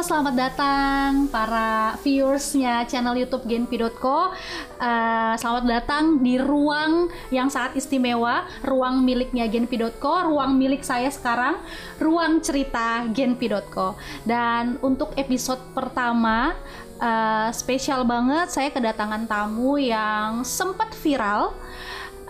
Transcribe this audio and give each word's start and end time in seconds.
selamat 0.00 0.32
datang 0.32 1.28
para 1.28 1.92
viewersnya 2.00 2.88
channel 2.88 3.20
YouTube 3.20 3.44
Genpi.co. 3.44 4.32
Uh, 4.80 5.36
selamat 5.36 5.64
datang 5.68 6.24
di 6.24 6.40
ruang 6.40 7.12
yang 7.28 7.52
sangat 7.52 7.76
istimewa, 7.76 8.48
ruang 8.64 9.04
miliknya 9.04 9.44
Genpi.co, 9.44 10.24
ruang 10.24 10.56
milik 10.56 10.80
saya 10.80 11.12
sekarang, 11.12 11.60
ruang 12.00 12.40
cerita 12.40 13.04
Genpi.co. 13.12 14.00
Dan 14.24 14.80
untuk 14.80 15.12
episode 15.20 15.60
pertama, 15.76 16.56
uh, 16.96 17.52
spesial 17.52 18.00
banget 18.08 18.48
saya 18.48 18.72
kedatangan 18.72 19.28
tamu 19.28 19.76
yang 19.76 20.48
sempat 20.48 20.96
viral 20.96 21.52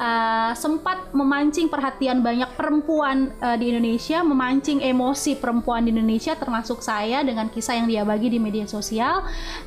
uh, 0.00 0.52
sempat 0.56 1.12
memancing 1.12 1.68
perhatian 1.68 2.24
banyak 2.24 2.48
perempuan 2.56 3.36
uh, 3.38 3.54
di 3.60 3.70
Indonesia, 3.70 4.24
memancing 4.24 4.80
emosi 4.80 5.36
perempuan 5.36 5.84
di 5.84 5.92
Indonesia 5.92 6.32
termasuk 6.34 6.80
saya 6.80 7.20
dengan 7.20 7.52
kisah 7.52 7.76
yang 7.76 7.86
dia 7.86 8.02
bagi 8.02 8.32
di 8.32 8.40
media 8.40 8.64
sosial 8.64 9.22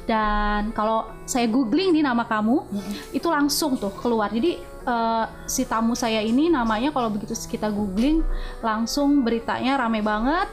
dan 0.09 0.73
kalau 0.73 1.05
saya 1.29 1.45
googling 1.45 1.93
di 1.93 2.01
nama 2.01 2.25
kamu 2.25 2.65
mm-hmm. 2.65 2.93
itu 3.15 3.27
langsung 3.29 3.77
tuh 3.77 3.93
keluar. 3.93 4.33
Jadi 4.33 4.57
uh, 4.89 5.25
si 5.45 5.63
tamu 5.69 5.93
saya 5.93 6.19
ini 6.19 6.49
namanya 6.49 6.89
kalau 6.89 7.13
begitu 7.13 7.37
kita 7.47 7.69
googling 7.69 8.25
langsung 8.59 9.21
beritanya 9.21 9.77
rame 9.79 10.01
banget 10.01 10.49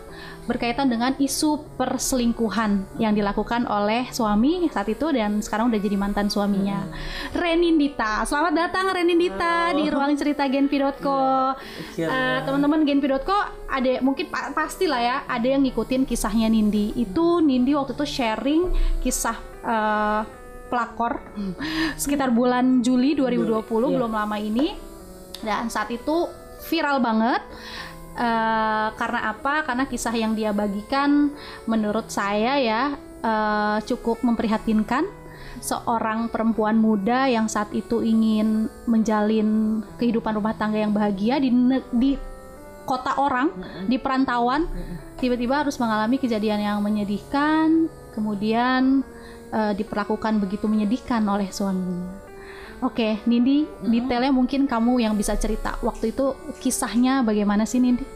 berkaitan 0.49 0.89
dengan 0.89 1.13
isu 1.21 1.77
perselingkuhan 1.77 2.97
yang 2.97 3.13
dilakukan 3.13 3.69
oleh 3.69 4.09
suami 4.11 4.67
saat 4.73 4.89
itu 4.89 5.13
dan 5.13 5.39
sekarang 5.45 5.69
udah 5.69 5.81
jadi 5.81 5.97
mantan 6.01 6.33
suaminya. 6.33 6.85
Hmm. 6.87 6.95
Renindita, 7.37 8.25
selamat 8.25 8.53
datang 8.57 8.91
Renindita 8.91 9.73
oh. 9.73 9.77
di 9.77 9.85
ruang 9.93 10.13
cerita 10.17 10.49
genpi.co. 10.49 11.55
Yeah. 11.97 12.11
Uh, 12.11 12.39
teman-teman 12.49 12.83
genpi.co 12.89 13.39
ada 13.71 13.93
mungkin 14.03 14.27
pa 14.33 14.51
pasti 14.57 14.91
lah 14.91 15.01
ya 15.01 15.17
ada 15.29 15.47
yang 15.47 15.63
ngikutin 15.63 16.09
kisahnya 16.09 16.49
Nindi. 16.49 16.97
Itu 16.97 17.45
Nindi 17.45 17.77
waktu 17.77 17.95
itu 17.95 18.07
sharing 18.09 18.73
kisah 19.05 19.37
uh, 19.63 20.23
pelakor 20.71 21.19
sekitar 21.99 22.31
bulan 22.31 22.81
Juli 22.81 23.19
2020 23.19 23.59
yeah. 23.59 23.91
belum 23.99 24.13
lama 24.15 24.37
ini 24.39 24.79
dan 25.43 25.67
saat 25.67 25.91
itu 25.91 26.31
viral 26.71 27.03
banget 27.03 27.43
uh, 28.17 28.89
karena 28.95 29.21
apa? 29.35 29.67
Karena 29.67 29.85
kisah 29.87 30.15
yang 30.15 30.33
dia 30.35 30.51
bagikan 30.55 31.35
menurut 31.67 32.09
saya 32.11 32.59
ya 32.59 32.83
uh, 33.23 33.79
cukup 33.85 34.23
memprihatinkan 34.25 35.07
seorang 35.61 36.33
perempuan 36.33 36.81
muda 36.81 37.29
yang 37.29 37.45
saat 37.45 37.69
itu 37.77 38.01
ingin 38.01 38.73
menjalin 38.89 39.83
kehidupan 40.01 40.33
rumah 40.41 40.57
tangga 40.57 40.81
yang 40.81 40.95
bahagia 40.97 41.37
di 41.37 41.53
di 41.93 42.17
kota 42.89 43.15
orang, 43.23 43.55
di 43.87 44.03
perantauan, 44.03 44.67
tiba-tiba 45.23 45.63
harus 45.63 45.79
mengalami 45.79 46.19
kejadian 46.19 46.59
yang 46.59 46.79
menyedihkan, 46.83 47.87
kemudian 48.17 49.07
uh, 49.55 49.73
diperlakukan 49.79 50.43
begitu 50.43 50.67
menyedihkan 50.67 51.23
oleh 51.29 51.47
suaminya. 51.55 52.30
Oke, 52.81 53.21
Nindi, 53.29 53.69
hmm. 53.69 53.93
detailnya 53.93 54.33
mungkin 54.33 54.65
kamu 54.65 55.05
yang 55.05 55.13
bisa 55.13 55.37
cerita. 55.37 55.77
Waktu 55.85 56.17
itu 56.17 56.33
kisahnya 56.65 57.21
bagaimana 57.21 57.69
sih, 57.69 57.77
Nindi? 57.77 58.09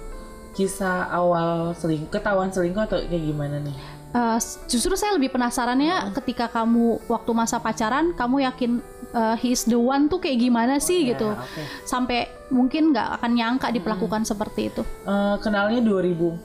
Kisah 0.57 1.13
awal 1.13 1.77
selingkuh, 1.77 2.09
ketahuan 2.09 2.49
selingkuh 2.49 2.89
atau 2.89 2.99
kayak 3.05 3.25
gimana 3.29 3.61
nih? 3.61 3.77
Uh, 4.15 4.39
justru 4.71 4.95
saya 4.95 5.19
lebih 5.19 5.35
penasarannya 5.35 6.07
hmm. 6.07 6.13
ketika 6.23 6.47
kamu 6.47 7.03
waktu 7.11 7.31
masa 7.35 7.59
pacaran, 7.59 8.15
kamu 8.15 8.47
yakin 8.47 8.79
uh, 9.11 9.35
he's 9.35 9.67
the 9.67 9.75
one 9.75 10.07
tuh 10.07 10.23
kayak 10.23 10.39
gimana 10.39 10.79
sih 10.79 11.03
oh, 11.03 11.09
gitu, 11.11 11.29
okay. 11.35 11.67
sampai 11.83 12.31
mungkin 12.47 12.95
nggak 12.95 13.19
akan 13.19 13.31
nyangka 13.35 13.75
diperlakukan 13.75 14.23
hmm. 14.23 14.31
seperti 14.31 14.71
itu. 14.71 14.87
Uh, 15.03 15.35
kenalnya 15.43 15.83
2014 15.83 16.39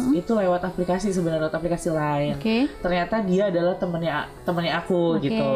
hmm. 0.00 0.12
itu 0.16 0.32
lewat 0.32 0.64
aplikasi 0.64 1.12
sebenarnya 1.12 1.44
lewat 1.44 1.56
aplikasi 1.60 1.92
lain. 1.92 2.40
Okay. 2.40 2.72
Ternyata 2.80 3.20
dia 3.20 3.52
adalah 3.52 3.76
temennya 3.76 4.24
temennya 4.48 4.80
aku 4.80 5.20
okay. 5.20 5.28
gitu. 5.28 5.48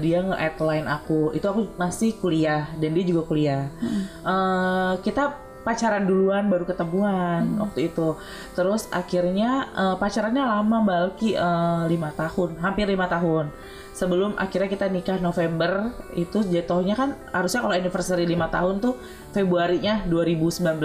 Dia 0.00 0.18
nge-add 0.24 0.56
line 0.56 0.88
aku. 0.88 1.36
Itu 1.36 1.46
aku 1.52 1.60
masih 1.76 2.16
kuliah 2.16 2.72
dan 2.80 2.96
dia 2.96 3.04
juga 3.04 3.28
kuliah. 3.28 3.68
Hmm. 3.76 4.02
Uh, 4.24 4.92
kita 5.04 5.51
pacaran 5.62 6.04
duluan 6.04 6.50
baru 6.50 6.66
ketemuan 6.66 7.56
hmm. 7.56 7.62
waktu 7.62 7.90
itu. 7.90 8.18
Terus 8.54 8.90
akhirnya 8.90 9.70
uh, 9.74 9.96
pacarannya 9.96 10.42
lama 10.42 10.78
balki 10.82 11.34
uh, 11.38 11.86
lima 11.86 12.10
tahun 12.14 12.58
hampir 12.60 12.86
lima 12.90 13.06
tahun. 13.06 13.50
Sebelum 13.92 14.40
akhirnya 14.40 14.72
kita 14.72 14.88
nikah 14.88 15.20
November 15.20 15.92
itu 16.16 16.40
jatuhnya 16.42 16.96
kan 16.96 17.12
harusnya 17.28 17.60
kalau 17.60 17.76
anniversary 17.76 18.24
lima 18.24 18.48
tahun 18.48 18.80
tuh 18.80 18.96
Februarinya 19.36 20.04
2019 20.08 20.80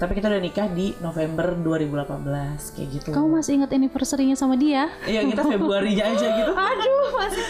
tapi 0.00 0.16
kita 0.16 0.32
udah 0.32 0.40
nikah 0.42 0.66
di 0.72 0.96
November 1.04 1.52
2018 1.60 2.72
kayak 2.72 2.88
gitu. 2.88 3.10
Kamu 3.12 3.36
masih 3.36 3.60
ingat 3.60 3.70
anniversary-nya 3.76 4.32
sama 4.32 4.56
dia? 4.56 4.88
Iya 5.04 5.28
kita 5.28 5.42
Februarinya 5.44 6.04
aja 6.08 6.26
gitu. 6.40 6.52
Aduh 6.70 7.08
masih 7.18 7.46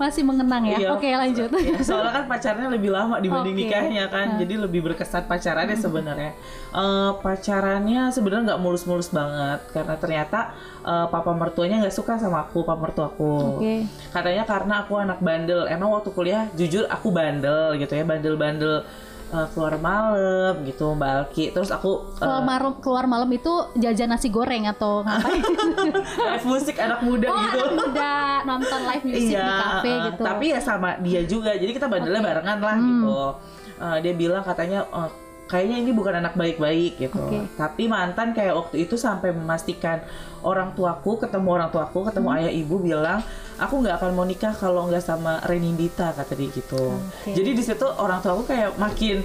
masih 0.00 0.22
mengenang 0.24 0.64
ya. 0.70 0.76
Iya, 0.80 0.88
oke 0.96 1.08
lanjut. 1.12 1.50
Iya, 1.52 1.78
soalnya 1.84 2.12
kan 2.16 2.24
pacarnya 2.30 2.68
lebih 2.72 2.90
lama 2.90 3.20
dibanding 3.20 3.54
okay. 3.54 3.62
nikahnya 3.68 4.04
kan. 4.08 4.26
Jadi 4.40 4.54
lebih 4.56 4.80
berkesan 4.88 5.28
pacarannya 5.28 5.76
hmm. 5.76 5.81
Sebenarnya 5.82 6.32
uh, 6.70 7.18
pacarannya 7.18 8.14
sebenarnya 8.14 8.54
nggak 8.54 8.62
mulus-mulus 8.62 9.10
banget 9.10 9.60
karena 9.74 9.94
ternyata 9.98 10.38
uh, 10.86 11.10
papa 11.10 11.34
mertuanya 11.34 11.82
nggak 11.82 11.94
suka 11.94 12.16
sama 12.22 12.46
aku 12.46 12.62
papa 12.62 12.78
mertuaku 12.78 13.58
okay. 13.58 13.90
katanya 14.14 14.46
karena 14.46 14.74
aku 14.86 14.94
anak 15.02 15.18
bandel 15.18 15.66
emang 15.66 15.90
waktu 15.90 16.14
kuliah 16.14 16.46
jujur 16.54 16.86
aku 16.86 17.10
bandel 17.10 17.74
gitu 17.76 17.92
ya 17.92 18.06
bandel-bandel 18.06 18.86
uh, 19.32 19.46
keluar 19.50 19.74
malam 19.80 20.62
gitu 20.68 20.92
Mbak 20.94 21.10
Alki. 21.10 21.44
Terus 21.50 21.72
aku 21.72 22.12
uh, 22.20 22.20
keluar 22.20 22.44
malam 22.44 22.72
keluar 22.78 23.04
malam 23.08 23.30
itu 23.32 23.50
jajan 23.80 24.12
nasi 24.12 24.28
goreng 24.28 24.68
atau 24.68 25.02
ngapain? 25.02 25.42
live 26.36 26.46
musik 26.46 26.76
anak 26.78 27.00
muda 27.02 27.26
oh, 27.32 27.36
gitu. 27.40 27.58
anak 27.58 27.72
muda 27.72 28.12
nonton 28.44 28.80
live 28.84 29.04
music 29.08 29.34
iya, 29.34 29.42
di 29.42 29.54
kafe 29.56 29.90
uh, 29.90 30.00
gitu. 30.12 30.22
Tapi 30.22 30.46
ya 30.52 30.60
sama 30.60 30.90
dia 31.00 31.20
juga. 31.24 31.50
Jadi 31.56 31.72
kita 31.72 31.88
bandelnya 31.88 32.20
okay. 32.20 32.28
barengan 32.28 32.58
lah 32.60 32.76
hmm. 32.76 32.86
gitu. 32.86 33.18
Uh, 33.82 33.96
dia 33.98 34.12
bilang 34.14 34.44
katanya 34.46 34.86
uh, 34.94 35.10
kayaknya 35.52 35.84
ini 35.84 35.92
bukan 35.92 36.24
anak 36.24 36.32
baik-baik 36.32 36.96
gitu. 36.96 37.20
Okay. 37.28 37.44
Tapi 37.60 37.84
mantan 37.92 38.32
kayak 38.32 38.56
waktu 38.56 38.88
itu 38.88 38.96
sampai 38.96 39.36
memastikan 39.36 40.00
orang 40.40 40.72
tuaku 40.72 41.20
ketemu 41.20 41.48
orang 41.52 41.68
tuaku 41.68 42.08
ketemu 42.08 42.28
hmm. 42.32 42.36
ayah 42.40 42.52
ibu 42.56 42.76
bilang 42.80 43.20
aku 43.60 43.84
nggak 43.84 44.00
akan 44.00 44.10
mau 44.16 44.24
nikah 44.24 44.56
kalau 44.56 44.88
nggak 44.88 45.04
sama 45.04 45.44
Renindita 45.44 46.16
kata 46.16 46.32
dia 46.32 46.48
gitu. 46.48 46.96
Okay. 47.20 47.36
Jadi 47.36 47.50
di 47.52 47.62
situ 47.62 47.84
orang 47.84 48.24
tuaku 48.24 48.48
kayak 48.48 48.80
makin 48.80 49.20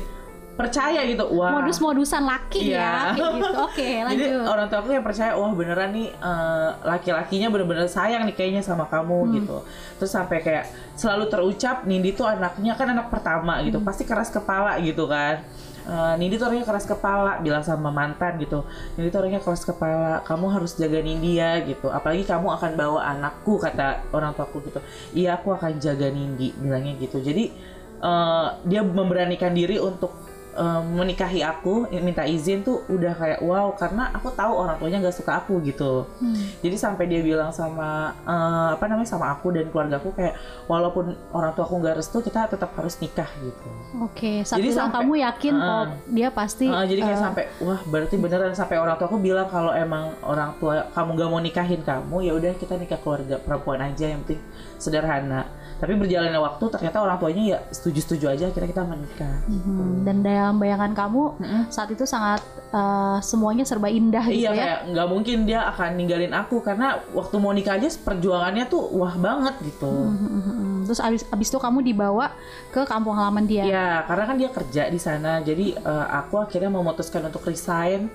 percaya 0.58 1.06
gitu. 1.06 1.24
Wah. 1.38 1.62
Modus-modusan 1.62 2.26
laki 2.26 2.74
ya, 2.74 3.14
ya 3.14 3.22
gitu. 3.22 3.46
Oke 3.70 3.78
okay, 3.78 3.94
lanjut. 4.02 4.26
jadi 4.26 4.34
orang 4.42 4.66
tua 4.68 4.80
aku 4.82 4.90
yang 4.90 5.06
percaya 5.06 5.32
wah 5.38 5.54
beneran 5.54 5.94
nih 5.94 6.10
uh, 6.18 6.74
laki-lakinya 6.82 7.48
bener-bener 7.54 7.86
sayang 7.86 8.26
nih 8.26 8.34
kayaknya 8.34 8.66
sama 8.66 8.90
kamu 8.90 9.18
hmm. 9.22 9.34
gitu. 9.38 9.58
Terus 10.02 10.12
sampai 10.12 10.42
kayak 10.42 10.66
selalu 10.98 11.30
terucap 11.30 11.86
Nindi 11.86 12.18
tuh 12.18 12.26
anaknya 12.26 12.74
kan 12.74 12.90
anak 12.90 13.14
pertama 13.14 13.62
gitu. 13.62 13.78
Hmm. 13.78 13.86
pasti 13.86 14.04
keras 14.04 14.34
kepala 14.34 14.82
gitu 14.82 15.06
kan. 15.06 15.46
Uh, 15.88 16.20
Nindi 16.20 16.36
tuh 16.36 16.52
orangnya 16.52 16.68
keras 16.68 16.84
kepala 16.84 17.40
bilang 17.40 17.64
sama 17.64 17.94
mantan 17.94 18.42
gitu. 18.42 18.66
Nindi 18.98 19.14
tuh 19.14 19.24
orangnya 19.24 19.40
keras 19.40 19.64
kepala 19.64 20.26
kamu 20.26 20.46
harus 20.52 20.76
jaga 20.76 21.00
Nindi 21.00 21.38
ya 21.38 21.62
gitu. 21.64 21.88
Apalagi 21.94 22.26
kamu 22.26 22.50
akan 22.60 22.72
bawa 22.76 23.08
anakku 23.14 23.62
kata 23.62 24.10
orang 24.12 24.34
tuaku 24.34 24.68
gitu. 24.68 24.82
Iya 25.14 25.38
aku 25.38 25.54
akan 25.54 25.78
jaga 25.78 26.10
Nindi 26.10 26.52
bilangnya 26.58 26.98
gitu. 26.98 27.22
Jadi 27.22 27.54
uh, 28.02 28.58
dia 28.66 28.84
memberanikan 28.84 29.54
diri 29.54 29.80
untuk 29.80 30.27
um, 30.58 30.98
menikahi 30.98 31.46
aku 31.46 31.88
minta 32.02 32.26
izin 32.26 32.66
tuh 32.66 32.84
udah 32.90 33.14
kayak 33.14 33.40
wow 33.46 33.72
karena 33.78 34.10
aku 34.12 34.34
tahu 34.34 34.54
orang 34.66 34.76
tuanya 34.82 34.98
nggak 35.06 35.16
suka 35.16 35.40
aku 35.40 35.62
gitu. 35.64 36.10
Hmm. 36.18 36.36
jadi 36.66 36.76
sampai 36.76 37.06
dia 37.06 37.22
bilang 37.22 37.54
sama 37.54 38.12
uh, 38.26 38.74
apa 38.74 38.86
namanya 38.90 39.08
sama 39.08 39.32
aku 39.32 39.54
dan 39.54 39.70
keluarga 39.70 40.02
aku 40.02 40.12
kayak 40.18 40.36
walaupun 40.66 41.14
orang 41.32 41.54
tua 41.54 41.64
aku 41.70 41.76
nggak 41.80 41.96
restu 42.02 42.20
kita 42.26 42.50
tetap 42.50 42.74
harus 42.74 42.98
nikah 42.98 43.30
gitu. 43.40 43.70
Oke 44.02 44.44
okay, 44.44 44.58
jadi 44.58 44.70
sampai 44.74 45.06
kamu 45.06 45.14
yakin 45.22 45.56
uh, 45.56 45.66
oh 45.66 45.86
dia 46.10 46.30
pasti 46.34 46.66
uh, 46.68 46.84
jadi 46.84 47.02
kayak 47.06 47.20
uh, 47.20 47.24
sampai 47.30 47.44
wah 47.62 47.80
berarti 47.86 48.16
beneran 48.18 48.54
sampai 48.58 48.78
orang 48.82 48.98
tua 48.98 49.08
aku 49.08 49.20
bilang 49.22 49.48
kalau 49.48 49.72
emang 49.72 50.12
orang 50.26 50.58
tua 50.58 50.90
kamu 50.92 51.10
nggak 51.14 51.30
mau 51.30 51.42
nikahin 51.42 51.82
kamu 51.86 52.18
ya 52.26 52.32
udah 52.34 52.52
kita 52.58 52.74
nikah 52.76 53.00
keluarga 53.00 53.38
perempuan 53.38 53.80
aja 53.86 54.10
yang 54.10 54.26
penting 54.26 54.42
sederhana 54.82 55.46
tapi 55.78 55.94
berjalannya 55.94 56.42
waktu 56.42 56.66
ternyata 56.74 56.98
orang 57.06 57.18
tuanya 57.22 57.44
ya 57.56 57.60
setuju-setuju 57.70 58.26
aja 58.34 58.46
kira 58.50 58.66
kita 58.66 58.82
menikah. 58.82 59.46
Hmm, 59.46 60.02
dan 60.02 60.26
dalam 60.26 60.58
bayangan 60.58 60.92
kamu 60.98 61.24
hmm. 61.38 61.64
saat 61.70 61.90
itu 61.94 62.04
sangat 62.10 62.42
uh, 62.74 63.22
semuanya 63.22 63.62
serba 63.62 63.86
indah 63.88 64.26
gitu 64.26 64.50
iya, 64.50 64.52
ya? 64.52 64.58
kayak 64.58 64.80
nggak 64.94 65.08
mungkin 65.08 65.38
dia 65.46 65.70
akan 65.70 65.90
ninggalin 65.94 66.34
aku 66.34 66.66
karena 66.66 66.98
waktu 67.14 67.36
mau 67.38 67.54
nikah 67.54 67.78
aja 67.78 67.94
perjuangannya 68.02 68.66
tuh 68.66 68.82
wah 68.98 69.14
banget 69.14 69.54
gitu. 69.62 69.92
Hmm, 69.92 70.84
terus 70.90 70.98
abis 70.98 71.22
abis 71.30 71.48
itu 71.54 71.60
kamu 71.62 71.86
dibawa 71.86 72.34
ke 72.74 72.82
kampung 72.90 73.14
halaman 73.14 73.46
dia? 73.46 73.64
Ya 73.64 73.90
karena 74.10 74.24
kan 74.26 74.36
dia 74.42 74.50
kerja 74.50 74.84
di 74.90 74.98
sana 74.98 75.46
jadi 75.46 75.78
uh, 75.78 76.08
aku 76.26 76.42
akhirnya 76.42 76.74
memutuskan 76.74 77.22
untuk 77.30 77.46
resign 77.46 78.10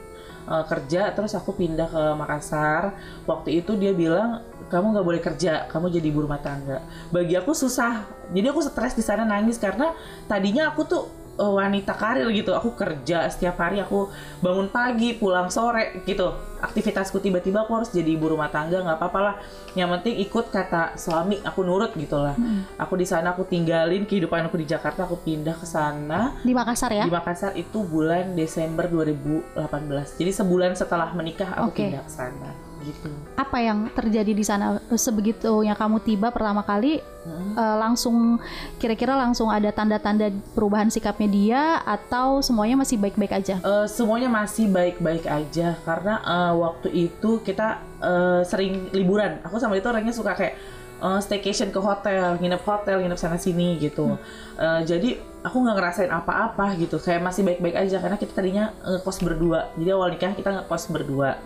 uh, 0.51 0.65
kerja 0.67 1.15
terus 1.15 1.35
aku 1.39 1.55
pindah 1.55 1.87
ke 1.87 2.03
Makassar. 2.19 2.95
Waktu 3.29 3.63
itu 3.63 3.79
dia 3.79 3.95
bilang 3.95 4.43
kamu 4.73 4.97
nggak 4.97 5.07
boleh 5.07 5.21
kerja 5.21 5.69
kamu 5.69 5.93
jadi 5.93 6.07
ibu 6.09 6.25
rumah 6.25 6.41
tangga. 6.41 6.81
Bagi 7.13 7.37
aku 7.37 7.53
susah. 7.53 8.09
Jadi 8.33 8.47
aku 8.49 8.65
stres 8.65 8.97
di 8.97 9.05
sana 9.05 9.29
nangis 9.29 9.61
karena 9.61 9.93
tadinya 10.25 10.73
aku 10.73 10.89
tuh 10.89 11.03
uh, 11.37 11.53
wanita 11.61 11.93
karir 11.93 12.25
gitu. 12.33 12.57
Aku 12.57 12.73
kerja 12.73 13.29
setiap 13.29 13.61
hari 13.61 13.85
aku 13.85 14.09
bangun 14.41 14.73
pagi 14.73 15.13
pulang 15.13 15.53
sore 15.53 16.01
gitu. 16.09 16.33
Aktivitasku 16.65 17.21
tiba-tiba 17.21 17.69
aku 17.69 17.77
harus 17.77 17.93
jadi 17.93 18.17
ibu 18.17 18.33
rumah 18.33 18.49
tangga 18.49 18.81
nggak 18.81 18.97
apa-apa 18.97 19.21
lah. 19.21 19.35
Yang 19.77 20.01
penting 20.01 20.15
ikut 20.25 20.47
kata 20.49 20.97
suami 20.97 21.37
aku 21.45 21.61
nurut 21.61 21.93
gitu 21.93 22.17
lah. 22.17 22.33
Aku 22.81 22.97
di 22.97 23.05
sana 23.05 23.37
aku 23.37 23.45
tinggalin 23.45 24.09
kehidupan 24.09 24.49
aku 24.49 24.57
di 24.57 24.65
Jakarta 24.65 25.05
aku 25.05 25.21
pindah 25.21 25.61
ke 25.61 25.69
sana. 25.69 26.41
Di 26.41 26.57
Makassar 26.57 26.89
ya? 26.97 27.05
di 27.05 27.13
Makassar 27.13 27.53
itu 27.59 27.83
bulan 27.83 28.33
Desember 28.39 28.87
2018 28.87 29.59
jadi 30.17 30.31
sebulan 30.33 30.73
setelah 30.79 31.11
menikah 31.13 31.51
aku 31.59 31.75
Oke. 31.75 31.85
pindah 31.91 32.03
ke 32.07 32.13
sana 32.13 32.51
gitu 32.83 33.09
Apa 33.39 33.59
yang 33.59 33.89
terjadi 33.95 34.33
di 34.35 34.45
sana 34.45 34.83
sebegitu 34.95 35.63
yang 35.63 35.79
kamu 35.79 36.03
tiba 36.03 36.29
pertama 36.35 36.61
kali 36.63 36.99
Mm. 37.23 37.55
eh, 37.55 37.77
langsung 37.79 38.43
kira-kira 38.83 39.15
langsung 39.15 39.47
ada 39.47 39.71
tanda-tanda 39.71 40.27
perubahan 40.59 40.91
sikapnya 40.91 41.29
dia 41.31 41.63
atau 41.87 42.43
semuanya 42.43 42.83
masih 42.83 42.99
baik-baik 42.99 43.31
aja? 43.31 43.63
Eh, 43.63 43.87
semuanya 43.87 44.27
masih 44.27 44.67
baik-baik 44.67 45.31
aja 45.31 45.79
karena 45.87 46.19
eh, 46.19 46.53
waktu 46.59 46.89
itu 46.91 47.39
kita 47.47 47.79
eh, 48.03 48.43
sering 48.43 48.91
liburan. 48.91 49.39
Aku 49.47 49.63
sama 49.63 49.79
itu 49.79 49.87
orangnya 49.87 50.11
suka 50.11 50.35
kayak 50.35 50.59
eh, 50.99 51.21
staycation 51.23 51.71
ke 51.71 51.79
hotel, 51.79 52.43
nginep 52.43 52.63
hotel, 52.67 52.99
nginep 53.07 53.15
sana 53.15 53.39
sini 53.39 53.79
gitu. 53.79 54.19
Eh, 54.59 54.83
jadi 54.83 55.23
aku 55.47 55.63
nggak 55.63 55.77
ngerasain 55.79 56.11
apa-apa 56.11 56.75
gitu, 56.75 56.99
kayak 56.99 57.23
masih 57.23 57.47
baik-baik 57.47 57.87
aja 57.87 58.03
karena 58.03 58.19
kita 58.19 58.35
tadinya 58.35 58.75
ngekos 58.83 59.23
berdua. 59.23 59.71
Jadi 59.79 59.91
awal 59.95 60.11
nikah 60.11 60.35
kita 60.35 60.51
ngekos 60.59 60.91
berdua. 60.91 61.39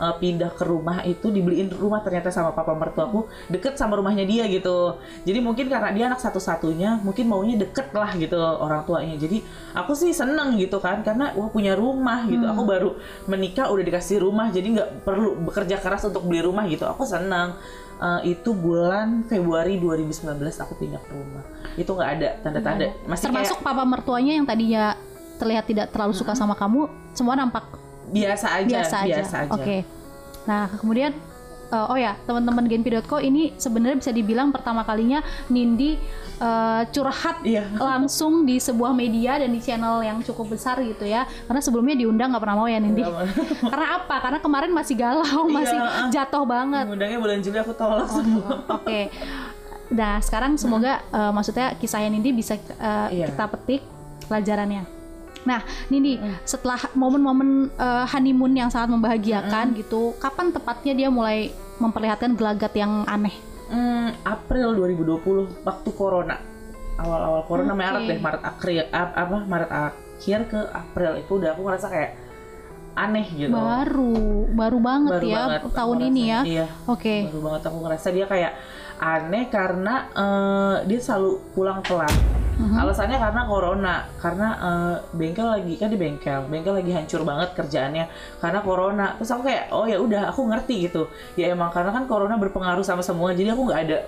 Eh, 0.00 0.14
pindah 0.18 0.50
ke 0.56 0.64
rumah 0.64 1.04
itu 1.04 1.28
dibeliin 1.28 1.68
rumah 1.68 2.00
ternyata 2.00 2.32
sama 2.32 2.56
papa 2.56 2.72
mertuaku 2.72 3.28
deket 3.52 3.76
sama 3.76 4.00
rumahnya 4.00 4.24
dia 4.24 4.48
gitu. 4.48 4.96
Jadi 5.22 5.38
mungkin 5.38 5.68
karena 5.68 5.92
dia 5.92 6.04
anak 6.08 6.18
satu-satunya, 6.18 7.04
mungkin 7.04 7.28
maunya 7.28 7.60
deket 7.60 7.92
lah 7.92 8.10
gitu 8.16 8.34
orang 8.40 8.88
tuanya. 8.88 9.14
Jadi 9.20 9.44
aku 9.76 9.92
sih 9.92 10.10
seneng 10.16 10.56
gitu 10.56 10.80
kan 10.80 11.04
karena 11.04 11.36
wah 11.36 11.52
punya 11.52 11.76
rumah 11.76 12.24
gitu. 12.24 12.42
Aku 12.42 12.64
baru 12.64 12.96
menikah 13.28 13.68
udah 13.68 13.84
dikasih 13.84 14.24
rumah, 14.24 14.48
jadi 14.48 14.66
nggak 14.80 14.88
perlu 15.04 15.38
bekerja 15.44 15.76
keras 15.78 16.08
untuk 16.08 16.24
beli 16.24 16.40
rumah 16.40 16.64
gitu. 16.66 16.88
Aku 16.88 17.04
seneng. 17.04 17.54
Eh, 18.02 18.34
itu 18.34 18.50
bulan 18.56 19.28
Februari 19.28 19.78
2019 19.78 20.34
aku 20.56 20.72
pindah 20.80 20.98
ke 20.98 21.10
rumah. 21.14 21.44
Itu 21.76 21.94
nggak 21.94 22.10
ada 22.18 22.28
tanda-tanda. 22.40 22.90
Masih 23.06 23.28
Termasuk 23.28 23.60
kayak 23.60 23.66
papa 23.70 23.84
mertuanya 23.84 24.32
yang 24.40 24.48
tadinya 24.48 24.98
terlihat 25.36 25.68
tidak 25.68 25.86
terlalu 25.92 26.16
suka 26.16 26.34
sama 26.34 26.58
kamu, 26.58 26.90
semua 27.14 27.38
nampak 27.38 27.81
biasa 28.12 28.46
aja, 28.54 28.68
biasa 28.68 28.96
aja. 29.00 29.14
biasa 29.18 29.36
aja. 29.42 29.52
Oke. 29.52 29.76
Nah, 30.44 30.68
kemudian 30.74 31.12
eh, 31.68 31.86
oh 31.88 31.96
ya, 31.96 32.12
teman-teman 32.22 32.66
Genpi.co 32.66 33.16
ini 33.16 33.56
sebenarnya 33.56 33.96
bisa 33.96 34.12
dibilang 34.12 34.52
pertama 34.52 34.82
kalinya 34.82 35.18
Nindi 35.48 35.96
eh, 36.38 36.82
curhat 36.88 37.40
Iya. 37.42 37.64
langsung 37.74 38.44
di 38.44 38.58
sebuah 38.58 38.92
media 38.92 39.38
dan 39.38 39.48
di 39.48 39.58
channel 39.58 40.02
yang 40.02 40.20
cukup 40.20 40.52
besar 40.52 40.76
gitu 40.78 41.02
ya. 41.02 41.24
Karena 41.24 41.58
sebelumnya 41.58 41.96
diundang 41.96 42.28
nggak 42.30 42.42
pernah 42.42 42.56
mau 42.56 42.68
ya 42.68 42.76
Nindi. 42.76 43.00
Karena 43.72 43.86
apa? 43.96 44.16
Karena 44.20 44.38
kemarin 44.38 44.70
masih 44.70 44.94
galau, 44.94 45.48
masih 45.48 45.74
Iya. 45.74 46.10
jatuh 46.12 46.44
banget. 46.44 46.84
Ngundangnya 46.84 47.18
bulan 47.18 47.38
Juli 47.40 47.56
aku 47.56 47.72
tolak 47.72 48.06
semua. 48.06 48.60
Oke. 48.68 49.08
Nah, 49.88 50.20
sekarang 50.20 50.56
semoga 50.56 51.00
eh, 51.06 51.30
maksudnya 51.30 51.72
kisahnya 51.76 52.10
Nindi 52.10 52.32
bisa 52.32 52.58
eh, 52.58 53.08
Iya. 53.14 53.32
kita 53.32 53.44
petik 53.48 53.80
pelajarannya. 54.26 55.01
Nah, 55.42 55.60
Nindi, 55.90 56.18
setelah 56.46 56.78
momen-momen 56.94 57.70
eh, 57.74 58.04
honeymoon 58.08 58.54
yang 58.54 58.70
sangat 58.70 58.94
membahagiakan 58.94 59.74
gitu, 59.74 60.14
kapan 60.22 60.54
tepatnya 60.54 60.92
dia 60.94 61.08
mulai 61.10 61.50
memperlihatkan 61.82 62.38
gelagat 62.38 62.72
yang 62.78 63.02
aneh? 63.10 63.34
Hmm, 63.72 64.12
April 64.22 64.76
2020 64.76 65.64
waktu 65.64 65.90
corona. 65.96 66.36
Awal-awal 67.00 67.42
corona 67.48 67.72
Oke. 67.72 67.80
Maret 67.80 68.02
deh, 68.04 68.18
Maret 68.20 68.42
akhir 68.44 68.68
ap- 68.92 69.16
apa 69.16 69.38
Maret 69.48 69.70
akhir 69.72 70.40
ke 70.46 70.60
April 70.70 71.12
itu 71.18 71.32
udah 71.40 71.50
aku 71.56 71.62
ngerasa 71.66 71.86
kayak 71.88 72.10
aneh 72.92 73.26
gitu. 73.32 73.56
Baru, 73.56 74.44
baru 74.52 74.78
banget 74.78 75.12
Baru 75.16 75.26
ya 75.26 75.36
banget 75.40 75.60
tahun 75.72 75.98
ini 76.12 76.22
ya. 76.28 76.40
Iya. 76.44 76.66
Oke. 76.84 77.32
Baru 77.32 77.40
banget 77.48 77.62
aku 77.64 77.78
ngerasa 77.80 78.08
dia 78.12 78.26
kayak 78.28 78.52
aneh 79.02 79.50
karena 79.50 80.06
eh, 80.14 80.76
dia 80.86 81.00
selalu 81.02 81.42
pulang 81.52 81.82
telat. 81.82 82.14
Mhm. 82.52 82.78
Alasannya 82.78 83.18
karena 83.18 83.42
corona, 83.50 83.94
karena 84.22 84.48
eh, 84.54 84.96
bengkel 85.18 85.48
lagi 85.50 85.74
kan 85.74 85.90
di 85.90 85.98
bengkel, 85.98 86.46
bengkel 86.46 86.78
lagi 86.78 86.94
hancur 86.94 87.26
banget 87.26 87.58
kerjaannya 87.58 88.06
karena 88.38 88.58
corona. 88.62 89.06
Terus 89.18 89.30
aku 89.34 89.42
kayak 89.50 89.74
oh 89.74 89.84
ya 89.90 89.98
udah 89.98 90.30
aku 90.30 90.46
ngerti 90.46 90.86
gitu. 90.86 91.10
Ya 91.34 91.50
emang 91.50 91.74
karena 91.74 91.90
kan 91.90 92.06
corona 92.06 92.38
berpengaruh 92.38 92.86
sama 92.86 93.02
semua, 93.02 93.34
jadi 93.34 93.58
aku 93.58 93.66
nggak 93.66 93.80
ada 93.90 93.98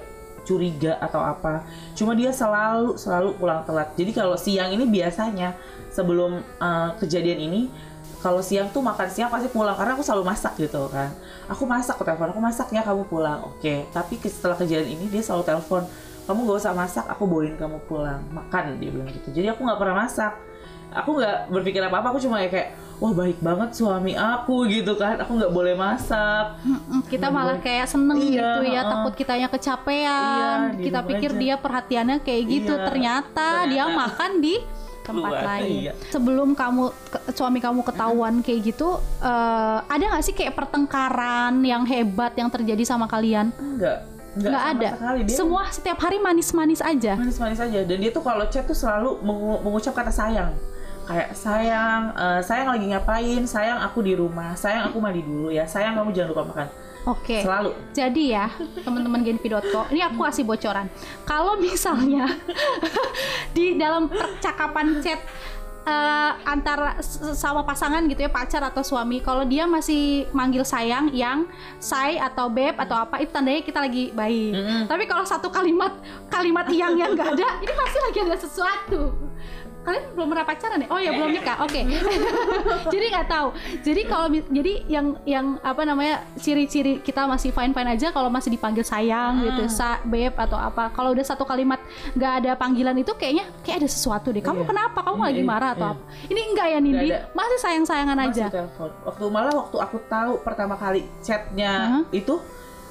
curiga 0.46 1.00
atau 1.02 1.18
apa. 1.24 1.66
Cuma 1.98 2.14
dia 2.14 2.30
selalu 2.30 2.94
selalu 2.94 3.34
pulang 3.40 3.66
telat. 3.66 3.90
Jadi 3.98 4.12
kalau 4.14 4.38
siang 4.38 4.70
ini 4.70 4.86
biasanya 4.86 5.58
sebelum 5.90 6.38
eh, 6.38 6.90
kejadian 7.02 7.40
ini 7.50 7.60
kalau 8.24 8.40
siang 8.40 8.72
tuh 8.72 8.80
makan 8.80 9.04
siang 9.04 9.28
pasti 9.28 9.52
pulang 9.52 9.76
karena 9.76 9.92
aku 9.92 10.00
selalu 10.00 10.24
masak 10.24 10.56
gitu 10.56 10.88
kan. 10.88 11.12
Aku 11.44 11.68
masak 11.68 11.92
aku 11.92 12.08
telepon 12.08 12.32
aku 12.32 12.40
masak 12.40 12.72
ya 12.72 12.80
kamu 12.80 13.04
pulang. 13.04 13.44
Oke 13.44 13.84
tapi 13.92 14.16
ke- 14.16 14.32
setelah 14.32 14.56
kejadian 14.56 14.96
ini 14.96 15.12
dia 15.12 15.20
selalu 15.20 15.44
telepon 15.44 15.84
kamu 16.24 16.38
gak 16.48 16.56
usah 16.58 16.72
masak 16.72 17.04
aku 17.04 17.28
bawain 17.28 17.52
kamu 17.54 17.76
pulang. 17.84 18.24
Makan 18.32 18.80
dia 18.80 18.88
bilang 18.88 19.12
gitu. 19.12 19.28
Jadi 19.28 19.52
aku 19.52 19.60
nggak 19.60 19.76
pernah 19.76 19.96
masak. 20.00 20.32
Aku 20.94 21.20
nggak 21.20 21.52
berpikir 21.52 21.82
apa 21.82 22.00
apa 22.00 22.08
aku 22.08 22.18
cuma 22.18 22.40
kayak 22.40 22.72
wah 22.96 23.10
baik 23.10 23.42
banget 23.42 23.76
suami 23.76 24.14
aku 24.14 24.64
gitu 24.66 24.96
kan. 24.96 25.20
Aku 25.20 25.36
nggak 25.36 25.52
boleh 25.52 25.76
masak. 25.76 26.56
Kita 27.10 27.28
malah 27.28 27.60
kayak 27.60 27.84
seneng 27.84 28.16
Iya, 28.16 28.30
gitu 28.30 28.60
ya, 28.64 28.80
heeh. 28.80 28.88
takut 28.88 29.12
kitanya 29.12 29.48
kecapean. 29.52 30.58
Iya, 30.72 30.80
kita 30.80 31.00
diem 31.02 31.10
pikir 31.12 31.30
aja. 31.34 31.40
dia 31.42 31.54
perhatiannya 31.58 32.16
kayak 32.22 32.42
gitu, 32.46 32.72
Iya, 32.72 32.84
ternyata, 32.86 33.48
dia 33.66 33.84
ternyata. 33.84 33.98
makan 34.00 34.32
di 34.40 34.54
tempat 35.04 35.30
Luar, 35.30 35.44
lain. 35.54 35.68
iya. 35.82 35.92
Sebelum 36.08 36.48
kamu 36.52 36.82
ke- 37.06 37.24
suami 37.30 37.58
kamu 37.58 37.80
ketahuan 37.82 38.40
kayak 38.40 38.60
gitu, 38.66 38.88
eh, 39.20 39.78
ada 39.84 40.00
nggak 40.02 40.22
sih 40.22 40.32
kayak 40.32 40.54
pertengkaran 40.54 41.60
yang 41.62 41.84
hebat 41.84 42.32
yang 42.32 42.48
terjadi 42.48 42.82
sama 42.82 43.04
kalian? 43.04 43.52
enggak 43.54 44.00
enggak 44.34 44.50
Nggak 44.50 44.58
sama 44.58 44.72
ada. 44.74 44.88
sekali 44.90 45.20
dia 45.22 45.36
Semua 45.36 45.62
setiap 45.68 45.98
hari 46.00 46.18
manis-manis 46.18 46.80
aja. 46.80 47.12
manis-manis 47.14 47.60
aja 47.60 47.80
dan 47.80 47.96
dia 47.96 48.10
tuh 48.10 48.20
kalau 48.20 48.44
chat 48.46 48.64
tuh 48.64 48.74
selalu 48.74 49.20
mengu- 49.20 49.60
mengucap 49.60 49.92
kata 49.92 50.10
sayang 50.10 50.50
kayak 51.04 51.30
sayang 51.32 52.02
eh, 52.10 52.40
sayang 52.40 52.68
lagi 52.70 52.86
ngapain 52.88 53.42
sayang 53.44 53.76
aku 53.78 54.00
di 54.00 54.12
rumah 54.12 54.52
sayang 54.54 54.88
aku 54.88 54.98
mandi 54.98 55.20
dulu 55.20 55.48
ya 55.48 55.62
sayang 55.64 55.94
kamu 55.94 56.10
jangan 56.10 56.30
lupa 56.30 56.42
makan 56.48 56.68
Oke. 57.04 57.44
selalu 57.44 57.76
Jadi 57.92 58.32
ya, 58.32 58.48
teman-teman 58.80 59.20
genpi.co, 59.20 59.92
ini 59.92 60.00
aku 60.00 60.24
kasih 60.24 60.44
bocoran. 60.48 60.88
Kalau 61.28 61.60
misalnya 61.60 62.24
di 63.56 63.76
dalam 63.76 64.08
percakapan 64.08 65.04
chat 65.04 65.20
eh, 65.84 66.32
antara 66.48 66.96
sama 67.36 67.60
pasangan 67.60 68.08
gitu 68.08 68.24
ya, 68.24 68.30
pacar 68.32 68.64
atau 68.64 68.80
suami, 68.80 69.20
kalau 69.20 69.44
dia 69.44 69.68
masih 69.68 70.24
manggil 70.32 70.64
sayang, 70.64 71.12
yang, 71.12 71.44
say 71.76 72.16
atau 72.16 72.48
beb 72.48 72.80
atau 72.80 72.96
apa, 72.96 73.20
itu 73.20 73.30
tandanya 73.30 73.60
kita 73.60 73.84
lagi 73.84 74.08
baik. 74.16 74.52
Mm-mm. 74.56 74.80
Tapi 74.88 75.04
kalau 75.04 75.28
satu 75.28 75.52
kalimat 75.52 75.92
kalimat 76.32 76.64
yang 76.72 76.96
yang 76.96 77.12
nggak 77.12 77.36
ada, 77.36 77.60
ini 77.60 77.72
pasti 77.76 77.98
lagi 78.00 78.18
ada 78.24 78.36
sesuatu. 78.40 79.00
Kalian 79.84 80.16
belum 80.16 80.28
pernah 80.32 80.44
pacaran 80.44 80.78
ya? 80.80 80.88
Oh 80.88 80.96
ya 80.96 81.10
belum 81.12 81.30
nikah. 81.30 81.56
Oke. 81.60 81.80
jadi 82.94 83.04
nggak 83.12 83.28
tahu. 83.28 83.48
Jadi 83.80 84.00
kalau 84.04 84.26
jadi 84.32 84.72
yang 84.88 85.06
yang 85.24 85.46
apa 85.60 85.84
namanya 85.84 86.24
ciri-ciri 86.34 86.98
kita 86.98 87.28
masih 87.28 87.52
fine 87.52 87.70
fine 87.70 87.90
aja 87.92 88.08
kalau 88.08 88.32
masih 88.32 88.48
dipanggil 88.48 88.80
sayang 88.80 89.44
gitu, 89.44 89.68
sa, 89.68 90.00
beb 90.02 90.32
atau 90.34 90.56
apa. 90.56 90.88
Kalau 90.90 91.12
udah 91.12 91.22
satu 91.22 91.44
kalimat 91.44 91.78
nggak 92.12 92.32
ada 92.40 92.50
panggilan 92.56 92.96
itu 92.96 93.12
kayaknya 93.12 93.44
kayak 93.60 93.84
ada 93.84 93.88
sesuatu 93.88 94.32
deh. 94.32 94.40
Kamu 94.40 94.64
Iya. 94.64 94.68
kenapa? 94.68 94.98
Kamu 95.00 95.20
Iya, 95.20 95.26
lagi 95.28 95.42
iya, 95.42 95.48
marah 95.48 95.70
atau 95.76 95.86
iya. 95.86 95.94
apa? 95.94 96.02
Ini 96.26 96.40
enggak 96.48 96.66
ya 96.66 96.78
Nindi? 96.80 97.08
Masih 97.30 97.58
sayang 97.60 97.84
sayangan 97.84 98.18
aja. 98.20 98.46
telepon 98.48 98.88
waktu 99.04 99.24
malah 99.28 99.52
waktu 99.52 99.76
aku 99.76 99.96
tahu 100.06 100.32
pertama 100.40 100.74
kali 100.74 101.04
chatnya 101.20 102.00
Hah? 102.00 102.02
itu 102.08 102.38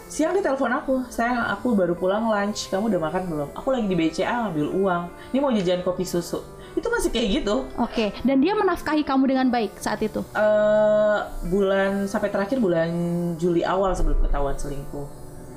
siang 0.06 0.30
dia 0.32 0.44
telepon 0.44 0.70
aku 0.70 1.02
sayang 1.08 1.42
aku 1.48 1.74
baru 1.74 1.96
pulang 1.96 2.28
lunch 2.28 2.70
kamu 2.70 2.92
udah 2.92 3.02
makan 3.02 3.22
belum 3.26 3.50
aku 3.56 3.68
lagi 3.72 3.88
di 3.88 3.96
BCA 3.96 4.46
ngambil 4.46 4.68
uang 4.70 5.04
ini 5.32 5.40
mau 5.40 5.50
jajan 5.50 5.82
kopi 5.82 6.04
susu 6.04 6.44
itu 6.74 6.88
masih 6.88 7.10
kayak 7.10 7.28
gitu 7.40 7.56
Oke. 7.78 8.10
Dan 8.22 8.40
dia 8.40 8.54
menafkahi 8.54 9.02
kamu 9.02 9.24
dengan 9.28 9.48
baik 9.48 9.78
saat 9.78 10.00
itu. 10.00 10.26
eh 10.34 11.20
bulan 11.46 12.06
sampai 12.06 12.30
terakhir 12.30 12.58
bulan 12.58 12.90
Juli 13.36 13.62
awal 13.62 13.94
sebelum 13.94 14.18
ketahuan 14.20 14.56
selingkuh 14.56 15.06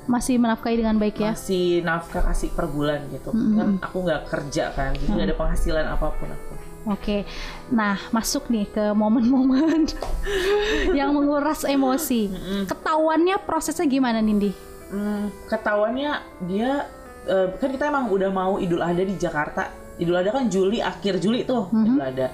Masih 0.05 0.39
menafkahi 0.39 0.79
dengan 0.79 0.95
baik 0.95 1.19
ya. 1.19 1.35
masih 1.35 1.83
nafkah 1.83 2.23
kasih 2.23 2.47
per 2.49 2.65
bulan 2.65 3.03
gitu 3.09 3.27
Mm-mm. 3.29 3.53
kan 3.53 3.69
aku 3.81 3.97
nggak 4.01 4.21
kerja 4.25 4.71
kan 4.71 4.95
jadi 4.95 5.11
nggak 5.11 5.27
ada 5.27 5.35
penghasilan 5.35 5.85
apa 5.85 6.07
pun 6.11 6.29
aku 6.29 6.53
Oke, 6.87 7.27
nah 7.67 7.99
masuk 8.09 8.47
nih 8.47 8.63
ke 8.63 8.95
momen-momen 8.95 9.91
yang 10.97 11.11
menguras 11.11 11.67
emosi. 11.67 12.31
Ketahuannya 12.63 13.43
prosesnya 13.43 13.83
gimana, 13.83 14.23
Nindi? 14.23 14.55
Hmm, 14.87 15.27
ketahuannya 15.51 16.15
dia 16.47 16.87
eh, 17.27 17.47
kan 17.53 17.67
kita 17.67 17.91
emang 17.91 18.07
udah 18.07 18.31
mau 18.31 18.55
Idul 18.55 18.79
Adha 18.79 19.03
di 19.03 19.19
Jakarta. 19.19 19.67
Idul 19.97 20.15
Adha 20.15 20.31
kan 20.31 20.45
Juli 20.47 20.77
akhir 20.77 21.17
Juli 21.17 21.43
tuh 21.43 21.67
Mhm. 21.69 21.85
Idul 21.85 22.01
Adha. 22.03 22.27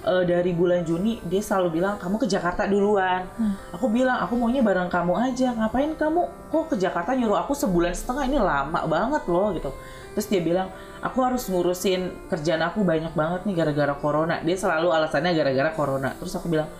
eh, 0.00 0.24
dari 0.24 0.56
bulan 0.56 0.80
Juni 0.80 1.20
dia 1.22 1.38
selalu 1.38 1.76
bilang 1.76 2.00
kamu 2.00 2.16
ke 2.16 2.26
Jakarta 2.26 2.64
duluan. 2.64 3.20
Hmm. 3.36 3.52
Aku 3.76 3.86
bilang 3.86 4.16
aku 4.16 4.32
maunya 4.32 4.64
bareng 4.64 4.88
kamu 4.88 5.12
aja. 5.12 5.52
Ngapain 5.52 5.92
kamu 5.92 6.20
kok 6.48 6.64
ke 6.72 6.80
Jakarta 6.80 7.12
nyuruh 7.12 7.36
aku 7.36 7.52
sebulan 7.52 7.92
setengah 7.92 8.24
ini 8.24 8.38
lama 8.40 8.80
banget 8.88 9.28
loh 9.28 9.52
gitu. 9.52 9.68
Terus 10.16 10.26
dia 10.26 10.40
bilang 10.40 10.72
aku 10.98 11.20
harus 11.20 11.44
ngurusin 11.46 12.32
kerjaan 12.32 12.64
aku 12.64 12.80
banyak 12.80 13.12
banget 13.12 13.44
nih 13.44 13.54
gara-gara 13.54 13.92
corona. 13.92 14.40
Dia 14.40 14.56
selalu 14.56 14.88
alasannya 14.88 15.36
gara-gara 15.36 15.70
corona. 15.70 16.16
Terus 16.16 16.32
aku 16.32 16.48
bilang 16.48 16.72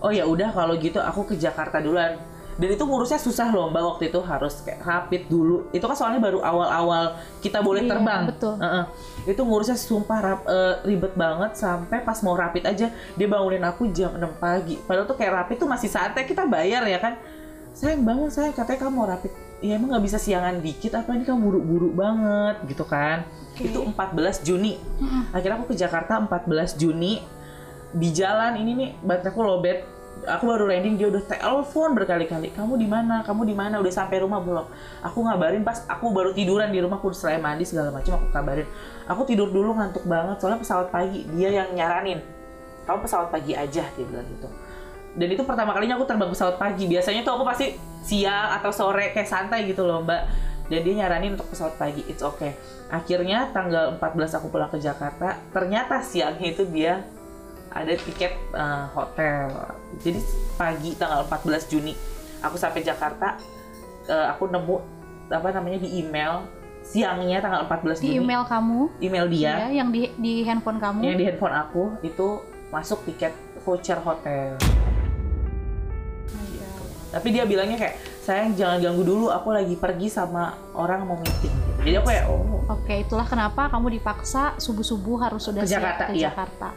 oh 0.00 0.08
ya 0.08 0.24
udah 0.24 0.48
kalau 0.50 0.72
gitu 0.74 0.96
aku 0.96 1.28
ke 1.28 1.36
Jakarta 1.36 1.76
duluan 1.76 2.16
dan 2.52 2.68
itu 2.68 2.82
ngurusnya 2.82 3.16
susah 3.16 3.48
loh 3.48 3.68
mbak 3.68 3.80
waktu 3.86 4.08
itu 4.08 4.20
harus 4.20 4.60
kayak 4.60 4.80
rapid 4.80 5.22
dulu. 5.26 5.68
Itu 5.70 5.84
kan 5.84 5.94
soalnya 5.94 6.20
baru 6.20 6.40
awal-awal 6.40 7.16
kita 7.40 7.58
boleh 7.58 7.82
Iya, 7.82 7.90
terbang. 7.90 8.22
betul. 8.28 8.54
Heeh. 8.56 8.84
itu 9.22 9.38
ngurusnya 9.38 9.78
sumpah 9.78 10.18
rap- 10.18 10.46
eh, 10.46 10.74
ribet 10.84 11.14
banget 11.14 11.54
sampai 11.54 12.02
pas 12.02 12.18
mau 12.20 12.34
rapid 12.34 12.66
aja 12.66 12.86
dia 12.90 13.26
bangunin 13.26 13.62
aku 13.62 13.86
jam 13.88 14.12
6 14.12 14.34
pagi. 14.36 14.76
Padahal 14.78 15.06
tuh 15.06 15.14
kayak 15.14 15.32
rapid 15.32 15.56
tuh 15.58 15.68
masih 15.70 15.86
santai 15.86 16.24
kita 16.24 16.42
bayar 16.44 16.82
ya 16.84 16.98
kan? 16.98 17.14
Sayang 17.72 18.02
bangun 18.02 18.28
saya 18.28 18.50
katanya 18.50 18.82
kamu 18.82 18.92
mau 18.92 19.06
rapid. 19.06 19.30
Ya 19.60 19.78
emang 19.78 19.94
nggak 19.94 20.04
bisa 20.04 20.18
siangan 20.18 20.58
dikit 20.58 20.92
apa 20.92 21.14
ini 21.14 21.22
kamu 21.22 21.38
buru-buru 21.38 21.88
banget 21.88 22.66
gitu 22.66 22.82
kan. 22.82 23.22
Oke. 23.52 23.64
itu 23.64 23.78
14 23.78 24.42
Juni. 24.42 24.74
Akhirnya 25.30 25.56
aku 25.56 25.70
ke 25.70 25.76
Jakarta 25.76 26.18
14 26.18 26.74
Juni. 26.74 27.22
Di 27.92 28.08
jalan 28.10 28.56
ini 28.56 28.72
nih 28.74 28.90
bateraiku 28.98 29.40
lowbat 29.40 29.84
aku 30.22 30.44
baru 30.46 30.70
landing 30.70 30.94
dia 30.94 31.10
udah 31.10 31.22
telepon 31.26 31.94
berkali-kali. 31.98 32.54
Kamu 32.54 32.78
di 32.78 32.86
mana? 32.86 33.26
Kamu 33.26 33.42
di 33.42 33.54
mana? 33.54 33.82
Udah 33.82 33.92
sampai 33.92 34.22
rumah 34.22 34.38
belum? 34.38 34.66
Aku 35.02 35.26
ngabarin 35.26 35.66
pas 35.66 35.82
aku 35.90 36.14
baru 36.14 36.30
tiduran 36.30 36.70
di 36.70 36.78
rumah 36.78 37.02
aku 37.02 37.10
udah 37.10 37.38
mandi 37.42 37.66
segala 37.66 37.90
macam 37.90 38.18
aku 38.18 38.26
kabarin. 38.30 38.68
Aku 39.10 39.22
tidur 39.26 39.50
dulu 39.50 39.74
ngantuk 39.74 40.06
banget 40.06 40.38
soalnya 40.38 40.60
pesawat 40.62 40.88
pagi 40.94 41.26
dia 41.34 41.50
yang 41.50 41.74
nyaranin. 41.74 42.22
Kamu 42.86 42.98
pesawat 43.02 43.28
pagi 43.34 43.52
aja 43.54 43.82
dia 43.82 44.04
bilang 44.06 44.26
gitu. 44.26 44.48
Dan 45.12 45.28
itu 45.28 45.42
pertama 45.44 45.76
kalinya 45.76 45.98
aku 45.98 46.06
terbang 46.06 46.30
pesawat 46.30 46.56
pagi. 46.56 46.84
Biasanya 46.86 47.20
tuh 47.26 47.32
aku 47.36 47.44
pasti 47.44 47.76
siang 48.02 48.56
atau 48.58 48.70
sore 48.70 49.10
kayak 49.12 49.28
santai 49.28 49.66
gitu 49.66 49.84
loh 49.84 50.02
mbak. 50.06 50.22
Dan 50.70 50.80
dia 50.86 50.94
nyaranin 51.04 51.34
untuk 51.34 51.50
pesawat 51.50 51.76
pagi. 51.76 52.06
It's 52.06 52.22
okay. 52.22 52.54
Akhirnya 52.88 53.50
tanggal 53.50 53.98
14 53.98 54.38
aku 54.38 54.46
pulang 54.48 54.70
ke 54.70 54.78
Jakarta 54.78 55.36
ternyata 55.50 56.00
siangnya 56.00 56.48
itu 56.54 56.64
dia 56.70 57.02
ada 57.72 57.92
tiket 57.96 58.32
eh, 58.52 58.84
hotel. 58.92 59.48
Jadi 60.00 60.20
pagi 60.54 60.90
tanggal 60.94 61.24
14 61.26 61.72
Juni 61.72 61.92
aku 62.44 62.56
sampai 62.60 62.84
Jakarta 62.84 63.40
eh, 64.06 64.26
aku 64.28 64.48
nemu 64.48 64.76
apa 65.32 65.48
namanya 65.50 65.80
di 65.80 66.04
email 66.04 66.44
siangnya 66.82 67.38
tanggal 67.40 67.64
14 67.70 68.02
Di 68.02 68.12
Juni. 68.12 68.18
email 68.20 68.42
kamu, 68.44 68.80
email 69.00 69.26
dia. 69.30 69.52
Ya, 69.70 69.82
yang 69.82 69.88
di 69.94 70.10
di 70.18 70.42
handphone 70.44 70.76
kamu. 70.82 71.00
yang 71.00 71.16
di 71.16 71.24
handphone 71.24 71.54
aku 71.54 71.82
itu 72.02 72.42
masuk 72.68 73.06
tiket 73.06 73.32
voucher 73.64 73.96
hotel. 74.02 74.58
Tapi 77.12 77.28
dia 77.28 77.44
bilangnya 77.44 77.76
kayak 77.76 77.96
sayang 78.24 78.56
jangan 78.56 78.80
ganggu 78.80 79.04
dulu 79.04 79.28
aku 79.28 79.52
lagi 79.52 79.76
pergi 79.76 80.08
sama 80.08 80.56
orang 80.72 81.04
mau 81.04 81.20
meeting. 81.20 81.52
Jadi 81.84 81.96
aku 82.00 82.08
ya 82.08 82.24
oh. 82.24 82.64
Oke, 82.72 83.04
itulah 83.04 83.28
kenapa 83.28 83.68
kamu 83.68 84.00
dipaksa 84.00 84.56
subuh-subuh 84.56 85.20
harus 85.20 85.44
sudah 85.44 85.60
Ke 85.60 85.68
siap 85.68 85.82
Jakarta, 85.82 86.02
ke 86.08 86.12
iya. 86.16 86.30
Jakarta. 86.32 86.68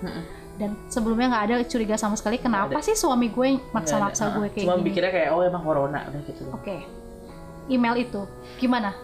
Dan 0.56 0.80
sebelumnya 0.88 1.36
nggak 1.36 1.44
ada 1.52 1.56
curiga 1.68 1.96
sama 2.00 2.16
sekali. 2.16 2.40
Kenapa 2.40 2.80
sih 2.80 2.96
suami 2.96 3.28
gue 3.28 3.60
maksa-maksa 3.76 4.40
gue 4.40 4.48
kayak 4.56 4.64
cuma 4.64 4.76
gini? 4.80 4.86
pikirnya 4.88 5.12
kayak 5.12 5.30
oh 5.36 5.42
emang 5.44 5.64
corona 5.64 6.00
udah 6.08 6.22
gitu. 6.24 6.44
Oke, 6.56 6.88
email 7.68 7.96
itu 8.00 8.22
gimana? 8.56 8.96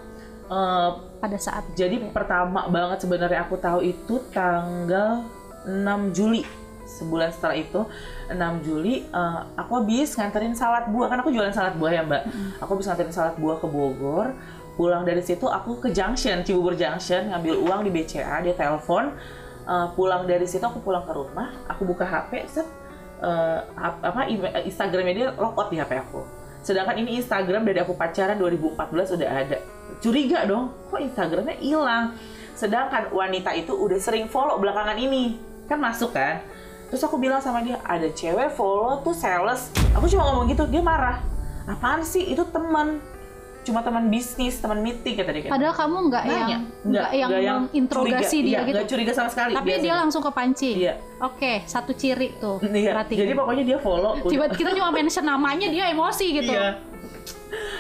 Eh, 0.48 0.90
pada 1.20 1.38
saat? 1.40 1.64
jadi 1.76 1.96
Ya. 1.96 2.12
pertama 2.12 2.68
banget 2.68 3.04
sebenarnya 3.04 3.44
aku 3.44 3.56
tahu 3.56 3.80
itu 3.84 4.20
tanggal 4.32 5.24
6 5.68 6.12
Juli. 6.16 6.44
Sebulan 6.82 7.32
setelah 7.32 7.56
itu 7.56 7.80
6 8.28 8.68
Juli 8.68 9.08
eh, 9.08 9.40
aku 9.56 9.84
habis 9.84 10.12
nganterin 10.16 10.56
salad 10.56 10.88
buah. 10.88 11.08
Kan 11.12 11.20
aku 11.20 11.32
jualan 11.32 11.52
salad 11.52 11.76
buah 11.76 11.92
ya 11.92 12.04
mbak? 12.04 12.24
Aku 12.64 12.76
habis 12.76 12.88
nganterin 12.88 13.12
salad 13.12 13.36
buah 13.36 13.60
ke 13.60 13.68
Bogor. 13.68 14.36
Pulang 14.72 15.04
dari 15.04 15.20
situ 15.20 15.52
aku 15.52 15.84
ke 15.84 15.92
Junction 15.92 16.48
Cibubur 16.48 16.80
Junction 16.80 17.28
ngambil 17.28 17.60
uang 17.60 17.82
di 17.84 17.92
BCA 17.92 18.40
dia 18.40 18.56
telepon 18.56 19.12
Eh, 19.62 19.88
pulang 19.94 20.26
dari 20.26 20.50
situ 20.50 20.66
aku 20.66 20.82
pulang 20.82 21.06
ke 21.06 21.14
rumah 21.14 21.54
aku 21.70 21.86
buka 21.86 22.02
HP 22.02 22.50
set 22.50 22.66
eh, 23.22 23.60
ap- 23.78 24.02
apa 24.02 24.26
email- 24.26 24.66
Instagramnya 24.66 25.14
dia 25.14 25.28
logout 25.38 25.70
di 25.70 25.78
HP 25.78 26.02
aku. 26.02 26.26
Sedangkan 26.62 26.98
ini 26.98 27.22
Instagram 27.22 27.62
dari 27.66 27.78
aku 27.78 27.94
pacaran 27.94 28.38
2014 28.38 29.18
udah 29.18 29.30
ada. 29.30 29.58
Curiga 30.02 30.46
dong 30.46 30.74
kok 30.90 30.98
Instagramnya 30.98 31.62
hilang? 31.62 32.18
Sedangkan 32.58 33.14
wanita 33.14 33.54
itu 33.54 33.74
udah 33.74 33.98
sering 33.98 34.26
follow 34.26 34.58
belakangan 34.58 34.98
ini. 34.98 35.38
Kan 35.70 35.78
masuk 35.78 36.14
kan? 36.14 36.42
Terus 36.90 37.02
aku 37.02 37.22
bilang 37.22 37.40
sama 37.40 37.62
dia 37.62 37.78
ada 37.86 38.10
cewek 38.10 38.52
follow 38.52 39.00
tuh 39.02 39.14
sales. 39.14 39.70
Aku 39.94 40.10
cuma 40.10 40.26
ngomong 40.28 40.50
gitu 40.50 40.66
dia 40.68 40.82
marah. 40.82 41.22
Apaan 41.66 42.02
sih? 42.02 42.34
Itu 42.34 42.50
teman 42.50 42.98
cuma 43.62 43.80
teman 43.80 44.08
bisnis 44.08 44.58
teman 44.58 44.80
meeting 44.80 45.14
kata 45.14 45.30
dia 45.30 45.42
kayak 45.44 45.54
Padahal 45.54 45.76
kamu 45.76 45.98
nggak 46.10 46.24
yang 46.26 46.62
nggak 46.82 47.10
yang, 47.14 47.30
menginterogasi 47.64 48.36
curiga. 48.36 48.42
dia 48.42 48.50
Iya, 48.52 48.60
gitu. 48.60 48.74
nggak 48.74 48.90
curiga 48.90 49.12
sama 49.14 49.30
sekali 49.30 49.52
Tapi 49.54 49.62
dia 49.62 49.76
biasanya. 49.78 49.96
langsung 50.00 50.22
kepancing. 50.24 50.76
Iya. 50.78 50.94
Oke, 51.22 51.54
satu 51.66 51.92
ciri 51.94 52.28
tuh. 52.36 52.58
Iya, 52.74 52.92
Berarti. 52.92 53.14
jadi 53.14 53.32
pokoknya 53.32 53.64
dia 53.64 53.78
follow 53.78 54.18
udah- 54.18 54.28
Tiba 54.28 54.46
kita 54.50 54.70
cuma 54.72 54.90
mention 54.90 55.22
namanya 55.24 55.68
dia 55.68 55.86
emosi 55.88 56.26
gitu. 56.34 56.52
Iya. 56.52 56.82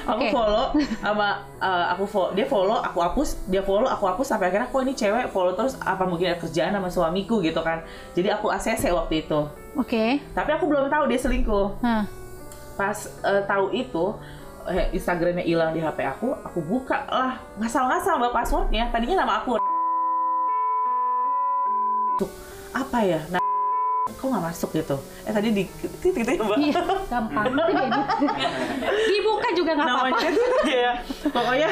Aku 0.03 0.17
Oke. 0.19 0.29
follow 0.29 0.65
sama 1.05 1.27
uh, 1.57 1.85
aku 1.89 2.03
follow, 2.05 2.31
dia 2.31 2.43
follow, 2.43 2.75
aku 2.75 2.97
hapus, 2.99 3.29
dia 3.47 3.61
follow, 3.61 3.87
aku 3.87 4.03
hapus 4.03 4.27
sampai 4.27 4.49
akhirnya 4.49 4.67
kok 4.67 4.81
ini 4.81 4.93
cewek 4.93 5.29
follow 5.29 5.53
terus 5.53 5.77
apa 5.79 6.03
mungkin 6.03 6.27
ada 6.27 6.37
kerjaan 6.37 6.71
sama 6.71 6.89
suamiku 6.89 7.39
gitu 7.39 7.61
kan. 7.61 7.81
Jadi 8.11 8.29
aku 8.29 8.49
ACC 8.49 8.91
waktu 8.91 9.21
itu. 9.21 9.39
Oke. 9.73 10.19
Tapi 10.27 10.49
aku 10.51 10.65
belum 10.65 10.85
tahu 10.87 11.03
dia 11.07 11.17
selingkuh. 11.17 11.67
Nah, 11.79 12.05
Pas 12.73 12.97
uh, 13.21 13.41
tahu 13.43 13.71
itu 13.71 14.05
Instagramnya 14.93 15.45
hilang 15.45 15.71
di 15.73 15.81
HP 15.81 15.99
aku, 16.05 16.37
aku 16.45 16.59
buka 16.61 17.05
lah 17.09 17.41
ngasal-ngasal 17.57 18.21
mbak 18.21 18.33
passwordnya. 18.33 18.89
Tadinya 18.93 19.25
nama 19.25 19.41
aku. 19.41 19.57
Tuh, 22.21 22.29
apa 22.75 22.99
ya? 23.01 23.19
Nah, 23.33 23.41
kok 24.13 24.25
nggak 24.27 24.45
masuk 24.51 24.69
gitu? 24.77 24.97
Eh 25.25 25.33
tadi 25.33 25.49
di 25.49 25.63
gitu 25.65 26.21
ya 26.21 26.41
mbak. 26.41 26.57
iya, 26.61 26.81
gampang. 27.09 27.45
Itu. 27.49 28.01
Dibuka 29.09 29.47
juga 29.57 29.71
nggak 29.77 29.87
apa-apa. 29.87 30.09
namanya 30.09 30.29
itu 30.29 30.41
aja 30.41 30.75
ya 30.75 30.93
pokoknya 31.29 31.69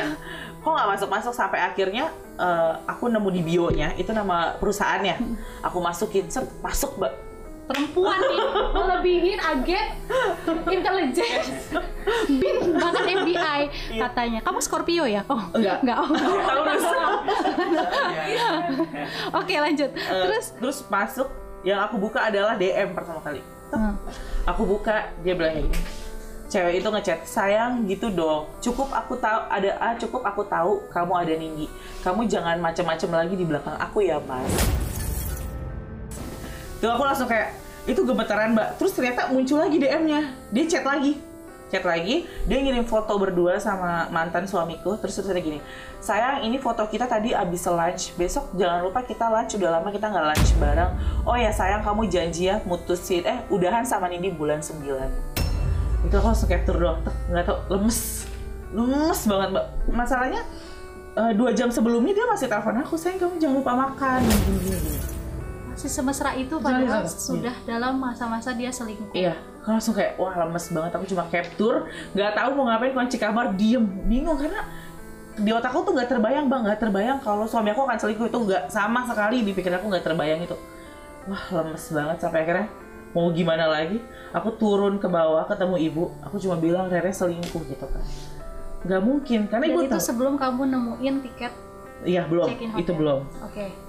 kok 0.60 0.72
nggak 0.76 0.90
masuk 0.92 1.10
masuk 1.10 1.34
sampai 1.34 1.60
akhirnya 1.64 2.06
eh, 2.36 2.74
aku 2.84 3.08
nemu 3.08 3.30
di 3.32 3.42
bionya 3.46 3.96
itu 3.96 4.12
nama 4.12 4.58
perusahaannya 4.60 5.16
aku 5.64 5.78
masukin 5.80 6.28
set 6.28 6.46
masuk 6.60 7.00
mbak 7.00 7.29
Perempuan 7.70 8.18
nih 8.20 8.42
melebihin 8.74 9.38
agen 9.38 9.88
intelijen 10.66 11.42
bin 12.28 12.56
bahkan 12.76 13.06
FBI 13.06 13.62
katanya. 13.96 14.40
Kamu 14.42 14.58
Scorpio 14.58 15.06
ya? 15.06 15.22
Oh, 15.28 15.38
Enggak. 15.54 15.86
enggak. 15.86 15.98
Oh. 16.00 16.10
Taurus 16.42 16.86
Oke, 19.32 19.54
lanjut. 19.56 19.90
Eh, 19.92 20.24
Terus 20.26 20.46
terus 20.58 20.78
masuk 20.84 21.30
yang 21.62 21.84
aku 21.84 22.00
buka 22.00 22.26
adalah 22.26 22.56
DM 22.56 22.92
pertama 22.92 23.20
kali 23.20 23.44
Hmm. 23.70 23.94
aku 24.50 24.66
buka 24.66 25.14
dia 25.22 25.38
bilang 25.38 25.62
gini 25.62 25.70
cewek 26.50 26.82
itu 26.82 26.90
ngechat 26.90 27.22
sayang 27.22 27.86
gitu 27.86 28.10
dong 28.10 28.50
cukup 28.58 28.90
aku 28.90 29.14
tahu 29.14 29.46
ada 29.46 29.78
ah 29.78 29.94
cukup 29.94 30.26
aku 30.26 30.42
tahu 30.42 30.90
kamu 30.90 31.14
ada 31.14 31.34
Nindi 31.38 31.70
kamu 32.02 32.26
jangan 32.26 32.58
macam-macam 32.58 33.10
lagi 33.22 33.38
di 33.38 33.46
belakang 33.46 33.78
aku 33.78 34.02
ya 34.02 34.18
mas 34.26 34.50
tuh 36.80 36.90
aku 36.90 37.04
langsung 37.04 37.28
kayak 37.28 37.56
itu 37.88 38.02
gemetaran 38.04 38.56
mbak. 38.56 38.80
Terus 38.80 38.92
ternyata 38.96 39.32
muncul 39.32 39.60
lagi 39.60 39.78
DM-nya 39.80 40.34
dia 40.52 40.66
chat 40.68 40.84
lagi. 40.84 41.20
Chat 41.70 41.86
lagi 41.86 42.26
dia 42.50 42.58
ngirim 42.60 42.82
foto 42.84 43.14
berdua 43.16 43.62
sama 43.62 44.10
mantan 44.10 44.50
suamiku. 44.50 44.98
Terus 44.98 45.22
terus 45.22 45.30
gini 45.38 45.62
sayang 46.00 46.48
ini 46.48 46.58
foto 46.58 46.86
kita 46.90 47.06
tadi 47.06 47.36
abis 47.36 47.70
lunch. 47.70 48.04
Besok 48.18 48.56
jangan 48.58 48.84
lupa 48.84 49.06
kita 49.06 49.30
lunch. 49.30 49.56
Udah 49.56 49.80
lama 49.80 49.90
kita 49.94 50.10
nggak 50.10 50.26
lunch 50.34 50.52
bareng. 50.58 50.92
Oh 51.30 51.38
ya 51.38 51.54
sayang 51.54 51.86
kamu 51.86 52.10
janji 52.10 52.50
ya 52.50 52.58
mutusin. 52.66 53.24
Eh 53.24 53.38
udahan 53.54 53.86
sama 53.86 54.10
Nindi 54.10 54.34
bulan 54.34 54.62
9 54.62 55.40
itu 56.00 56.16
aku 56.16 56.32
langsung 56.32 56.48
doang. 56.80 57.00
Tek, 57.04 57.16
nggak 57.28 57.44
tau 57.44 57.58
lemes. 57.68 58.24
Lemes 58.72 59.22
banget 59.28 59.48
mbak. 59.52 59.66
Masalahnya 59.92 60.42
eh, 61.20 61.32
dua 61.36 61.52
jam 61.52 61.68
sebelumnya 61.68 62.16
dia 62.16 62.26
masih 62.30 62.48
telepon 62.48 62.80
aku 62.80 62.96
sayang 62.96 63.20
kamu 63.20 63.36
jangan 63.42 63.56
lupa 63.60 63.74
makan. 63.76 64.20
gini 64.24 64.60
gini 64.64 64.78
gini 64.80 64.99
masih 65.80 65.96
semesra 65.96 66.36
itu 66.36 66.60
padahal 66.60 67.08
di 67.08 67.08
sana. 67.08 67.24
sudah 67.24 67.56
dalam 67.64 67.96
masa-masa 68.04 68.52
dia 68.52 68.68
selingkuh. 68.68 69.16
Iya, 69.16 69.32
aku 69.64 69.68
langsung 69.72 69.96
kayak 69.96 70.20
wah 70.20 70.36
lemes 70.36 70.68
banget. 70.76 70.92
Aku 70.92 71.06
cuma 71.08 71.24
capture, 71.32 71.88
nggak 72.12 72.36
tahu 72.36 72.50
mau 72.60 72.68
ngapain 72.68 72.92
kunci 72.92 73.16
kamar, 73.16 73.56
diem, 73.56 73.88
bingung 74.12 74.36
karena 74.36 74.68
di 75.40 75.56
otakku 75.56 75.88
tuh 75.88 75.96
nggak 75.96 76.12
terbayang 76.12 76.52
bang, 76.52 76.68
nggak 76.68 76.80
terbayang 76.84 77.18
kalau 77.24 77.48
suami 77.48 77.72
aku 77.72 77.88
akan 77.88 77.96
selingkuh 77.96 78.28
itu 78.28 78.38
nggak 78.44 78.68
sama 78.68 79.08
sekali 79.08 79.40
di 79.40 79.56
pikiran 79.56 79.80
aku 79.80 79.88
nggak 79.88 80.04
terbayang 80.04 80.44
itu. 80.44 80.56
Wah 81.32 81.44
lemes 81.48 81.84
banget 81.96 82.18
sampai 82.20 82.40
akhirnya 82.44 82.68
mau 83.16 83.32
gimana 83.32 83.72
lagi? 83.72 84.04
Aku 84.36 84.60
turun 84.60 85.00
ke 85.00 85.08
bawah 85.08 85.48
ketemu 85.48 85.80
ibu, 85.80 86.04
aku 86.20 86.44
cuma 86.44 86.60
bilang 86.60 86.92
Rere 86.92 87.16
selingkuh 87.16 87.64
gitu 87.72 87.88
kan. 87.88 88.04
Nggak 88.84 89.00
mungkin 89.00 89.40
karena 89.48 89.64
Dan 89.64 89.72
ibu 89.72 89.80
itu 89.88 89.96
tahu. 89.96 90.04
sebelum 90.04 90.36
kamu 90.36 90.76
nemuin 90.76 91.16
tiket 91.24 91.54
Iya 92.00 92.28
belum, 92.32 92.48
itu 92.80 92.92
belum. 92.96 93.28
Oke. 93.44 93.89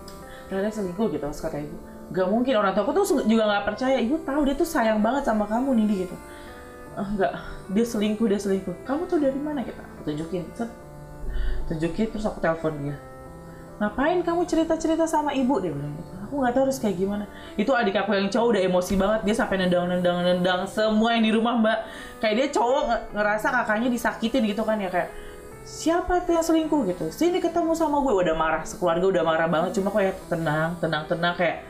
Rere 0.50 0.68
selingkuh 0.68 1.06
gitu 1.14 1.22
terus 1.22 1.38
kata 1.38 1.62
ibu. 1.62 1.76
Gak 2.10 2.26
mungkin 2.26 2.58
orang 2.58 2.74
tua 2.74 2.82
aku 2.82 2.92
tuh 2.92 3.22
juga 3.22 3.46
nggak 3.46 3.64
percaya. 3.70 3.96
Ibu 4.02 4.26
tahu 4.26 4.40
dia 4.50 4.54
tuh 4.58 4.66
sayang 4.66 4.98
banget 4.98 5.22
sama 5.22 5.46
kamu 5.46 5.78
nih 5.78 6.06
gitu. 6.06 6.16
Ah 6.98 7.06
nggak 7.06 7.32
dia 7.70 7.84
selingkuh 7.86 8.26
dia 8.26 8.40
selingkuh. 8.42 8.74
Kamu 8.82 9.06
tuh 9.06 9.22
dari 9.22 9.38
mana 9.38 9.62
kita? 9.62 9.78
Aku 9.78 10.10
tunjukin 10.10 10.42
set. 10.58 10.66
Tunjukin 11.70 12.10
terus 12.10 12.26
aku 12.26 12.42
telepon 12.42 12.74
dia. 12.82 12.98
Ngapain 13.78 14.20
kamu 14.20 14.44
cerita 14.44 14.74
cerita 14.76 15.06
sama 15.06 15.32
ibu? 15.32 15.56
Dia 15.62 15.70
bilang 15.70 15.94
gitu. 15.96 16.12
Aku 16.26 16.34
nggak 16.42 16.52
tahu 16.52 16.62
harus 16.66 16.78
kayak 16.82 16.96
gimana. 16.98 17.24
Itu 17.54 17.72
adik 17.72 17.94
aku 17.96 18.12
yang 18.12 18.26
cowok 18.26 18.48
udah 18.58 18.62
emosi 18.66 18.94
banget. 18.98 19.20
Dia 19.30 19.34
sampai 19.38 19.56
nendang 19.62 19.86
nendang 19.86 20.18
nendang 20.20 20.66
semua 20.66 21.14
yang 21.14 21.24
di 21.24 21.32
rumah 21.32 21.54
mbak. 21.62 21.78
Kayak 22.18 22.34
dia 22.36 22.46
cowok 22.58 22.82
nge- 22.90 23.02
ngerasa 23.14 23.46
kakaknya 23.54 23.88
disakitin 23.88 24.42
gitu 24.50 24.62
kan 24.66 24.82
ya 24.82 24.90
kayak 24.90 25.08
siapa 25.70 26.26
tuh 26.26 26.34
yang 26.34 26.42
selingkuh 26.42 26.82
gitu. 26.90 27.06
Sini 27.14 27.38
ketemu 27.38 27.78
sama 27.78 28.02
gue 28.02 28.10
udah 28.10 28.34
marah. 28.34 28.62
Sekeluarga 28.66 29.06
udah 29.06 29.22
marah 29.22 29.46
banget 29.46 29.78
cuma 29.78 29.94
kayak 29.94 30.18
tenang 30.26 30.74
tenang 30.82 31.06
tenang 31.06 31.34
kayak 31.38 31.62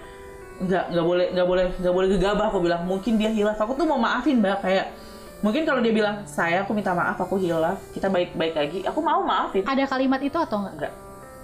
nggak 0.61 0.85
nggak 0.92 1.07
boleh 1.07 1.26
nggak 1.37 1.47
boleh 1.49 1.64
nggak 1.76 1.95
boleh 1.95 2.09
gegabah 2.16 2.47
aku 2.49 2.59
bilang. 2.64 2.83
Mungkin 2.88 3.21
dia 3.21 3.28
hilaf. 3.28 3.61
Aku 3.61 3.76
tuh 3.76 3.85
mau 3.85 4.00
maafin 4.00 4.40
mbak 4.40 4.64
kayak 4.64 4.97
mungkin 5.45 5.69
kalau 5.69 5.80
dia 5.85 5.92
bilang 5.92 6.25
saya 6.25 6.64
aku 6.64 6.73
minta 6.73 6.97
maaf 6.97 7.21
aku 7.21 7.37
hilaf. 7.37 7.76
Kita 7.92 8.09
baik 8.09 8.33
baik 8.33 8.54
lagi. 8.57 8.78
Aku 8.88 9.04
mau 9.04 9.21
maafin. 9.21 9.69
Ada 9.69 9.85
kalimat 9.85 10.19
itu 10.25 10.40
atau 10.40 10.64
enggak? 10.64 10.75
enggak 10.88 10.95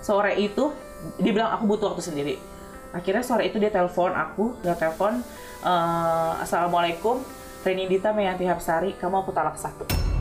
sore 0.07 0.39
itu 0.39 0.71
dia 1.19 1.33
bilang 1.35 1.51
aku 1.51 1.67
butuh 1.67 1.93
waktu 1.93 2.05
sendiri. 2.05 2.35
Akhirnya 2.95 3.27
sore 3.27 3.51
itu 3.51 3.61
dia 3.61 3.69
telepon 3.69 4.15
aku 4.15 4.57
dia 4.63 4.79
telepon 4.79 5.21
eh, 5.67 6.33
assalamualaikum 6.41 7.21
Reni 7.67 7.91
Dita 7.91 8.15
Meyanti 8.15 8.47
Hapsari 8.47 8.95
kamu 8.95 9.27
aku 9.27 9.35
talak 9.35 9.59
satu 9.59 10.16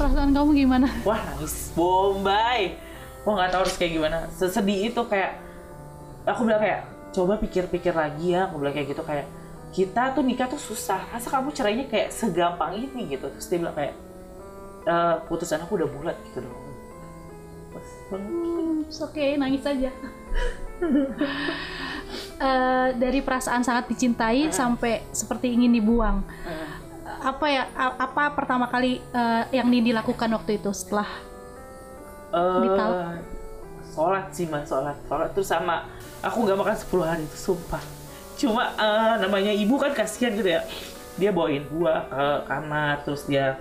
Perasaan 0.00 0.32
kamu 0.32 0.50
gimana? 0.56 0.88
wah 1.04 1.20
nangis. 1.20 1.76
Bombay. 1.76 2.80
Wah 3.28 3.32
nggak 3.36 3.50
tahu 3.52 3.60
harus 3.68 3.76
kayak 3.76 3.92
gimana. 4.00 4.16
Sesedih 4.32 4.88
itu 4.88 5.02
kayak 5.04 5.36
aku 6.24 6.48
bilang 6.48 6.64
kayak 6.64 6.88
coba 7.12 7.36
pikir-pikir 7.36 7.92
lagi 7.92 8.32
ya. 8.32 8.48
Aku 8.48 8.56
bilang 8.56 8.72
kayak 8.72 8.96
gitu 8.96 9.04
kayak 9.04 9.28
kita 9.76 10.16
tuh 10.16 10.24
nikah 10.24 10.48
tuh 10.48 10.56
susah. 10.56 11.04
Masa 11.12 11.28
kamu 11.28 11.52
cerainya 11.52 11.84
kayak 11.84 12.16
segampang 12.16 12.80
ini 12.80 13.12
gitu? 13.12 13.28
Terus 13.28 13.46
dia 13.52 13.58
bilang 13.60 13.76
kayak 13.76 13.92
"Eh, 14.88 15.14
putusan 15.28 15.60
aku 15.60 15.76
udah 15.76 15.88
bulat 15.92 16.16
gitu 16.32 16.40
dong. 16.48 16.56
Hmm, 18.10 18.82
it's 18.88 18.98
okay, 18.98 19.36
nangis 19.36 19.62
aja. 19.68 19.92
Eh, 22.40 22.88
dari 22.96 23.20
perasaan 23.20 23.60
sangat 23.60 23.86
dicintai 23.86 24.48
sampai 24.50 25.04
seperti 25.12 25.52
ingin 25.52 25.76
dibuang. 25.76 26.24
Eh, 26.42 26.79
Apa 27.20 27.46
ya? 27.52 27.64
Apa 27.76 28.32
pertama 28.32 28.66
kali 28.68 29.00
eh, 29.00 29.42
yang 29.52 29.68
Nindi 29.68 29.92
lakukan 29.92 30.28
waktu 30.32 30.56
itu 30.56 30.72
setelah 30.72 31.08
Dital- 32.62 33.20
sholat 33.90 34.30
sih 34.30 34.46
mas 34.46 34.70
sholat 34.70 34.94
sholat 35.10 35.34
terus 35.34 35.50
sama 35.50 35.82
aku 36.22 36.46
nggak 36.46 36.58
makan 36.62 36.76
10 36.78 37.02
hari 37.10 37.22
itu 37.26 37.38
sumpah 37.50 37.82
cuma 38.38 38.70
eh, 38.78 39.14
namanya 39.18 39.50
ibu 39.50 39.74
kan 39.76 39.90
kasihan 39.92 40.30
gitu 40.38 40.46
ya 40.46 40.62
dia 41.18 41.34
bawain 41.34 41.66
buah 41.66 42.06
ke 42.06 42.26
kamar 42.46 43.02
terus 43.02 43.26
dia 43.26 43.58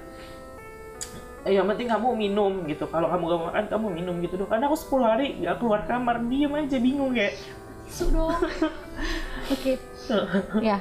eh, 1.49 1.57
yang 1.57 1.65
penting 1.65 1.89
kamu 1.89 2.13
minum 2.13 2.61
gitu 2.69 2.85
kalau 2.87 3.09
kamu 3.09 3.23
gak 3.25 3.41
makan 3.49 3.65
kamu 3.73 3.87
minum 3.89 4.15
gitu 4.21 4.33
dong 4.37 4.49
karena 4.53 4.69
aku 4.69 4.77
10 4.77 5.01
hari 5.01 5.27
nggak 5.41 5.55
keluar 5.57 5.81
kamar 5.89 6.15
diem 6.29 6.53
aja 6.53 6.77
bingung 6.77 7.11
kayak 7.17 7.33
sudah? 7.89 8.37
Oke. 9.53 9.81
Ya. 10.61 10.77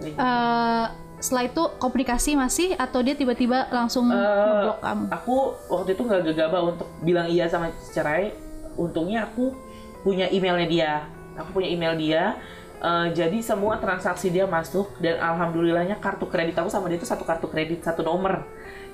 Eh, 0.00 0.86
setelah 1.20 1.44
itu 1.44 1.62
komunikasi 1.76 2.32
masih 2.32 2.68
atau 2.74 3.04
dia 3.04 3.12
tiba-tiba 3.12 3.68
langsung 3.68 4.08
Eh, 4.08 4.16
ngeblok 4.16 4.78
kamu? 4.80 5.02
aku 5.12 5.36
waktu 5.68 5.90
itu 5.92 6.02
nggak 6.02 6.22
gegabah 6.26 6.60
untuk 6.66 6.88
bilang 7.00 7.28
iya 7.28 7.44
sama 7.44 7.68
cerai 7.92 8.32
untungnya 8.74 9.28
aku 9.28 9.52
punya 10.00 10.26
emailnya 10.26 10.64
dia. 10.66 10.92
Aku 11.36 11.52
punya 11.52 11.68
email 11.68 11.92
dia. 11.94 12.40
Eh, 12.80 13.06
jadi 13.12 13.36
semua 13.40 13.76
transaksi 13.76 14.32
dia 14.32 14.48
masuk 14.48 14.88
dan 14.96 15.20
alhamdulillahnya 15.20 16.00
kartu 16.00 16.24
kredit 16.24 16.56
aku 16.56 16.72
sama 16.72 16.88
dia 16.88 16.96
itu 16.96 17.04
satu 17.04 17.22
kartu 17.22 17.44
kredit 17.46 17.84
satu 17.84 18.00
nomor. 18.00 18.40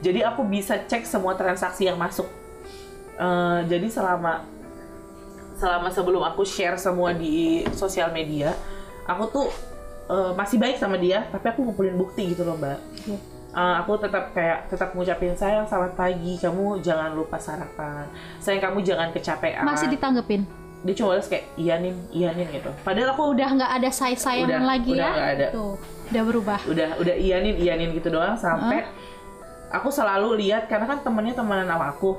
Jadi 0.03 0.21
aku 0.21 0.43
bisa 0.43 0.77
cek 0.77 1.07
semua 1.07 1.39
transaksi 1.39 1.87
yang 1.87 1.95
masuk. 1.95 2.27
Eh, 3.17 3.61
jadi 3.65 3.87
selama 3.87 4.43
selama 5.57 5.89
sebelum 5.89 6.21
aku 6.21 6.45
share 6.45 6.77
semua 6.77 7.17
di 7.17 7.65
sosial 7.73 8.13
media 8.13 8.53
aku 9.07 9.25
tuh 9.31 9.47
eh, 10.07 10.31
masih 10.33 10.57
baik 10.57 10.77
sama 10.77 10.97
dia 10.97 11.27
tapi 11.29 11.47
aku 11.49 11.65
ngumpulin 11.65 11.95
bukti 11.95 12.33
gitu 12.33 12.43
loh 12.43 12.57
mbak. 12.57 12.79
Uh, 13.57 13.81
aku 13.81 13.97
tetap 13.97 14.37
kayak 14.37 14.69
tetap 14.69 14.93
ngucapin 14.93 15.33
sayang 15.33 15.65
selamat 15.65 15.97
pagi 15.97 16.37
kamu 16.37 16.77
jangan 16.85 17.17
lupa 17.17 17.41
sarapan 17.41 18.05
sayang 18.37 18.61
kamu 18.61 18.85
jangan 18.85 19.09
kecapean 19.11 19.65
Masih 19.65 19.89
ditanggepin? 19.89 20.45
dia 20.85 20.93
cuma 20.93 21.17
balas 21.17 21.25
kayak 21.25 21.49
iya 21.57 21.81
nin 21.81 21.97
iya 22.13 22.37
nin 22.37 22.45
gitu 22.53 22.69
padahal 22.85 23.17
aku 23.17 23.33
Udah 23.33 23.49
nggak 23.49 23.73
ada 23.81 23.89
say-sayang 23.89 24.45
Udah, 24.47 24.61
lagi 24.61 24.93
udah 24.93 25.01
ya? 25.01 25.09
nggak 25.09 25.31
ada. 25.41 25.47
Tuh, 25.57 25.73
udah 26.13 26.23
berubah. 26.29 26.59
udah 26.69 26.89
udah 27.01 27.15
iya 27.17 27.37
nin 27.41 27.57
iya 27.57 27.75
nin 27.81 27.97
gitu 27.97 28.13
doang 28.13 28.37
sampai 28.37 28.85
aku 29.73 29.89
selalu 29.89 30.37
lihat 30.37 30.69
karena 30.69 30.85
kan 30.87 31.01
temennya 31.01 31.35
temenan 31.35 31.65
sama 31.67 31.91
aku 31.91 32.13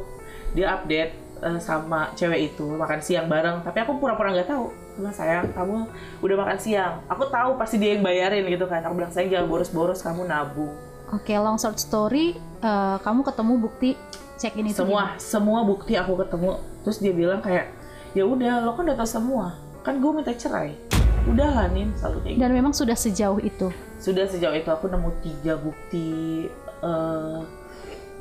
dia 0.51 0.73
update 0.73 1.13
uh, 1.41 1.59
sama 1.61 2.11
cewek 2.17 2.53
itu 2.53 2.65
makan 2.77 2.99
siang 3.01 3.27
bareng. 3.29 3.61
Tapi 3.61 3.77
aku 3.83 3.97
pura-pura 4.01 4.33
nggak 4.33 4.49
tahu. 4.49 4.71
Bilang 4.97 5.13
sayang 5.13 5.45
kamu 5.53 5.85
udah 6.25 6.35
makan 6.41 6.57
siang. 6.57 6.93
Aku 7.09 7.29
tahu 7.29 7.57
pasti 7.57 7.77
dia 7.77 7.95
yang 7.97 8.03
bayarin 8.05 8.45
gitu 8.49 8.65
kan. 8.65 8.81
Aku 8.85 8.97
bilang 8.97 9.13
sayang 9.13 9.29
jangan 9.29 9.47
boros-boros 9.47 10.01
kamu 10.01 10.25
nabung. 10.25 10.73
Oke, 11.15 11.31
long 11.39 11.55
short 11.55 11.79
story, 11.79 12.35
eh, 12.59 12.97
kamu 12.99 13.23
ketemu 13.23 13.53
bukti 13.63 13.95
check 14.37 14.53
in 14.59 14.69
itu 14.69 14.83
semua 14.83 15.15
semua 15.17 15.63
bukti 15.63 15.95
aku 15.95 16.19
ketemu. 16.19 16.59
Terus 16.83 16.97
dia 16.99 17.13
bilang 17.15 17.39
kayak 17.39 17.71
ya 18.11 18.27
udah 18.27 18.65
lo 18.65 18.75
kan 18.75 18.83
udah 18.89 18.97
tahu 18.99 19.09
semua. 19.09 19.45
Kan 19.87 20.03
gue 20.03 20.11
minta 20.11 20.35
cerai. 20.35 20.75
Udah 21.27 21.47
lah 21.51 21.67
nin 21.71 21.91
selalu 21.99 22.23
kayak 22.23 22.35
gitu. 22.35 22.41
dan 22.43 22.51
memang 22.55 22.73
sudah 22.75 22.95
sejauh 22.95 23.39
itu. 23.43 23.67
sudah 23.97 24.29
sejauh 24.29 24.53
itu 24.53 24.69
aku 24.69 24.85
nemu 24.93 25.09
tiga 25.25 25.57
bukti 25.57 26.45
eh, 26.85 27.41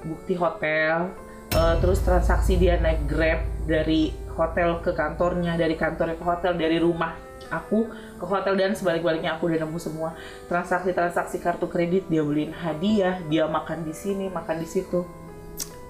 bukti 0.08 0.34
hotel 0.38 1.12
eh, 1.52 1.74
terus 1.78 2.00
transaksi 2.02 2.58
dia 2.58 2.80
naik 2.80 3.06
grab 3.06 3.44
dari 3.66 4.10
hotel 4.34 4.80
ke 4.80 4.90
kantornya 4.96 5.54
dari 5.54 5.74
kantornya 5.78 6.16
ke 6.18 6.24
hotel 6.24 6.52
dari 6.58 6.80
rumah 6.80 7.14
aku 7.46 7.86
ke 8.18 8.24
hotel 8.26 8.58
dan 8.58 8.74
sebalik-baliknya 8.74 9.38
aku 9.38 9.46
udah 9.46 9.62
nemu 9.62 9.78
semua 9.78 10.10
transaksi-transaksi 10.50 11.38
kartu 11.38 11.70
kredit 11.70 12.10
dia 12.10 12.26
beliin 12.26 12.50
hadiah 12.50 13.22
dia 13.30 13.46
makan 13.46 13.86
di 13.86 13.94
sini 13.94 14.26
makan 14.26 14.58
di 14.58 14.66
situ 14.66 15.06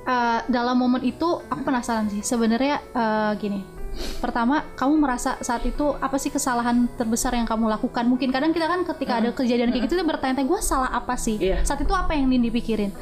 Eh, 0.07 0.40
dalam 0.47 0.79
momen 0.79 1.03
itu 1.03 1.42
aku 1.51 1.66
penasaran 1.66 2.07
sih 2.07 2.23
sebenarnya 2.23 2.79
eh, 2.95 3.33
gini. 3.42 3.61
Pertama, 4.23 4.62
kamu 4.79 5.03
merasa 5.03 5.35
saat 5.42 5.66
itu 5.66 5.97
apa 5.99 6.14
sih 6.21 6.31
kesalahan 6.31 6.87
terbesar 6.95 7.35
yang 7.35 7.49
kamu 7.49 7.66
lakukan? 7.66 8.07
Mungkin 8.07 8.31
kadang 8.31 8.55
kita 8.55 8.71
kan 8.71 8.87
ketika 8.87 9.19
ada 9.19 9.35
kejadian 9.35 9.75
kayak 9.75 9.90
gitu 9.90 9.99
kita 9.99 10.07
bertanya-tanya, 10.07 10.47
gue 10.47 10.61
salah 10.62 10.92
apa 10.95 11.16
sih? 11.19 11.40
Iya. 11.40 11.64
Saat 11.66 11.83
itu 11.83 11.90
apa 11.90 12.14
yang 12.14 12.31
Nindi 12.31 12.55
pikirin? 12.55 12.95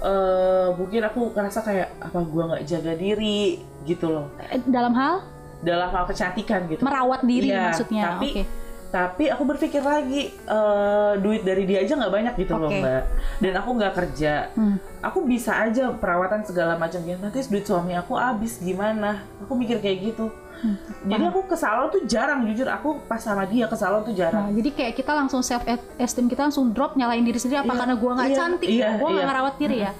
Eh 0.00 0.68
mungkin 0.72 1.02
aku 1.02 1.32
ngerasa 1.32 1.58
kayak 1.60 1.88
apa 1.98 2.18
gua 2.22 2.42
nggak 2.48 2.64
jaga 2.64 2.92
diri 2.92 3.58
gitu 3.82 4.06
loh 4.08 4.26
Eh, 4.44 4.62
Dalam 4.62 4.92
hal 4.92 5.26
dalam 5.58 5.88
hal 5.88 6.04
kecantikan 6.04 6.66
gitu 6.66 6.80
merawat 6.80 7.22
diri 7.22 7.50
Iya, 7.50 7.66
maksudnya. 7.66 8.02
tapi 8.08 8.28
Oke. 8.30 8.42
tapi 8.88 9.24
aku 9.26 9.42
berpikir 9.44 9.82
lagi 9.82 10.30
eh, 10.30 11.12
duit 11.18 11.42
dari 11.42 11.62
dia 11.62 11.82
aja 11.82 11.92
nggak 11.92 12.08
banyak 12.10 12.34
gitu 12.38 12.54
loh 12.54 12.66
Oke. 12.66 12.78
mbak 12.78 13.02
dan 13.38 13.52
aku 13.54 13.70
nggak 13.74 13.94
kerja 13.94 14.34
Hmm. 14.50 14.78
aku 14.98 15.18
bisa 15.24 15.58
aja 15.58 15.90
perawatan 15.92 16.40
segala 16.42 16.74
macam 16.74 17.00
gitu 17.00 17.18
nanti 17.18 17.42
duit 17.44 17.62
suami 17.62 17.92
aku 17.92 18.14
habis 18.14 18.56
gimana 18.58 19.18
aku 19.40 19.52
mikir 19.52 19.78
kayak 19.78 19.98
gitu 20.08 20.30
Hmm. 20.58 20.74
jadi 21.06 21.30
aku 21.30 21.46
ke 21.46 21.54
salon 21.54 21.86
tuh 21.86 22.02
jarang 22.10 22.42
jujur 22.42 22.66
aku 22.66 22.98
pas 23.06 23.22
sama 23.22 23.46
dia 23.46 23.70
ke 23.70 23.78
salon 23.78 24.02
tuh 24.02 24.10
Nah, 24.10 24.18
jarang 24.18 24.50
jadi 24.58 24.70
kayak 24.74 24.92
kita 24.98 25.12
langsung 25.14 25.38
self 25.46 25.62
esteem 25.96 26.26
kita 26.26 26.50
langsung 26.50 26.74
drop 26.74 26.98
nyalain 26.98 27.22
diri 27.22 27.38
sendiri 27.38 27.62
apa 27.62 27.70
Iya, 27.70 27.78
karena 27.78 27.94
gua 27.94 28.10
nggak 28.18 28.28
iya, 28.28 28.36
cantik 28.36 28.68
ya, 28.68 28.88
gua 28.98 29.08
nggak 29.08 29.22
iya. 29.22 29.28
ngerawat 29.30 29.54
diri 29.62 29.76
ya. 29.78 29.92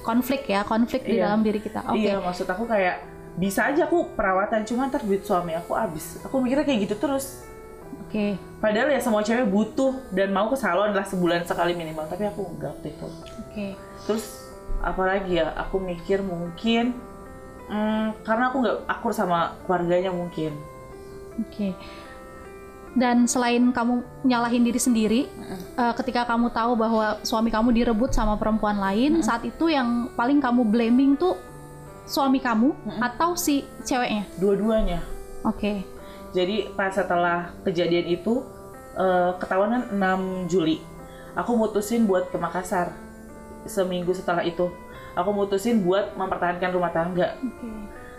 Konflik 0.00 0.42
ya, 0.48 0.60
konflik 0.64 1.02
di 1.04 1.20
Iya. 1.20 1.28
dalam 1.28 1.40
diri 1.44 1.60
kita. 1.60 1.84
Oke. 1.84 2.00
iya 2.00 2.16
maksud 2.16 2.48
aku 2.48 2.64
kayak 2.64 3.04
bisa 3.36 3.68
aja 3.68 3.84
aku 3.84 4.16
perawatan 4.16 4.64
cuma 4.64 4.88
ntar 4.88 5.04
duit 5.04 5.22
suami 5.22 5.54
aku 5.54 5.76
habis 5.76 6.18
aku 6.24 6.40
mikirnya 6.40 6.64
kayak 6.64 6.88
gitu 6.88 6.96
terus 6.98 7.46
Oke. 8.08 8.40
Padahal 8.56 8.88
ya 8.88 9.00
semua 9.04 9.20
cewek 9.20 9.52
butuh 9.52 9.92
dan 10.16 10.32
mau 10.32 10.48
ke 10.48 10.56
salon 10.56 10.96
lah 10.96 11.04
sebulan 11.04 11.44
sekali 11.44 11.76
minimal, 11.76 12.08
tapi 12.08 12.24
aku 12.24 12.56
enggak 12.56 12.72
waktu 12.72 12.88
itu. 12.96 13.06
Oke. 13.44 13.66
Terus 14.08 14.24
apalagi 14.80 15.36
ya, 15.36 15.52
aku 15.52 15.76
mikir 15.76 16.24
mungkin 16.24 16.96
hmm, 17.68 18.24
karena 18.24 18.44
aku 18.50 18.56
nggak 18.64 18.76
akur 18.88 19.12
sama 19.14 19.54
keluarganya 19.64 20.10
mungkin. 20.12 20.52
Oke. 21.38 21.76
Dan 22.98 23.28
selain 23.30 23.70
kamu 23.70 24.02
nyalahin 24.26 24.64
diri 24.64 24.80
sendiri, 24.80 25.20
eh, 25.76 25.94
ketika 26.02 26.26
kamu 26.26 26.50
tahu 26.50 26.74
bahwa 26.74 27.20
suami 27.22 27.52
kamu 27.52 27.70
direbut 27.70 28.10
sama 28.10 28.34
perempuan 28.34 28.80
lain, 28.80 29.22
saat 29.22 29.44
itu 29.44 29.70
yang 29.70 30.10
paling 30.18 30.42
kamu 30.42 30.66
blaming 30.66 31.14
tuh 31.14 31.36
suami 32.08 32.40
kamu 32.40 32.72
atau 32.98 33.36
si 33.36 33.62
ceweknya? 33.84 34.24
Dua-duanya. 34.40 35.04
Oke. 35.44 35.84
Jadi 36.32 36.72
pas 36.74 36.90
setelah 36.90 37.52
kejadian 37.62 38.08
itu 38.08 38.42
eh, 38.96 39.30
ketahuan 39.38 39.78
kan 39.78 39.84
6 39.94 40.50
Juli, 40.50 40.80
aku 41.36 41.54
mutusin 41.54 42.08
buat 42.08 42.32
ke 42.32 42.36
Makassar. 42.40 42.96
Seminggu 43.68 44.16
setelah 44.16 44.42
itu, 44.42 44.72
aku 45.18 45.30
mutusin 45.34 45.82
buat 45.82 46.14
mempertahankan 46.14 46.70
rumah 46.70 46.94
tangga. 46.94 47.34
Oke. 47.36 47.66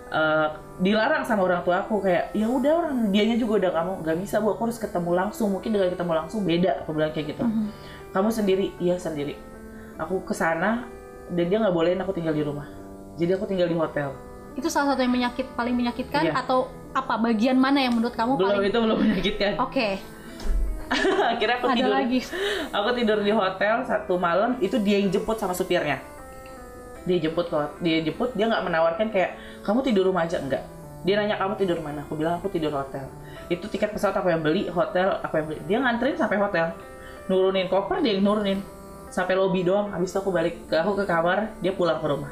eh, 0.09 0.47
dilarang 0.81 1.21
sama 1.21 1.45
orang 1.45 1.61
tua 1.61 1.85
aku 1.85 2.01
kayak 2.01 2.33
ya 2.33 2.49
udah 2.49 2.71
orang 2.75 3.13
dianya 3.13 3.37
juga 3.37 3.61
udah 3.61 3.71
kamu 3.71 3.91
nggak 4.03 4.17
bisa 4.19 4.35
bu. 4.37 4.51
Aku 4.51 4.67
harus 4.67 4.75
ketemu 4.75 5.11
langsung. 5.15 5.47
Mungkin 5.49 5.69
dengan 5.69 5.87
ketemu 5.87 6.11
langsung 6.17 6.41
beda 6.43 6.83
aku 6.83 6.89
bilang 6.91 7.13
kayak 7.13 7.31
gitu. 7.31 7.43
Mhm. 7.45 7.67
kamu 8.09 8.29
sendiri. 8.33 8.67
Iya 8.77 8.97
sendiri. 8.97 9.37
Aku 9.95 10.25
ke 10.25 10.33
sana 10.33 10.89
dan 11.29 11.45
dia 11.45 11.57
nggak 11.57 11.71
bolehin 11.71 12.01
aku 12.01 12.11
tinggal 12.11 12.33
di 12.33 12.41
rumah. 12.41 12.65
Jadi 13.15 13.31
aku 13.31 13.45
tinggal 13.45 13.69
di 13.69 13.77
hotel. 13.77 14.09
Itu 14.57 14.65
salah 14.67 14.91
satu 14.91 15.05
yang 15.05 15.13
menyakit 15.13 15.45
paling 15.53 15.77
menyakitkan 15.77 16.25
Iya. 16.25 16.33
atau 16.35 16.67
apa? 16.89 17.21
Bagian 17.21 17.55
mana 17.55 17.79
yang 17.79 17.93
menurut 17.93 18.17
kamu 18.17 18.33
belum 18.33 18.49
paling 18.49 18.65
itu 18.65 18.79
belum 18.81 18.97
menyakitkan. 18.97 19.51
Oke, 19.61 20.01
akhirnya 21.37 21.55
aku 21.61 21.67
ada 21.69 21.77
tidur. 21.77 21.93
lagi. 21.93 22.19
aku 22.73 22.89
tidur 22.97 23.19
di 23.21 23.29
hotel 23.29 23.85
satu 23.85 24.17
malam. 24.17 24.57
Itu 24.57 24.81
dia 24.81 24.97
yang 24.97 25.13
jemput 25.13 25.37
sama 25.37 25.53
supirnya 25.53 26.01
dia 27.07 27.17
jemput 27.19 27.47
kok 27.47 27.79
dia 27.79 28.03
jemput 28.03 28.35
dia 28.35 28.47
nggak 28.49 28.63
menawarkan 28.65 29.07
kayak 29.13 29.39
kamu 29.63 29.79
tidur 29.85 30.09
rumah 30.11 30.25
aja? 30.25 30.39
Enggak 30.39 30.63
dia 31.07 31.15
nanya 31.15 31.39
kamu 31.39 31.55
tidur 31.55 31.79
mana? 31.79 32.03
Aku 32.03 32.19
bilang 32.19 32.43
aku 32.43 32.51
tidur 32.51 32.75
hotel. 32.75 33.07
Itu 33.47 33.71
tiket 33.71 33.95
pesawat 33.95 34.19
aku 34.19 34.27
yang 34.35 34.43
beli 34.43 34.67
hotel 34.67 35.15
aku 35.23 35.39
yang 35.39 35.45
beli. 35.47 35.59
Dia 35.63 35.77
nganterin 35.79 36.15
sampai 36.19 36.35
hotel. 36.35 36.75
Nurunin 37.31 37.71
koper 37.71 38.03
dia 38.03 38.19
nurunin. 38.19 38.59
Sampai 39.07 39.39
lobby 39.39 39.63
doang. 39.63 39.95
Habis 39.95 40.11
itu 40.11 40.19
aku 40.19 40.29
balik 40.35 40.67
ke 40.67 40.75
aku 40.75 40.99
ke 40.99 41.07
kamar 41.07 41.55
dia 41.63 41.71
pulang 41.71 42.03
ke 42.03 42.07
rumah. 42.07 42.31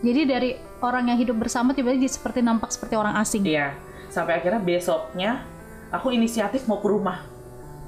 Jadi 0.00 0.22
dari 0.28 0.50
orang 0.80 1.12
yang 1.12 1.18
hidup 1.20 1.36
bersama 1.40 1.72
tiba-tiba 1.72 2.08
seperti 2.08 2.40
nampak 2.40 2.72
seperti 2.72 2.96
orang 2.96 3.16
asing. 3.20 3.44
Iya, 3.44 3.76
sampai 4.12 4.40
akhirnya 4.40 4.60
besoknya 4.60 5.40
aku 5.88 6.12
inisiatif 6.12 6.68
mau 6.68 6.80
ke 6.84 6.88
rumah. 6.88 7.24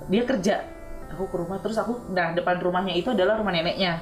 Dia 0.09 0.25
kerja, 0.25 0.65
aku 1.13 1.29
ke 1.29 1.37
rumah 1.37 1.61
terus 1.61 1.77
aku, 1.77 2.01
nah 2.17 2.33
depan 2.33 2.57
rumahnya 2.65 2.97
itu 2.97 3.13
adalah 3.13 3.37
rumah 3.37 3.53
neneknya. 3.53 4.01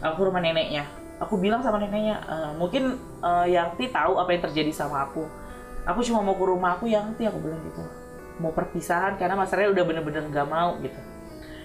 Aku 0.00 0.24
ke 0.24 0.24
rumah 0.24 0.40
neneknya. 0.40 0.88
Aku 1.24 1.40
bilang 1.40 1.60
sama 1.60 1.80
neneknya, 1.80 2.20
"Eh, 2.20 2.50
mungkin 2.54 2.94
eh, 3.20 3.46
Yanti 3.56 3.88
tahu 3.88 4.20
apa 4.20 4.30
yang 4.30 4.42
terjadi 4.44 4.70
sama 4.70 5.08
aku. 5.08 5.24
Aku 5.84 6.00
cuma 6.00 6.20
mau 6.20 6.36
ke 6.36 6.44
rumah 6.44 6.76
aku 6.76 6.88
Yanti, 6.88 7.24
aku 7.24 7.40
bilang 7.40 7.60
gitu. 7.64 7.80
Mau 8.40 8.52
perpisahan 8.52 9.16
karena 9.16 9.34
Mas 9.34 9.52
Raya 9.52 9.70
udah 9.70 9.84
bener-bener 9.84 10.24
nggak 10.28 10.48
mau 10.48 10.76
gitu. 10.80 11.00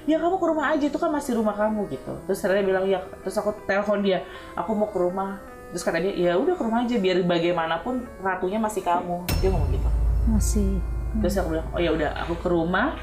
Ya 0.08 0.18
kamu 0.18 0.36
ke 0.40 0.46
rumah 0.48 0.66
aja 0.74 0.86
itu 0.88 0.98
kan 0.98 1.12
masih 1.12 1.38
rumah 1.38 1.54
kamu 1.54 1.86
gitu. 1.92 2.14
Terus 2.26 2.40
Raya 2.42 2.64
bilang 2.64 2.86
ya, 2.88 3.04
terus 3.22 3.36
aku 3.36 3.54
telepon 3.64 4.00
dia, 4.02 4.24
aku 4.56 4.72
mau 4.74 4.88
ke 4.88 4.98
rumah. 4.98 5.38
Terus 5.70 5.86
kata 5.86 6.02
dia, 6.02 6.14
ya 6.18 6.34
udah 6.34 6.58
ke 6.58 6.64
rumah 6.66 6.82
aja 6.82 6.98
biar 6.98 7.22
bagaimanapun 7.24 8.02
ratunya 8.20 8.58
masih 8.58 8.82
kamu. 8.82 9.22
Dia 9.38 9.50
ngomong 9.54 9.70
gitu 9.70 9.90
Masih. 10.26 10.82
terus 11.22 11.34
aku 11.38 11.58
bilang 11.58 11.66
oh 11.74 11.82
ya 11.82 11.90
udah 11.90 12.12
aku 12.22 12.38
ke 12.38 12.48
rumah 12.50 12.94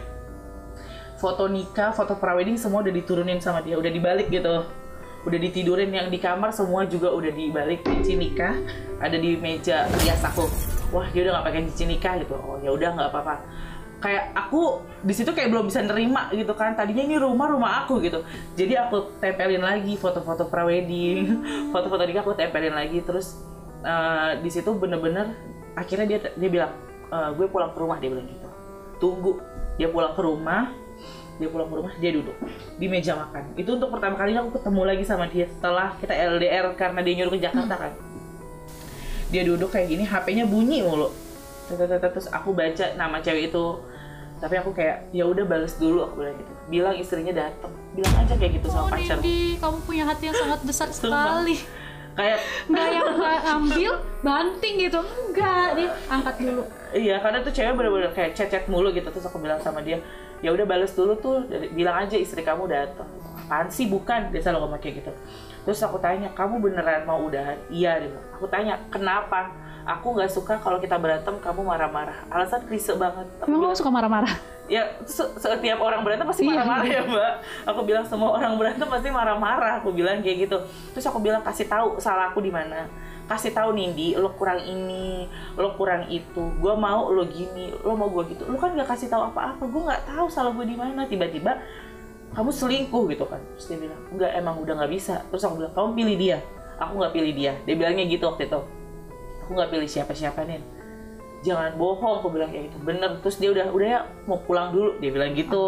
foto 1.18 1.50
nikah 1.50 1.90
foto 1.90 2.14
prawedding 2.14 2.54
semua 2.54 2.84
udah 2.84 2.94
diturunin 2.94 3.42
sama 3.42 3.64
dia 3.64 3.74
udah 3.74 3.90
dibalik 3.90 4.30
gitu 4.30 4.62
udah 5.26 5.38
ditidurin 5.42 5.90
yang 5.90 6.06
di 6.06 6.22
kamar 6.22 6.54
semua 6.54 6.86
juga 6.86 7.10
udah 7.10 7.34
dibalik 7.34 7.82
cincin 7.82 8.22
nikah. 8.22 8.54
Ada 9.02 9.18
di 9.18 9.34
meja 9.36 9.90
rias 9.98 10.22
aku. 10.22 10.46
Wah 10.94 11.10
dia 11.10 11.26
udah 11.26 11.32
nggak 11.36 11.46
pakai 11.50 11.60
cincin 11.66 11.88
nikah 11.90 12.14
gitu. 12.22 12.38
Oh 12.38 12.56
ya 12.62 12.70
udah 12.70 12.94
nggak 12.94 13.10
apa-apa. 13.10 13.34
Kayak 13.98 14.30
aku 14.38 14.86
di 15.02 15.14
situ 15.16 15.34
kayak 15.34 15.50
belum 15.50 15.66
bisa 15.66 15.82
nerima 15.82 16.30
gitu 16.30 16.54
kan. 16.54 16.78
Tadinya 16.78 17.02
ini 17.02 17.18
rumah 17.18 17.50
rumah 17.50 17.70
aku 17.84 17.98
gitu. 18.06 18.22
Jadi 18.54 18.78
aku 18.78 19.18
tempelin 19.18 19.66
lagi 19.66 19.98
foto-foto 19.98 20.46
prawedding 20.46 21.42
foto-foto 21.74 22.06
nikah 22.06 22.22
aku 22.22 22.38
tempelin 22.38 22.78
lagi. 22.78 23.02
Terus 23.02 23.42
eh, 23.82 24.38
di 24.38 24.50
situ 24.54 24.70
bener-bener 24.78 25.34
akhirnya 25.74 26.06
dia 26.06 26.18
dia 26.38 26.48
bilang 26.48 26.72
"Eh, 27.10 27.30
gue 27.34 27.46
pulang 27.50 27.74
ke 27.74 27.78
rumah 27.82 27.98
dia 27.98 28.14
bilang 28.14 28.30
gitu. 28.30 28.48
Tunggu. 29.02 29.42
Dia 29.74 29.90
pulang 29.90 30.14
ke 30.14 30.22
rumah 30.22 30.85
dia 31.36 31.48
pulang 31.52 31.68
ke 31.68 31.76
rumah 31.76 31.92
dia 32.00 32.10
duduk 32.12 32.36
di 32.80 32.86
meja 32.88 33.12
makan 33.16 33.52
itu 33.56 33.70
untuk 33.76 33.92
pertama 33.92 34.16
kalinya 34.16 34.40
aku 34.44 34.56
ketemu 34.60 34.82
lagi 34.84 35.04
sama 35.04 35.24
dia 35.28 35.46
setelah 35.48 35.92
kita 36.00 36.14
LDR 36.16 36.66
karena 36.76 37.00
dia 37.04 37.14
nyuruh 37.22 37.32
ke 37.36 37.40
Jakarta 37.44 37.74
kan 37.76 37.92
dia 39.28 39.42
duduk 39.42 39.68
kayak 39.74 39.86
gini 39.90 40.04
HP-nya 40.06 40.44
bunyi 40.48 40.86
mulu 40.86 41.12
terus 41.66 42.30
aku 42.30 42.54
baca 42.54 42.94
nama 42.94 43.18
cewek 43.20 43.50
itu 43.50 43.64
tapi 44.36 44.54
aku 44.60 44.70
kayak 44.76 45.08
ya 45.16 45.24
udah 45.24 45.48
balas 45.48 45.80
dulu 45.80 46.04
aku 46.04 46.20
bilang 46.20 46.36
gitu 46.36 46.52
bilang 46.68 46.94
istrinya 47.00 47.32
datang 47.32 47.72
bilang 47.96 48.14
aja 48.20 48.34
kayak 48.36 48.52
gitu 48.60 48.68
sama 48.68 48.86
Oh, 48.86 48.92
pacar 48.92 49.16
Nindi, 49.18 49.56
kamu 49.56 49.78
punya 49.88 50.04
hati 50.04 50.28
yang 50.28 50.36
sangat 50.36 50.60
besar 50.68 50.88
sekali. 50.92 51.56
kayak 52.16 52.38
Nggak 52.68 52.88
yang 52.96 53.08
ambil, 53.44 53.92
banting 54.24 54.74
gitu. 54.88 55.00
Enggak, 55.00 55.76
dia 55.76 55.88
angkat 56.08 56.36
dulu. 56.40 56.62
Iya, 56.96 57.16
karena 57.20 57.38
tuh 57.44 57.52
cewek 57.52 57.72
bener-bener 57.76 58.12
kayak 58.16 58.32
chat-chat 58.32 58.64
mulu 58.72 58.88
gitu. 58.92 59.04
Terus 59.04 59.28
aku 59.28 59.36
bilang 59.36 59.60
sama 59.60 59.84
dia, 59.84 60.00
ya 60.46 60.54
udah 60.54 60.62
balas 60.62 60.94
dulu 60.94 61.18
tuh, 61.18 61.42
bilang 61.74 61.98
aja 61.98 62.14
istri 62.14 62.40
kamu 62.40 62.70
datang. 62.70 63.10
Apaan 63.42 63.66
sih 63.66 63.90
bukan? 63.90 64.30
Dia 64.30 64.38
selalu 64.40 64.62
ngomong 64.62 64.78
kayak 64.78 65.02
gitu. 65.02 65.12
Terus 65.66 65.82
aku 65.82 65.98
tanya, 65.98 66.30
kamu 66.30 66.62
beneran 66.62 67.02
mau 67.02 67.18
udahan? 67.20 67.58
Iya, 67.66 67.98
dia. 67.98 68.14
Aku 68.32 68.46
tanya, 68.46 68.78
kenapa? 68.86 69.50
Aku 69.82 70.14
nggak 70.14 70.30
suka 70.30 70.58
kalau 70.58 70.78
kita 70.78 70.94
berantem 70.94 71.34
kamu 71.36 71.62
marah-marah. 71.62 72.26
Alasan 72.26 72.62
klise 72.62 72.94
banget. 72.94 73.26
Aku 73.38 73.50
Emang 73.50 73.58
bilang, 73.60 73.70
kamu 73.70 73.80
suka 73.82 73.90
marah-marah? 73.90 74.34
ya 74.66 74.82
se- 75.06 75.30
setiap 75.38 75.78
orang 75.78 76.02
berantem 76.02 76.26
pasti 76.26 76.42
Iya. 76.42 76.58
marah-marah 76.58 76.86
ya 76.90 77.00
mbak 77.06 77.32
aku 77.70 77.80
bilang 77.86 78.02
semua 78.02 78.34
orang 78.34 78.58
berantem 78.58 78.82
pasti 78.90 79.14
marah-marah 79.14 79.78
aku 79.78 79.94
bilang 79.94 80.18
kayak 80.18 80.42
gitu 80.42 80.58
terus 80.90 81.06
aku 81.06 81.22
bilang 81.22 81.38
kasih 81.46 81.70
tahu 81.70 82.02
salah 82.02 82.34
aku 82.34 82.42
di 82.42 82.50
mana 82.50 82.90
kasih 83.26 83.50
tahu 83.50 83.74
Nindi 83.74 84.14
lo 84.14 84.30
kurang 84.38 84.62
ini 84.62 85.26
lo 85.58 85.74
kurang 85.74 86.06
itu. 86.06 86.54
Gue 86.62 86.74
mau 86.78 87.10
lo 87.10 87.26
gini 87.26 87.74
lo 87.82 87.98
mau 87.98 88.06
gue 88.10 88.34
gitu. 88.34 88.46
Lo 88.46 88.56
kan 88.56 88.72
nggak 88.72 88.86
kasih 88.86 89.10
tahu 89.10 89.34
apa-apa. 89.34 89.62
Gue 89.66 89.82
nggak 89.82 90.02
tahu 90.06 90.26
salah 90.30 90.54
gue 90.54 90.66
di 90.66 90.78
mana. 90.78 91.04
Tiba-tiba 91.04 91.58
kamu 92.32 92.50
selingkuh 92.54 93.04
gitu 93.10 93.26
kan. 93.26 93.42
Terus 93.58 93.66
dia 93.66 93.78
bilang 93.82 94.00
enggak 94.14 94.30
emang 94.38 94.56
udah 94.62 94.74
nggak 94.78 94.92
bisa. 94.94 95.26
Terus 95.34 95.42
aku 95.42 95.54
bilang 95.58 95.74
kamu 95.74 95.88
pilih 95.98 96.16
dia. 96.16 96.38
Aku 96.78 96.92
nggak 97.02 97.12
pilih 97.12 97.32
dia. 97.34 97.52
Dia 97.66 97.74
bilangnya 97.74 98.04
gitu 98.06 98.24
waktu 98.30 98.46
itu. 98.46 98.60
Aku 99.46 99.50
nggak 99.58 99.70
pilih 99.74 99.88
siapa-siapa 99.90 100.46
nih 100.46 100.62
jangan 101.44 101.78
bohong 101.78 102.18
aku 102.18 102.34
bilang 102.34 102.50
kayak 102.50 102.74
gitu. 102.74 102.78
Bener. 102.82 103.22
Terus 103.22 103.36
dia 103.38 103.50
udah 103.54 103.66
udah 103.70 103.86
ya 103.86 104.00
mau 104.26 104.42
pulang 104.42 104.74
dulu. 104.74 104.98
Dia 104.98 105.10
bilang 105.14 105.30
gitu. 105.34 105.66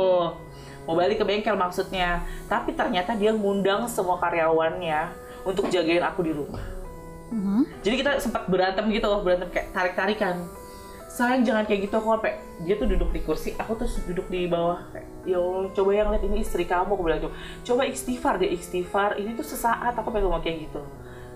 Mau 0.91 0.95
balik 0.97 1.23
ke 1.23 1.25
bengkel 1.27 1.55
maksudnya. 1.55 2.27
Tapi 2.51 2.75
ternyata 2.75 3.15
dia 3.15 3.31
ngundang 3.31 3.87
semua 3.87 4.19
karyawannya 4.19 5.07
untuk 5.47 5.71
jagain 5.71 6.03
aku 6.03 6.27
di 6.27 6.35
rumah 6.35 6.78
Mhm. 7.29 7.85
jadi 7.85 7.95
kita 8.01 8.11
sempat 8.25 8.49
berantem 8.49 8.89
gitu 8.89 9.09
berantem 9.21 9.49
kayak 9.53 9.69
tarik 9.77 9.95
tarikan 9.95 10.49
sayang 11.09 11.43
jangan 11.43 11.67
kayak 11.67 11.91
gitu 11.91 11.99
aku 11.99 12.15
sampai 12.15 12.39
dia 12.63 12.79
tuh 12.79 12.87
duduk 12.87 13.11
di 13.11 13.21
kursi 13.27 13.51
aku 13.59 13.75
tuh 13.75 13.91
duduk 14.07 14.31
di 14.31 14.47
bawah. 14.47 14.87
Kayak 14.95 15.09
ya 15.27 15.43
Allah 15.43 15.73
coba 15.75 15.91
yang 15.91 16.09
lihat 16.15 16.25
ini 16.31 16.47
istri 16.47 16.63
kamu 16.63 16.95
aku 16.95 17.03
bilang 17.03 17.21
coba 17.67 17.83
istighfar 17.91 18.39
deh 18.39 18.55
istighfar. 18.55 19.19
Ini 19.19 19.35
tuh 19.35 19.43
sesaat 19.43 19.99
aku 19.99 20.15
pengen 20.15 20.31
ngomong 20.31 20.45
kayak 20.47 20.71
gitu 20.71 20.79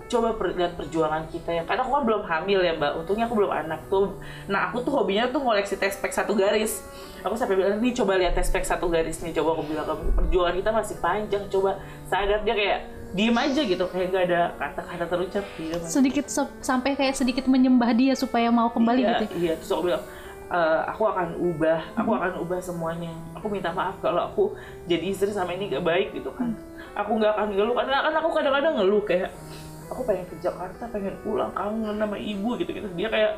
coba 0.07 0.35
per- 0.35 0.53
lihat 0.53 0.73
perjuangan 0.73 1.25
kita 1.27 1.49
ya. 1.51 1.63
Karena 1.63 1.81
aku 1.81 1.91
kan 1.91 2.03
belum 2.03 2.23
hamil 2.23 2.59
ya 2.61 2.73
mbak. 2.75 2.91
Untungnya 3.01 3.25
aku 3.25 3.35
belum 3.35 3.51
anak 3.51 3.81
tuh. 3.87 4.15
Nah 4.45 4.69
aku 4.69 4.81
tuh 4.81 4.93
hobinya 4.93 5.27
tuh 5.27 5.41
ngoleksi 5.41 5.75
test 5.75 5.99
pack 5.99 6.13
satu 6.13 6.33
garis. 6.33 6.83
Aku 7.23 7.33
sampai 7.33 7.55
bilang 7.55 7.79
nih 7.79 7.95
coba 7.95 8.19
lihat 8.19 8.35
test 8.35 8.51
pack 8.51 8.63
satu 8.63 8.87
garis 8.87 9.23
nih. 9.23 9.31
Coba 9.31 9.55
aku 9.55 9.63
bilang 9.65 9.85
kamu 9.85 10.03
perjuangan 10.13 10.55
kita 10.59 10.69
masih 10.69 10.95
panjang. 10.99 11.43
Coba 11.47 11.79
sadar. 12.05 12.43
Dia 12.43 12.53
kayak 12.53 12.79
diem 13.13 13.37
aja 13.37 13.61
gitu. 13.63 13.83
Kayak 13.87 14.07
gak 14.11 14.23
ada 14.27 14.41
kata-kata 14.59 15.05
terucap. 15.07 15.45
Gitu 15.55 15.77
Sedikit 15.85 16.25
se- 16.27 16.53
sampai 16.59 16.93
kayak 16.93 17.15
sedikit 17.15 17.45
menyembah 17.45 17.93
dia 17.93 18.13
supaya 18.13 18.49
mau 18.49 18.69
kembali 18.69 19.01
iya, 19.01 19.11
gitu. 19.17 19.25
Iya, 19.37 19.53
terus 19.61 19.71
aku 19.71 19.83
bilang, 19.87 20.03
"Eh, 20.49 20.79
aku 20.89 21.03
akan 21.07 21.27
ubah, 21.37 21.79
aku 21.93 22.09
akan 22.11 22.31
ubah 22.41 22.59
semuanya. 22.59 23.13
Aku 23.37 23.47
minta 23.47 23.69
maaf 23.69 23.97
kalau 24.01 24.21
aku 24.23 24.43
jadi 24.85 25.05
istri 25.09 25.29
sama 25.29 25.53
ini 25.53 25.71
gak 25.71 25.85
baik 25.85 26.13
gitu 26.13 26.29
kan. 26.33 26.53
Aku 26.93 27.17
nggak 27.17 27.33
akan 27.33 27.47
ngeluh, 27.57 27.73
karena 27.73 28.05
kan 28.05 28.13
aku 28.13 28.29
kadang-kadang 28.29 28.73
ngeluh 28.77 29.01
kayak, 29.01 29.33
aku 29.93 30.01
pengen 30.03 30.25
ke 30.27 30.35
Jakarta, 30.41 30.83
pengen 30.89 31.15
pulang, 31.21 31.53
kangen 31.53 31.95
sama 31.95 32.17
ibu 32.17 32.57
gitu-gitu. 32.57 32.89
Dia 32.97 33.07
kayak, 33.13 33.31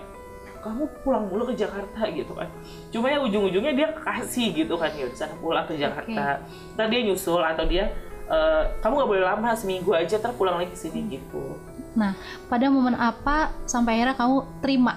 kamu 0.64 0.88
pulang 1.06 1.30
mulu 1.30 1.46
ke 1.52 1.56
Jakarta 1.60 2.10
gitu 2.10 2.34
kan. 2.34 2.50
Cuma 2.90 3.12
ya 3.14 3.22
ujung-ujungnya 3.22 3.74
dia 3.78 3.88
kasih 3.94 4.56
gitu 4.56 4.80
kan, 4.80 4.90
ya 4.96 5.06
sana 5.14 5.36
pulang 5.38 5.68
ke 5.70 5.78
Jakarta. 5.78 6.42
Ntar 6.74 6.86
dia 6.90 7.02
nyusul 7.06 7.44
atau 7.44 7.68
dia, 7.70 7.94
eh, 8.26 8.64
kamu 8.82 8.94
nggak 8.98 9.10
boleh 9.12 9.24
lama 9.24 9.50
seminggu 9.54 9.94
aja, 9.94 10.18
ntar 10.18 10.34
pulang 10.34 10.58
lagi 10.58 10.74
ke 10.74 10.80
sini 10.80 11.06
gitu. 11.12 11.60
Nah, 11.94 12.18
pada 12.50 12.68
momen 12.68 12.98
apa 12.98 13.54
sampai 13.70 14.00
akhirnya 14.02 14.18
kamu 14.18 14.38
terima 14.60 14.94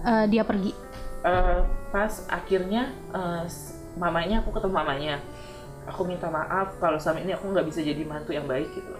eh, 0.00 0.24
dia 0.30 0.46
pergi? 0.46 0.72
Eh, 1.26 1.60
pas 1.90 2.12
akhirnya 2.30 2.94
s- 3.44 3.74
mamanya 3.98 4.44
aku 4.44 4.52
ketemu 4.54 4.74
mamanya 4.76 5.14
aku 5.88 6.02
minta 6.04 6.28
maaf 6.28 6.76
kalau 6.78 6.98
sama 7.00 7.22
ini 7.22 7.32
aku 7.32 7.48
nggak 7.48 7.66
bisa 7.66 7.80
jadi 7.80 8.02
mantu 8.04 8.34
yang 8.34 8.44
baik 8.44 8.68
gitu 8.74 8.92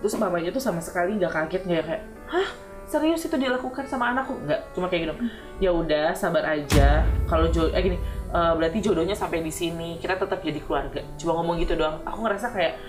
terus 0.00 0.16
mamanya 0.16 0.50
tuh 0.50 0.64
sama 0.64 0.80
sekali 0.80 1.16
nggak 1.20 1.32
kaget 1.32 1.62
nggak 1.68 1.84
kayak 1.84 2.02
hah? 2.28 2.48
Serius 2.90 3.22
itu 3.22 3.38
dilakukan 3.38 3.86
sama 3.86 4.10
anakku? 4.10 4.34
Nggak 4.42 4.74
cuma 4.74 4.90
kayak 4.90 5.02
gitu. 5.06 5.14
Ya 5.62 5.70
udah 5.70 6.10
sabar 6.10 6.42
aja. 6.42 7.06
Kalau 7.30 7.46
jo 7.54 7.70
eh 7.70 7.78
gini 7.86 7.94
eh, 8.34 8.52
berarti 8.58 8.82
jodohnya 8.82 9.14
sampai 9.14 9.46
di 9.46 9.52
sini. 9.54 9.94
Kita 10.02 10.18
tetap 10.18 10.42
jadi 10.42 10.58
keluarga. 10.58 10.98
Cuma 11.14 11.38
ngomong 11.38 11.62
gitu 11.62 11.78
doang. 11.78 12.02
Aku 12.02 12.26
ngerasa 12.26 12.50
kayak 12.50 12.82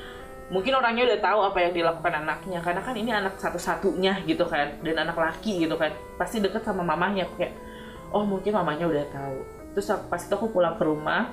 mungkin 0.49 0.73
orangnya 0.73 1.05
udah 1.05 1.19
tahu 1.21 1.39
apa 1.45 1.57
yang 1.61 1.73
dilakukan 1.77 2.13
anaknya. 2.17 2.65
Karena 2.65 2.81
kan 2.81 2.95
ini 2.97 3.13
anak 3.13 3.37
satu-satunya 3.37 4.25
gitu 4.25 4.41
kan 4.49 4.81
dan 4.81 5.05
anak 5.05 5.21
laki 5.21 5.69
gitu 5.69 5.77
kan. 5.77 5.93
Pasti 6.17 6.41
deket 6.41 6.65
sama 6.65 6.81
mamanya. 6.81 7.29
Aku 7.29 7.37
kayak 7.37 7.53
oh 8.09 8.25
mungkin 8.25 8.57
mamanya 8.57 8.89
udah 8.89 9.05
tahu. 9.13 9.37
Terus 9.77 9.85
pas 10.09 10.17
itu 10.17 10.33
aku 10.33 10.49
pulang 10.49 10.81
ke 10.81 10.83
rumah 10.89 11.29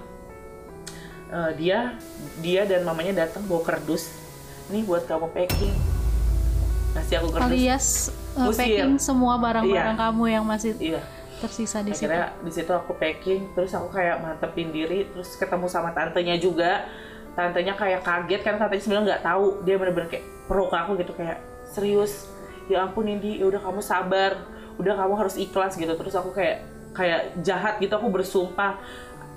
eh, 1.32 1.56
dia 1.56 1.96
dia 2.44 2.68
dan 2.68 2.84
mamanya 2.84 3.24
datang 3.24 3.48
bawa 3.48 3.64
kardus 3.64 4.12
nih 4.68 4.83
buat 4.85 5.04
kamu 5.09 5.26
packing. 5.33 5.76
Kasih 6.96 7.14
aku 7.20 7.28
kardus 7.33 7.48
Alias 7.48 7.87
uh, 8.37 8.52
packing 8.52 8.96
semua 9.00 9.37
barang-barang 9.40 9.96
Iya. 9.96 10.04
kamu 10.09 10.24
yang 10.28 10.44
masih 10.44 10.72
iya. 10.81 11.00
tersisa 11.38 11.85
di 11.85 11.94
situ. 11.94 12.11
akhirnya 12.11 12.35
di 12.42 12.50
situ 12.50 12.72
aku 12.74 12.92
packing 12.98 13.54
terus 13.54 13.70
aku 13.76 13.94
kayak 13.94 14.18
mantepin 14.18 14.74
diri 14.74 15.07
terus 15.12 15.37
ketemu 15.37 15.66
sama 15.68 15.92
tantenya 15.92 16.37
juga. 16.40 16.85
Tantenya 17.38 17.78
kayak 17.78 18.02
kaget 18.02 18.40
karena 18.42 18.59
tantenya 18.59 18.83
sebenarnya 18.83 19.07
nggak 19.14 19.24
tahu. 19.24 19.44
Dia 19.62 19.74
bener-bener 19.78 20.09
kayak 20.11 20.24
pro 20.50 20.64
ke 20.66 20.76
aku 20.76 20.92
gitu 20.98 21.12
kayak 21.14 21.38
serius? 21.70 22.28
Ya 22.68 22.85
ampun 22.85 23.09
Indi 23.09 23.40
ya 23.40 23.46
udah 23.48 23.61
kamu 23.62 23.81
sabar. 23.81 24.37
Udah 24.76 24.94
kamu 24.98 25.14
harus 25.16 25.35
ikhlas 25.38 25.78
gitu. 25.78 25.92
Terus 25.94 26.14
aku 26.18 26.35
kayak 26.35 26.66
kayak 26.92 27.40
jahat 27.46 27.78
gitu 27.78 27.94
aku 27.94 28.11
bersumpah. 28.11 28.76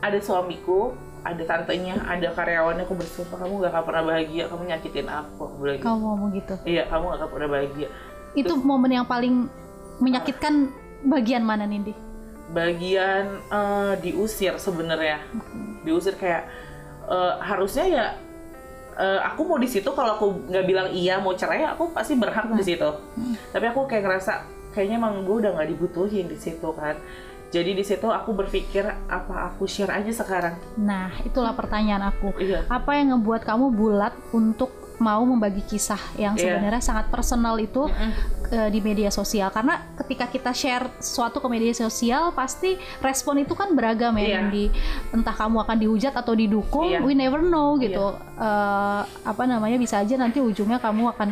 Ada 0.02 0.18
suamiku 0.18 0.98
ada 1.22 1.44
tantenya 1.46 2.02
ada 2.02 2.34
karyawannya 2.34 2.84
aku 2.90 2.98
bersumpah 2.98 3.46
kamu 3.46 3.62
gak 3.62 3.72
akan 3.78 3.84
pernah 3.86 4.04
bahagia 4.10 4.44
kamu 4.50 4.64
nyakitin 4.74 5.08
aku. 5.08 5.42
Aku 5.46 5.56
bilang 5.62 5.78
gitu. 5.78 5.86
Kamu 5.86 6.00
ngomong 6.02 6.30
gitu. 6.34 6.54
iya 6.66 6.84
kamu 6.90 7.04
gak 7.14 7.18
akan 7.22 7.30
pernah 7.30 7.50
bahagia. 7.50 7.88
Itu 8.34 8.54
momen 8.58 8.92
yang 8.92 9.08
paling 9.08 9.36
menyakitkan 10.02 10.74
bagian 11.06 11.46
mana 11.46 11.66
Nindi? 11.70 12.12
bagian 12.52 13.40
eh, 13.48 13.94
diusir 14.04 14.60
sebenarnya. 14.60 15.24
Diusir 15.88 16.20
kayak 16.20 16.44
eh, 17.08 17.34
harusnya 17.42 17.86
ya 17.88 18.06
eh, 19.00 19.20
aku 19.24 19.48
mau 19.48 19.58
di 19.58 19.72
situ 19.72 19.88
kalau 19.96 20.20
aku 20.20 20.26
nggak 20.52 20.66
bilang 20.68 20.88
iya 20.92 21.18
mau 21.18 21.34
cerai 21.34 21.64
aku 21.66 21.96
pasti 21.96 22.20
berhak 22.20 22.52
di 22.54 22.64
situ. 22.64 22.90
Tapi 23.56 23.66
aku 23.72 23.88
kayak 23.88 24.04
ngerasa 24.04 24.34
kayaknya 24.72 25.00
emang 25.00 25.28
gue 25.28 25.36
udah 25.44 25.52
nggak 25.56 25.70
dibutuhin 25.76 26.32
di 26.32 26.38
situ 26.40 26.70
kan 26.76 26.96
jadi 27.52 27.76
di 27.76 27.84
situ 27.84 28.08
aku 28.08 28.32
berpikir 28.32 28.82
apa 29.06 29.52
aku 29.52 29.68
share 29.68 29.92
aja 29.92 30.10
sekarang 30.10 30.56
Nah, 30.80 31.12
itulah 31.22 31.52
pertanyaan 31.52 32.10
aku. 32.10 32.32
iya 32.40 32.64
Apa 32.66 32.96
yang 32.96 33.14
ngebuat 33.14 33.44
kamu 33.44 33.76
bulat 33.76 34.16
untuk 34.32 34.72
mau 35.02 35.26
membagi 35.26 35.66
kisah 35.66 35.98
yang 36.16 36.38
Iya. 36.38 36.56
sebenarnya 36.56 36.80
sangat 36.80 37.10
personal 37.10 37.58
itu 37.58 37.90
Mm-mm. 37.90 38.12
eh, 38.48 38.70
di 38.70 38.80
media 38.80 39.10
sosial? 39.10 39.50
Karena 39.50 39.82
ketika 39.98 40.28
kita 40.28 40.52
share 40.52 40.86
sesuatu 40.98 41.42
ke 41.42 41.48
media 41.48 41.74
sosial, 41.74 42.30
pasti 42.32 42.74
respon 43.00 43.42
itu 43.42 43.52
kan 43.52 43.74
beragam 43.74 44.14
ya, 44.14 44.22
Iya. 44.22 44.38
Nindi. 44.40 44.70
Entah 45.10 45.34
kamu 45.34 45.58
akan 45.60 45.78
dihujat 45.80 46.14
atau 46.14 46.32
didukung, 46.32 46.86
Iya. 46.88 47.02
we 47.02 47.12
never 47.12 47.42
know 47.42 47.74
gitu. 47.76 48.14
Eh, 48.38 49.02
apa 49.04 49.44
namanya 49.44 49.76
bisa 49.76 49.98
aja 49.98 50.14
nanti 50.16 50.38
ujungnya 50.38 50.78
kamu 50.78 51.10
akan 51.10 51.30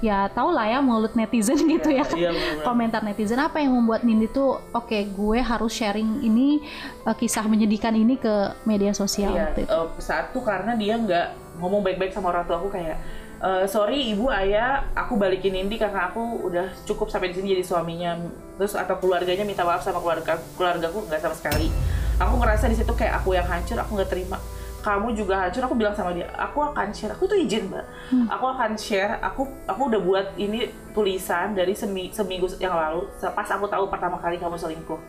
ya 0.00 0.28
tau 0.28 0.48
lah 0.48 0.64
ya 0.64 0.80
mulut 0.80 1.12
netizen 1.12 1.60
gitu 1.68 1.92
ya 1.92 2.04
kan 2.04 2.16
iya 2.16 2.32
komentar 2.62 3.00
netizen 3.00 3.36
apa 3.36 3.60
yang 3.60 3.72
membuat 3.74 4.00
Nindi 4.00 4.28
tuh 4.28 4.56
oke 4.70 4.96
gue 4.96 5.38
harus 5.38 5.72
sharing 5.74 6.20
ini 6.22 6.64
eh, 7.02 7.12
kisah 7.14 7.44
menyedihkan 7.44 7.92
ini 7.92 8.16
ke 8.16 8.32
media 8.64 8.92
sosial 8.92 9.28
Iya, 9.30 9.40
waktu 9.46 9.60
itu. 9.60 9.70
eh, 9.70 9.86
satu 9.98 10.40
karena 10.40 10.72
dia 10.72 10.96
nggak 10.96 11.26
ngomong 11.60 11.84
baik-baik 11.84 12.10
sama 12.10 12.32
orang 12.32 12.48
tua 12.48 12.56
aku 12.56 12.72
kayak 12.72 12.96
"Eh, 13.40 13.64
sorry 13.64 14.12
ibu 14.12 14.28
ayah 14.28 14.84
aku 14.92 15.16
balikin 15.16 15.56
Indi 15.56 15.80
karena 15.80 16.12
aku 16.12 16.44
udah 16.44 16.68
cukup 16.84 17.08
sampai 17.08 17.32
di 17.32 17.40
sini 17.40 17.56
jadi 17.56 17.64
suaminya. 17.64 18.20
Terus 18.60 18.76
atau 18.76 18.96
keluarganya 19.00 19.44
minta 19.48 19.64
maaf 19.64 19.80
sama 19.80 19.96
keluarga 20.00 20.36
keluargaku 20.60 21.08
nggak 21.08 21.20
sama 21.24 21.36
sekali. 21.36 21.72
Aku 22.20 22.36
ngerasa 22.36 22.68
di 22.68 22.76
situ 22.76 22.92
kayak 22.92 23.24
aku 23.24 23.32
yang 23.32 23.48
hancur 23.48 23.80
aku 23.80 23.96
nggak 23.96 24.12
terima. 24.12 24.36
Kamu 24.80 25.12
juga 25.16 25.44
hancur 25.48 25.64
aku 25.64 25.76
bilang 25.76 25.92
sama 25.96 26.12
dia 26.12 26.28
aku 26.36 26.60
akan 26.60 26.88
share 26.92 27.12
aku 27.16 27.24
tuh 27.28 27.36
izin 27.36 27.68
mbak. 27.72 27.84
Aku 28.28 28.44
akan 28.44 28.76
share 28.76 29.16
aku 29.24 29.48
aku 29.64 29.82
udah 29.88 30.00
buat 30.04 30.26
ini 30.36 30.68
tulisan 30.92 31.56
dari 31.56 31.72
semi, 31.72 32.12
seminggu 32.12 32.44
yang 32.60 32.76
lalu 32.76 33.08
pas 33.32 33.48
aku 33.48 33.64
tahu 33.68 33.88
pertama 33.88 34.20
kali 34.20 34.36
kamu 34.36 34.56
selingkuh. 34.60 35.00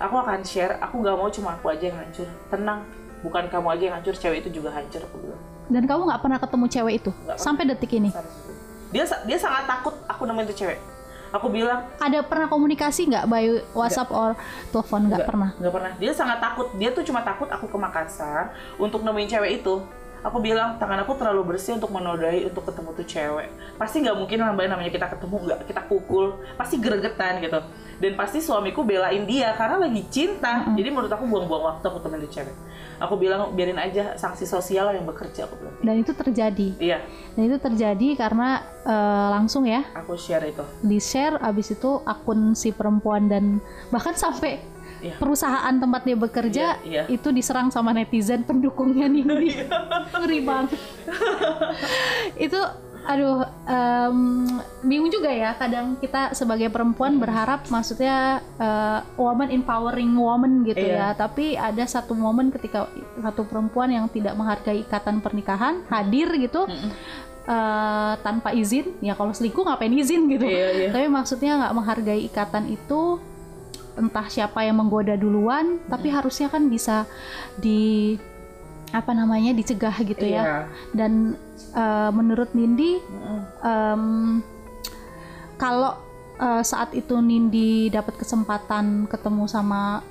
Aku 0.00 0.14
akan 0.24 0.40
share 0.40 0.80
aku 0.80 1.04
nggak 1.04 1.16
mau 1.20 1.28
cuma 1.28 1.52
aku 1.52 1.68
aja 1.68 1.92
yang 1.92 2.00
hancur. 2.00 2.28
Tenang 2.48 2.80
bukan 3.20 3.44
kamu 3.52 3.66
aja 3.76 3.82
yang 3.92 3.94
hancur 4.00 4.16
cewek 4.16 4.40
itu 4.44 4.60
juga 4.60 4.72
hancur 4.72 5.04
aku 5.04 5.16
bilang 5.20 5.53
Dan 5.68 5.88
kamu 5.88 6.00
nggak 6.08 6.20
pernah 6.20 6.38
ketemu 6.40 6.66
cewek 6.68 6.94
itu? 7.00 7.10
Nggak 7.24 7.38
sampai 7.40 7.64
detik 7.68 7.92
ini. 7.96 8.10
dia 8.94 9.02
dia 9.26 9.38
sangat 9.40 9.66
takut 9.66 9.94
aku 10.06 10.22
nemuin 10.22 10.46
tuh 10.54 10.58
cewek. 10.64 10.78
Aku 11.34 11.50
bilang 11.50 11.82
Ada 11.98 12.22
pernah 12.22 12.46
komunikasi 12.46 13.10
nggak 13.10 13.26
by 13.26 13.44
WhatsApp 13.74 14.14
or 14.14 14.38
telepon? 14.70 15.10
Nggak. 15.10 15.26
pernah. 15.26 15.50
nggak 15.58 15.72
pernah. 15.74 15.92
Dia 15.98 16.12
sangat 16.14 16.38
takut. 16.38 16.70
Dia 16.78 16.94
tuh 16.94 17.02
cuma 17.02 17.26
takut 17.26 17.50
aku 17.50 17.66
ke 17.66 17.74
Makassar 17.74 18.54
untuk 18.78 19.02
nemuin 19.02 19.26
cewek 19.26 19.50
itu 19.64 19.82
aku 20.24 20.40
bilang 20.40 20.80
tangan 20.80 21.04
aku 21.04 21.12
terlalu 21.20 21.54
bersih 21.54 21.76
untuk 21.76 21.92
menodai 21.92 22.48
untuk 22.48 22.64
ketemu 22.64 22.90
tuh 22.96 23.06
cewek. 23.06 23.48
Pasti 23.76 24.00
nggak 24.00 24.16
mungkin 24.16 24.40
namanya 24.40 24.68
namanya 24.74 24.90
kita 24.90 25.06
ketemu 25.12 25.36
nggak 25.44 25.58
kita 25.68 25.82
pukul. 25.84 26.40
Pasti 26.56 26.80
gregetan 26.80 27.44
gitu. 27.44 27.60
Dan 28.00 28.18
pasti 28.18 28.42
suamiku 28.42 28.82
belain 28.82 29.22
dia 29.28 29.52
karena 29.54 29.84
lagi 29.84 30.02
cinta. 30.08 30.66
Jadi 30.72 30.88
menurut 30.88 31.12
aku 31.12 31.28
buang-buang 31.28 31.62
waktu 31.76 31.84
aku 31.86 31.98
temenin 32.00 32.24
tuh 32.26 32.32
cewek. 32.40 32.56
Aku 33.04 33.14
bilang 33.20 33.52
biarin 33.52 33.76
aja 33.76 34.16
sanksi 34.16 34.48
sosial 34.48 34.96
yang 34.96 35.04
bekerja 35.04 35.44
aku 35.44 35.60
bilang. 35.60 35.76
Dan 35.84 35.94
itu 36.00 36.12
terjadi. 36.16 36.68
iya. 36.80 36.98
Dan 37.36 37.42
itu 37.52 37.58
terjadi 37.60 38.08
karena 38.16 38.64
eh, 38.82 39.28
langsung 39.30 39.68
ya. 39.68 39.84
Aku 39.92 40.16
share 40.16 40.48
itu. 40.48 40.64
Di 40.80 40.98
share 40.98 41.36
abis 41.38 41.76
itu 41.76 42.00
akun 42.08 42.56
si 42.56 42.72
perempuan 42.72 43.28
dan 43.28 43.60
bahkan 43.92 44.16
sampai 44.16 44.73
Iya. 45.04 45.14
perusahaan 45.20 45.74
tempat 45.76 46.00
dia 46.02 46.16
bekerja 46.16 46.66
Iya, 46.80 47.04
iya. 47.04 47.12
itu 47.12 47.28
diserang 47.28 47.68
sama 47.68 47.92
netizen 47.92 48.40
pendukungnya 48.42 49.04
Nindi 49.04 49.52
ngeri 50.16 50.40
banget. 50.40 50.80
Itu 52.40 52.56
aduh 53.04 53.44
em, 53.68 54.48
bingung 54.80 55.12
juga 55.12 55.28
ya. 55.28 55.52
Kadang 55.54 56.00
kita 56.00 56.32
sebagai 56.32 56.72
perempuan 56.72 57.20
berharap 57.20 57.68
maksudnya 57.68 58.40
eh, 58.56 59.00
woman 59.20 59.52
empowering 59.52 60.16
woman 60.16 60.64
gitu 60.64 60.80
ya. 60.80 61.12
Iya. 61.12 61.20
tapi 61.20 61.52
ada 61.52 61.84
satu 61.84 62.16
momen 62.16 62.48
ketika 62.48 62.88
satu 63.20 63.44
perempuan 63.44 63.92
yang 63.92 64.08
tidak 64.08 64.32
menghargai 64.32 64.80
ikatan 64.80 65.20
pernikahan 65.20 65.84
hadir 65.92 66.32
gitu 66.40 66.64
eh, 67.44 68.12
tanpa 68.24 68.56
izin. 68.56 68.96
Ya 69.04 69.12
kalau 69.12 69.36
selingkuh 69.36 69.68
ngapain 69.68 69.92
izin 69.92 70.24
gitu? 70.32 70.48
Iya, 70.48 70.68
iya. 70.72 70.88
tapi 70.88 71.06
maksudnya 71.12 71.60
nggak 71.60 71.74
menghargai 71.76 72.24
ikatan 72.24 72.72
itu 72.72 73.20
entah 73.94 74.26
siapa 74.26 74.62
yang 74.62 74.78
menggoda 74.78 75.14
duluan 75.14 75.78
tapi 75.86 76.10
harusnya 76.10 76.50
kan 76.50 76.66
bisa 76.66 77.06
di 77.54 78.14
apa 78.90 79.10
namanya 79.10 79.50
dicegah 79.50 79.94
gitu 80.02 80.22
ya 80.22 80.42
Iya. 80.42 80.58
dan 80.94 81.12
eh, 81.74 82.10
menurut 82.10 82.54
Nindi 82.54 82.98
Mm-mm. 82.98 83.40
em, 83.60 84.02
kalau 85.56 85.98
eh, 86.36 86.62
saat 86.62 86.94
itu 86.94 87.18
Nindi 87.18 87.90
dapat 87.90 88.14
kesempatan 88.14 89.06
ketemu 89.06 89.44
sama 89.46 90.02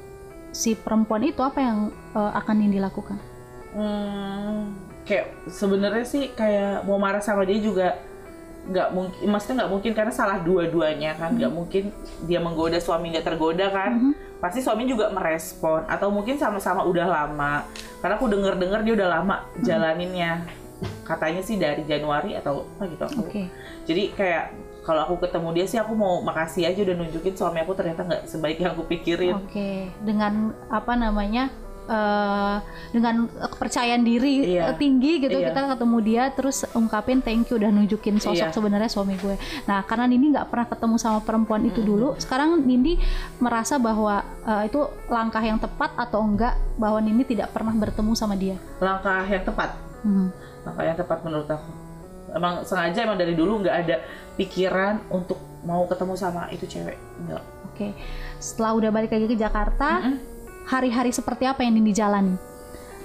si 0.52 0.76
perempuan 0.76 1.24
itu 1.24 1.40
apa 1.40 1.60
yang 1.60 1.78
eh, 2.14 2.32
akan 2.36 2.56
Nindi 2.60 2.80
lakukan? 2.80 3.18
Hmm, 3.74 4.78
kayak 5.02 5.50
sebenarnya 5.50 6.06
sih 6.06 6.30
kayak 6.32 6.86
mau 6.86 7.02
marah 7.02 7.26
sama 7.26 7.42
dia 7.42 7.58
juga 7.58 7.98
nggak 8.64 8.90
mungkin, 8.96 9.20
maksudnya 9.28 9.56
nggak 9.64 9.72
mungkin 9.76 9.92
karena 9.92 10.14
salah 10.16 10.40
dua-duanya 10.40 11.20
kan, 11.20 11.36
nggak 11.36 11.52
mungkin 11.52 11.92
dia 12.24 12.40
menggoda 12.40 12.80
suami 12.80 13.12
nggak 13.12 13.28
tergoda 13.28 13.68
kan, 13.68 14.16
pasti 14.40 14.64
suami 14.64 14.88
juga 14.88 15.12
merespon 15.12 15.84
atau 15.88 16.08
mungkin 16.08 16.40
sama-sama 16.40 16.88
udah 16.88 17.08
lama, 17.08 17.68
karena 18.00 18.16
aku 18.16 18.32
denger-dengar 18.32 18.80
dia 18.88 18.94
udah 18.96 19.10
lama 19.20 19.44
jalaninnya, 19.60 20.48
katanya 21.04 21.44
sih 21.44 21.60
dari 21.60 21.84
Januari 21.84 22.40
atau 22.40 22.64
apa 22.80 22.84
gitu 22.88 23.04
aku. 23.04 23.22
Oke. 23.28 23.52
Jadi 23.84 24.16
kayak 24.16 24.56
kalau 24.84 25.08
aku 25.08 25.16
ketemu 25.24 25.50
dia 25.56 25.66
sih 25.68 25.80
aku 25.80 25.96
mau 25.96 26.20
makasih 26.20 26.68
aja 26.68 26.80
udah 26.84 26.96
nunjukin 27.00 27.36
suami 27.36 27.64
aku 27.64 27.72
ternyata 27.72 28.04
nggak 28.04 28.24
sebaik 28.28 28.60
yang 28.60 28.76
aku 28.76 28.84
pikirin. 28.88 29.40
Oke, 29.44 29.92
dengan 30.04 30.52
apa 30.68 30.96
namanya? 30.96 31.52
Eh, 31.84 32.58
dengan 32.90 33.16
kepercayaan 33.28 34.02
diri 34.02 34.56
Iya. 34.56 34.72
eh, 34.72 34.76
tinggi 34.76 35.20
gitu 35.20 35.34
Iya. 35.34 35.52
kita 35.52 35.76
ketemu 35.76 35.98
dia 36.00 36.24
terus 36.30 36.64
ungkapin 36.72 37.20
thank 37.20 37.48
you 37.48 37.58
udah 37.58 37.70
nunjukin 37.70 38.18
sosok 38.18 38.50
Iya. 38.50 38.56
sebenarnya 38.56 38.88
suami 38.88 39.16
gue. 39.16 39.36
Nah 39.66 39.84
karena 39.84 40.06
Nindi 40.06 40.32
nggak 40.32 40.48
pernah 40.48 40.66
ketemu 40.66 40.96
sama 40.96 41.20
perempuan 41.20 41.64
itu 41.64 41.80
dulu, 41.80 42.16
sekarang 42.18 42.62
Nindi 42.62 43.00
merasa 43.38 43.76
bahwa 43.76 44.20
eh, 44.44 44.68
itu 44.68 44.80
langkah 45.08 45.40
yang 45.40 45.58
tepat 45.58 45.92
atau 45.96 46.20
enggak 46.20 46.54
bahwa 46.76 47.00
Nindi 47.00 47.24
tidak 47.26 47.52
pernah 47.52 47.72
bertemu 47.72 48.12
sama 48.14 48.36
dia. 48.36 48.56
Langkah 48.78 49.24
yang 49.24 49.44
tepat. 49.44 49.70
Hmm. 50.04 50.36
langkah 50.64 50.84
yang 50.84 50.96
tepat 50.96 51.24
menurut 51.24 51.48
aku 51.48 51.72
emang 52.32 52.64
sengaja 52.64 53.04
emang 53.04 53.16
dari 53.16 53.36
dulu 53.36 53.60
nggak 53.60 53.76
ada 53.84 54.04
pikiran 54.36 55.00
untuk 55.08 55.36
mau 55.64 55.88
ketemu 55.88 56.16
sama 56.16 56.48
itu 56.50 56.64
cewek 56.66 56.96
enggak 57.20 57.44
Oke, 57.68 57.90
setelah 58.38 58.78
udah 58.78 58.90
balik 58.92 59.10
lagi 59.10 59.26
ke 59.26 59.34
Jakarta, 59.34 59.98
Mm-mm. 59.98 60.33
Hari-hari 60.66 61.10
seperti 61.10 61.44
apa 61.44 61.62
yang 61.62 61.74
Nindi 61.74 61.92
jalani? 61.92 62.36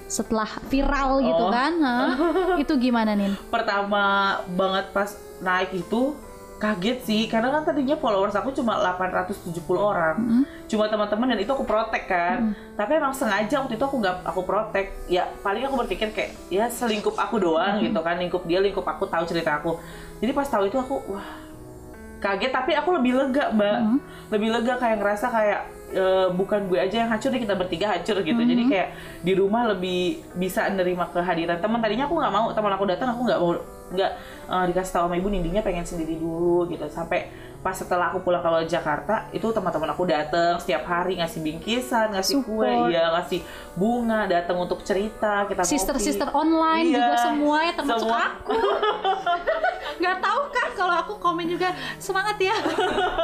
Setelah 0.05 0.49
viral 0.64 1.21
gitu 1.21 1.44
Oh. 1.44 1.51
kan, 1.51 1.73
hah? 1.79 2.09
itu 2.62 2.73
gimana 2.77 3.12
nih? 3.12 3.33
pertama 3.47 4.05
banget 4.51 4.88
pas 4.90 5.11
naik 5.38 5.71
itu 5.77 6.16
kaget 6.59 6.99
sih 7.01 7.23
karena 7.25 7.53
kan 7.53 7.62
tadinya 7.62 7.94
followers 7.94 8.35
aku 8.35 8.51
cuma 8.51 8.75
870 8.77 9.31
orang 9.71 10.18
Mm-mm. 10.18 10.42
cuma 10.66 10.90
teman-teman 10.90 11.31
dan 11.31 11.38
itu 11.38 11.47
aku 11.47 11.62
protek 11.62 12.11
kan 12.11 12.51
tapi 12.75 12.99
emang 12.99 13.14
sengaja 13.14 13.62
waktu 13.62 13.79
itu 13.79 13.85
aku 13.85 13.97
nggak 13.97 14.27
aku 14.27 14.42
protek 14.42 14.90
ya 15.07 15.31
paling 15.38 15.62
aku 15.62 15.79
berpikir 15.79 16.11
kayak 16.11 16.35
ya 16.49 16.66
selingkup 16.66 17.14
aku 17.14 17.38
doang 17.38 17.79
gitu 17.81 18.03
kan 18.03 18.18
lingkup 18.18 18.42
dia 18.42 18.59
lingkup 18.59 18.83
aku 18.83 19.07
tahu 19.07 19.23
cerita 19.23 19.55
aku 19.55 19.79
jadi 20.18 20.35
pas 20.35 20.51
tahu 20.51 20.66
itu 20.66 20.75
aku 20.75 20.99
wah 21.09 21.29
kaget 22.18 22.50
tapi 22.50 22.74
aku 22.74 22.90
lebih 22.98 23.12
lega 23.14 23.50
mbak. 23.54 23.78
Mhm. 23.78 23.98
lebih 24.28 24.48
lega 24.52 24.74
kayak 24.76 24.96
ngerasa 25.00 25.26
kayak 25.33 25.61
e, 25.94 26.04
bukan 26.37 26.68
gue 26.68 26.76
aja 26.76 26.96
yang 27.00 27.09
hancur 27.09 27.33
nih 27.33 27.48
kita 27.48 27.54
bertiga 27.57 27.87
hancur 27.96 28.20
gitu. 28.20 28.42
Jadi 28.44 28.62
kayak 28.68 28.88
di 29.24 29.33
rumah 29.33 29.64
lebih 29.72 30.20
bisa 30.37 30.68
nerima 30.68 31.09
kehadiran. 31.09 31.57
Teman 31.62 31.81
tadinya 31.81 32.04
aku 32.04 32.20
nggak 32.20 32.33
mau 32.35 32.46
teman 32.52 32.72
aku 32.76 32.85
datang 32.85 33.09
aku 33.16 33.22
nggak 33.24 33.40
mau 33.40 33.52
nggak 33.88 34.12
eh, 34.52 34.64
dikasih 34.68 34.92
tahu 34.92 35.04
sama 35.09 35.16
ibu 35.16 35.28
nindinya 35.33 35.64
pengen 35.64 35.87
sendiri 35.88 36.20
dulu 36.20 36.68
gitu. 36.68 36.85
Sampai 36.92 37.33
pas 37.59 37.75
setelah 37.75 38.09
aku 38.09 38.23
pulang 38.23 38.38
ke 38.38 38.49
Jakarta 38.68 39.27
itu 39.29 39.44
teman-teman 39.44 39.90
aku 39.90 40.07
datang 40.07 40.57
setiap 40.57 40.87
hari 40.87 41.18
ngasih 41.18 41.42
bingkisan 41.42 42.14
ngasih 42.14 42.40
kue 42.40 42.62
Support. 42.62 42.88
ya 42.88 43.11
ngasih 43.12 43.40
bunga 43.75 44.21
datang 44.25 44.57
untuk 44.57 44.79
cerita 44.81 45.42
kita 45.44 45.62
ngopi. 45.62 45.73
sister-sister 45.73 46.31
online 46.31 46.87
Iya, 46.87 46.97
juga 46.97 47.14
semuanya 47.21 47.73
termasuk 47.75 48.07
semua. 48.07 48.23
aku 48.33 48.55
nggak 50.01 50.18
tahu 50.21 50.40
kan 50.49 50.68
kalau 50.73 50.94
aku 50.97 51.12
komen 51.18 51.47
juga 51.47 51.68
semangat 51.99 52.38
ya 52.38 52.55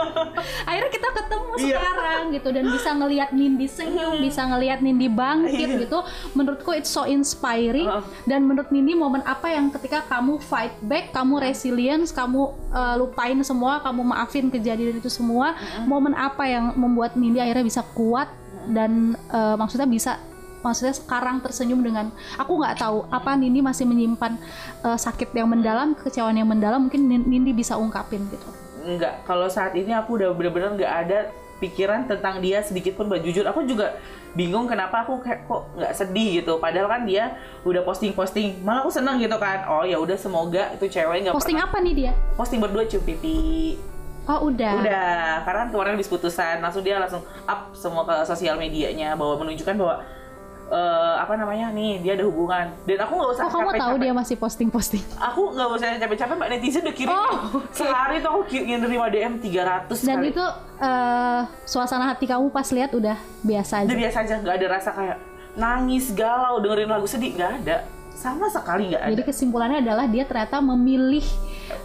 akhirnya 0.69 0.91
kita 0.91 1.09
ketemu 1.13 1.43
Iya. 1.55 1.79
sekarang 1.79 2.23
gitu 2.35 2.49
dan 2.51 2.65
bisa 2.67 2.91
ngelihat 2.93 3.31
Nindi 3.31 3.67
senyum 3.69 4.19
bisa 4.19 4.43
ngelihat 4.45 4.83
Nindi 4.83 5.07
bangkit 5.07 5.69
Iya. 5.69 5.81
gitu 5.81 5.99
menurutku 6.35 6.71
it's 6.73 6.91
so 6.91 7.07
inspiring 7.07 7.87
Heeh. 7.87 8.03
dan 8.27 8.43
menurut 8.43 8.69
Nindi 8.69 8.93
momen 8.93 9.23
apa 9.23 9.47
yang 9.49 9.71
ketika 9.71 10.03
kamu 10.05 10.39
fight 10.41 10.75
back 10.81 11.15
kamu 11.15 11.39
resilience 11.41 12.11
kamu 12.11 12.43
uh, 12.69 12.95
lupain 12.97 13.39
semua 13.41 13.79
kamu 13.79 14.03
maafin 14.25 14.49
kejadian 14.49 14.97
itu 14.97 15.13
semua 15.13 15.53
momen 15.85 16.17
apa 16.17 16.49
yang 16.49 16.73
membuat 16.73 17.13
Nindi 17.13 17.45
akhirnya 17.45 17.61
bisa 17.69 17.85
kuat 17.93 18.33
dan 18.73 19.21
uh, 19.29 19.61
maksudnya 19.61 19.85
bisa 19.85 20.17
maksudnya 20.65 20.97
sekarang 20.97 21.45
tersenyum 21.45 21.85
dengan 21.85 22.09
aku 22.41 22.57
nggak 22.57 22.81
tahu 22.81 23.05
apa 23.13 23.37
Nindi 23.37 23.61
masih 23.61 23.85
menyimpan 23.85 24.41
uh, 24.81 24.97
sakit 24.97 25.37
yang 25.37 25.53
mendalam 25.53 25.93
kekecewaan 25.93 26.41
yang 26.41 26.49
mendalam 26.49 26.89
mungkin 26.89 27.05
Nin- 27.05 27.29
Nindi 27.29 27.53
bisa 27.53 27.77
ungkapin 27.77 28.25
gitu. 28.33 28.49
Enggak, 28.81 29.21
kalau 29.29 29.45
saat 29.53 29.77
ini 29.77 29.93
aku 29.93 30.17
udah 30.17 30.33
bener-bener 30.33 30.73
nggak 30.73 30.93
ada 31.05 31.19
pikiran 31.61 32.09
tentang 32.09 32.41
dia 32.41 32.61
sedikit 32.65 32.97
pun 32.97 33.09
Mbak. 33.09 33.21
jujur 33.25 33.45
aku 33.45 33.65
juga 33.65 33.97
bingung 34.35 34.67
kenapa 34.67 35.07
aku 35.07 35.23
kayak 35.23 35.47
kok 35.47 35.69
nggak 35.77 35.93
sedih 35.93 36.29
gitu. 36.41 36.57
Padahal 36.57 36.89
kan 36.89 37.03
dia 37.05 37.37
udah 37.65 37.85
posting-posting 37.85 38.65
malah 38.65 38.85
aku 38.85 38.93
seneng 38.93 39.21
gitu 39.21 39.37
kan. 39.37 39.69
Oh 39.69 39.85
ya 39.85 40.01
udah 40.01 40.17
semoga 40.17 40.73
itu 40.73 40.89
cewek 40.89 41.29
nggak 41.29 41.37
posting 41.37 41.61
pernah 41.61 41.71
apa 41.73 41.79
nih 41.85 41.95
dia? 41.95 42.13
Posting 42.37 42.61
berdua 42.61 42.85
cium 42.89 43.05
pipi 43.05 43.37
oh 44.27 44.39
udah 44.47 44.73
udah 44.79 45.07
karena 45.43 45.59
kan 45.59 45.69
kemarin 45.69 45.93
habis 45.95 46.09
putusan 46.09 46.57
langsung 46.59 46.81
dia 46.81 46.97
langsung 46.97 47.21
up 47.45 47.73
semua 47.73 48.03
ke 48.03 48.25
sosial 48.25 48.55
medianya 48.55 49.13
bahwa 49.13 49.37
menunjukkan 49.39 49.75
bahwa 49.75 50.01
eh, 50.67 51.15
apa 51.19 51.33
namanya 51.35 51.69
nih 51.71 52.01
dia 52.01 52.13
ada 52.15 52.25
hubungan 52.25 52.73
dan 52.83 52.99
aku 52.99 53.13
nggak 53.15 53.31
usah 53.31 53.43
oh 53.43 53.53
kamu 53.53 53.71
tahu 53.75 53.95
dia 53.99 54.13
masih 54.13 54.37
posting 54.37 54.69
posting 54.69 55.05
aku 55.15 55.53
nggak 55.53 55.69
usah 55.71 55.87
capek-capek 55.99 56.35
mbak 56.35 56.49
netizen 56.51 56.81
udah 56.81 56.95
kirim 56.95 57.13
Oh, 57.13 57.31
oke. 57.55 57.69
sehari 57.71 58.17
tuh 58.19 58.31
aku 58.31 58.43
ki- 58.47 58.65
nerima 58.67 59.07
DM 59.07 59.39
300 59.39 59.93
dan 60.01 60.17
kali. 60.19 60.33
itu 60.33 60.45
uh, 60.81 61.41
suasana 61.63 62.09
hati 62.09 62.25
kamu 62.25 62.49
pas 62.49 62.65
lihat 62.67 62.91
udah 62.91 63.15
biasa 63.43 63.85
aja 63.85 63.87
Udah 63.87 63.99
biasa 64.01 64.19
aja, 64.21 64.35
nggak 64.41 64.55
ada 64.55 64.67
rasa 64.71 64.91
kayak 64.91 65.19
nangis, 65.55 66.11
galau, 66.11 66.59
dengerin 66.59 66.89
lagu 66.89 67.07
sedih, 67.07 67.31
nggak 67.33 67.53
ada. 67.61 67.77
Sama 68.11 68.49
sekali 68.49 68.91
nggak 68.91 68.99
ada. 69.01 69.11
jadi 69.13 69.23
kesimpulannya 69.23 69.79
adalah 69.81 70.07
dia 70.07 70.25
ternyata 70.25 70.59
memilih 70.59 71.23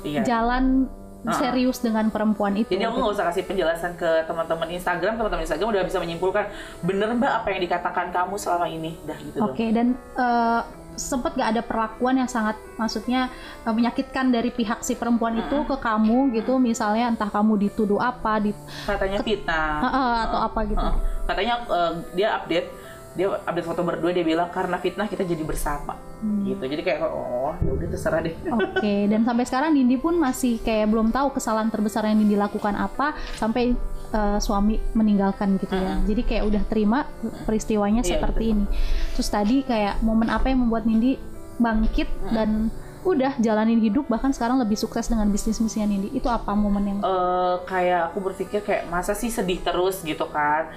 Iya. 0.02 0.24
jalan 0.24 0.88
Ah. 1.20 1.36
serius 1.36 1.84
dengan 1.84 2.08
perempuan 2.08 2.56
itu 2.56 2.72
Jadi 2.72 2.80
aku 2.80 2.96
nggak 2.96 3.12
usah 3.12 3.28
kasih 3.28 3.44
penjelasan 3.44 3.92
ke 3.94 4.24
teman-teman 4.24 4.72
Instagram, 4.72 5.20
teman-teman 5.20 5.44
Instagram 5.44 5.68
udah 5.68 5.84
bisa 5.84 6.00
menyimpulkan 6.00 6.48
bener 6.80 7.12
mbak 7.12 7.44
apa 7.44 7.48
yang 7.52 7.62
dikatakan 7.68 8.08
kamu 8.10 8.40
selama 8.40 8.72
ini, 8.72 8.96
dah 9.04 9.20
gitu 9.20 9.38
Oke, 9.44 9.68
dong. 9.68 9.76
dan 9.76 9.88
eh, 10.16 10.62
sempet 10.96 11.36
gak 11.36 11.56
ada 11.56 11.64
perlakuan 11.64 12.16
yang 12.16 12.28
sangat 12.28 12.56
maksudnya 12.76 13.28
eh, 13.68 13.74
menyakitkan 13.76 14.32
dari 14.32 14.48
pihak 14.48 14.80
si 14.80 14.96
perempuan 14.96 15.36
itu 15.36 15.68
ke 15.68 15.76
kamu 15.76 16.32
gitu, 16.36 16.56
misalnya 16.56 17.12
entah 17.12 17.28
kamu 17.28 17.68
dituduh 17.68 18.00
apa, 18.00 18.40
di 18.40 18.56
Katanya 18.88 19.20
fitnah. 19.20 19.76
eh, 19.80 19.88
eh, 19.92 20.16
atau 20.24 20.40
apa 20.40 20.60
gitu. 20.68 20.80
Heeh. 20.80 20.96
Katanya 21.28 21.54
eh, 21.68 21.92
dia 22.16 22.28
update, 22.40 22.68
dia 23.10 23.26
update 23.34 23.66
foto 23.66 23.82
berdua 23.82 24.12
dia 24.12 24.22
bilang 24.22 24.48
karena 24.50 24.78
fitnah 24.78 25.06
kita 25.06 25.24
jadi 25.24 25.42
bersama, 25.42 25.98
Hmm. 26.20 26.46
gitu. 26.46 26.62
Jadi 26.62 26.82
kayak 26.84 27.00
oh 27.04 27.56
ya 27.58 27.72
udah 27.72 27.88
terserah 27.90 28.20
deh. 28.20 28.36
Oke, 28.56 28.96
dan 29.08 29.24
sampai 29.24 29.44
sekarang 29.44 29.72
Nindi 29.74 29.96
pun 29.96 30.16
masih 30.16 30.60
kayak 30.60 30.88
belum 30.88 31.10
tahu 31.10 31.32
kesalahan 31.32 31.68
terbesar 31.68 32.06
yang 32.06 32.18
Nindi 32.18 32.36
lakukan 32.36 32.76
apa 32.76 33.12
sampai 33.36 33.74
eh, 34.10 34.40
suami 34.40 34.78
meninggalkan 34.94 35.58
gitu 35.58 35.72
ya. 35.72 35.98
Jadi 36.02 36.22
kayak 36.24 36.44
udah 36.44 36.64
terima 36.66 37.06
peristiwanya 37.44 38.02
Iya, 38.02 38.18
seperti 38.18 38.44
ini. 38.52 38.66
Terus 39.14 39.30
tadi 39.30 39.62
kayak 39.62 40.02
momen 40.02 40.28
apa 40.28 40.48
yang 40.48 40.66
membuat 40.66 40.86
Nindi 40.86 41.18
bangkit 41.58 42.08
dan 42.30 42.70
udah 43.00 43.40
jalanin 43.40 43.80
hidup 43.80 44.12
bahkan 44.12 44.30
sekarang 44.30 44.60
lebih 44.60 44.76
sukses 44.76 45.08
dengan 45.08 45.30
bisnis 45.30 45.58
misinya 45.58 45.88
Nindi. 45.88 46.12
Itu 46.12 46.28
apa 46.28 46.52
momen 46.52 46.84
yang 46.84 47.00
eh 47.00 47.56
kayak 47.64 48.12
aku 48.12 48.20
berpikir 48.24 48.60
kayak 48.60 48.88
masa 48.88 49.12
sih 49.12 49.30
sedih 49.30 49.60
terus 49.60 50.02
gitu 50.02 50.28
kan 50.28 50.68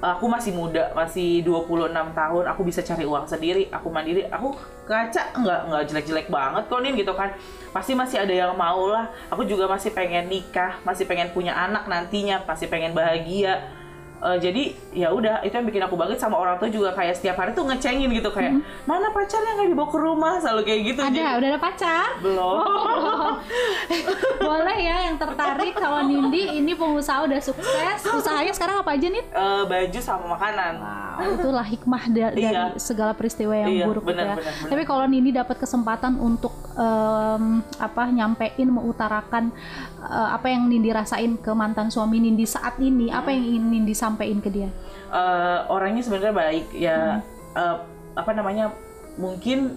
aku 0.00 0.26
masih 0.26 0.56
muda 0.56 0.90
masih 0.96 1.44
26 1.44 1.92
tahun 1.92 2.44
aku 2.48 2.60
bisa 2.64 2.80
cari 2.80 3.04
uang 3.04 3.28
sendiri 3.28 3.68
aku 3.68 3.88
mandiri. 3.92 4.24
Aku 4.32 4.56
kaca 4.88 5.36
nggak 5.36 5.60
nggak 5.70 5.82
jelek-jelek 5.92 6.26
banget 6.32 6.64
kok 6.66 6.80
nih 6.80 6.92
gitu 6.96 7.12
kan. 7.12 7.36
Pasti 7.70 7.92
masih 7.94 8.24
ada 8.24 8.34
yang 8.34 8.52
mau 8.56 8.88
lah 8.88 9.12
aku 9.28 9.44
juga 9.44 9.68
masih 9.70 9.92
pengen 9.92 10.26
nikah 10.26 10.80
masih 10.82 11.04
pengen 11.06 11.30
punya 11.30 11.54
anak 11.54 11.86
nantinya 11.86 12.42
masih 12.48 12.66
pengen 12.66 12.96
bahagia 12.96 13.79
Eh, 14.20 14.36
jadi 14.38 14.62
ya 14.92 15.08
udah 15.08 15.40
itu 15.40 15.48
yang 15.50 15.64
bikin 15.64 15.80
aku 15.80 15.96
bangkit 15.96 16.16
sama 16.16 16.36
orang 16.36 16.54
tua 16.54 16.68
juga 16.68 16.92
kayak 16.92 17.16
setiap 17.16 17.36
hari 17.36 17.50
tuh 17.50 17.64
ngecengin 17.64 18.12
gitu 18.12 18.28
kayak 18.28 18.52
mana 18.84 19.08
pacarnya 19.08 19.56
nggak 19.56 19.68
dibawa 19.70 19.88
ke 19.88 19.98
rumah 19.98 20.32
selalu 20.36 20.62
kayak 20.62 20.80
gitu 20.86 21.00
Jadi, 21.00 21.18
ada? 21.18 21.40
Udah 21.40 21.48
ada 21.48 21.56
pacar? 21.58 22.06
belum 22.20 22.60
Boleh 24.42 24.76
ya 24.78 24.96
yang 25.06 25.16
tertarik 25.16 25.72
sama 25.74 26.00
Nindi 26.02 26.42
ini 26.54 26.72
pengusaha 26.72 27.24
udah 27.24 27.40
sukses. 27.40 27.98
Usahanya 28.04 28.52
sekarang 28.52 28.76
apa 28.78 28.92
aja 28.92 29.08
nih? 29.08 29.24
Eh, 29.24 29.62
baju 29.64 29.98
sama 30.00 30.24
makanan 30.30 30.74
Wow, 30.80 31.36
itulah 31.36 31.66
hikmah 31.66 32.02
da- 32.08 32.32
dari 32.32 32.44
Iya. 32.46 32.76
segala 32.76 33.12
peristiwa 33.12 33.52
yang 33.52 33.68
Iya, 33.70 33.84
buruk 33.84 34.04
gitu 34.04 34.16
benar, 34.16 34.24
ya. 34.26 34.34
benar, 34.36 34.52
benar. 34.54 34.68
Tapi 34.68 34.82
kalau 34.84 35.04
Nindi 35.06 35.30
dapat 35.30 35.56
kesempatan 35.58 36.16
untuk 36.16 36.52
em, 36.80 37.60
apa 37.76 38.02
nyampein 38.08 38.68
mengutarakan 38.72 39.52
eh, 40.00 40.28
apa 40.32 40.48
yang 40.48 40.64
Nindi 40.72 40.88
rasain 40.88 41.36
ke 41.36 41.52
mantan 41.52 41.92
suami 41.92 42.16
Nindi 42.24 42.48
saat 42.48 42.80
ini, 42.80 43.12
apa 43.12 43.28
yang 43.28 43.44
ingin 43.44 43.64
Nindi 43.68 43.92
sampaikan 43.92 44.40
ke 44.40 44.48
dia? 44.48 44.72
eh, 45.10 45.58
orangnya 45.68 46.02
sebenarnya 46.06 46.34
baik 46.34 46.66
ya 46.72 47.20
eh, 47.54 47.76
apa 48.14 48.30
namanya 48.34 48.70
mungkin 49.18 49.74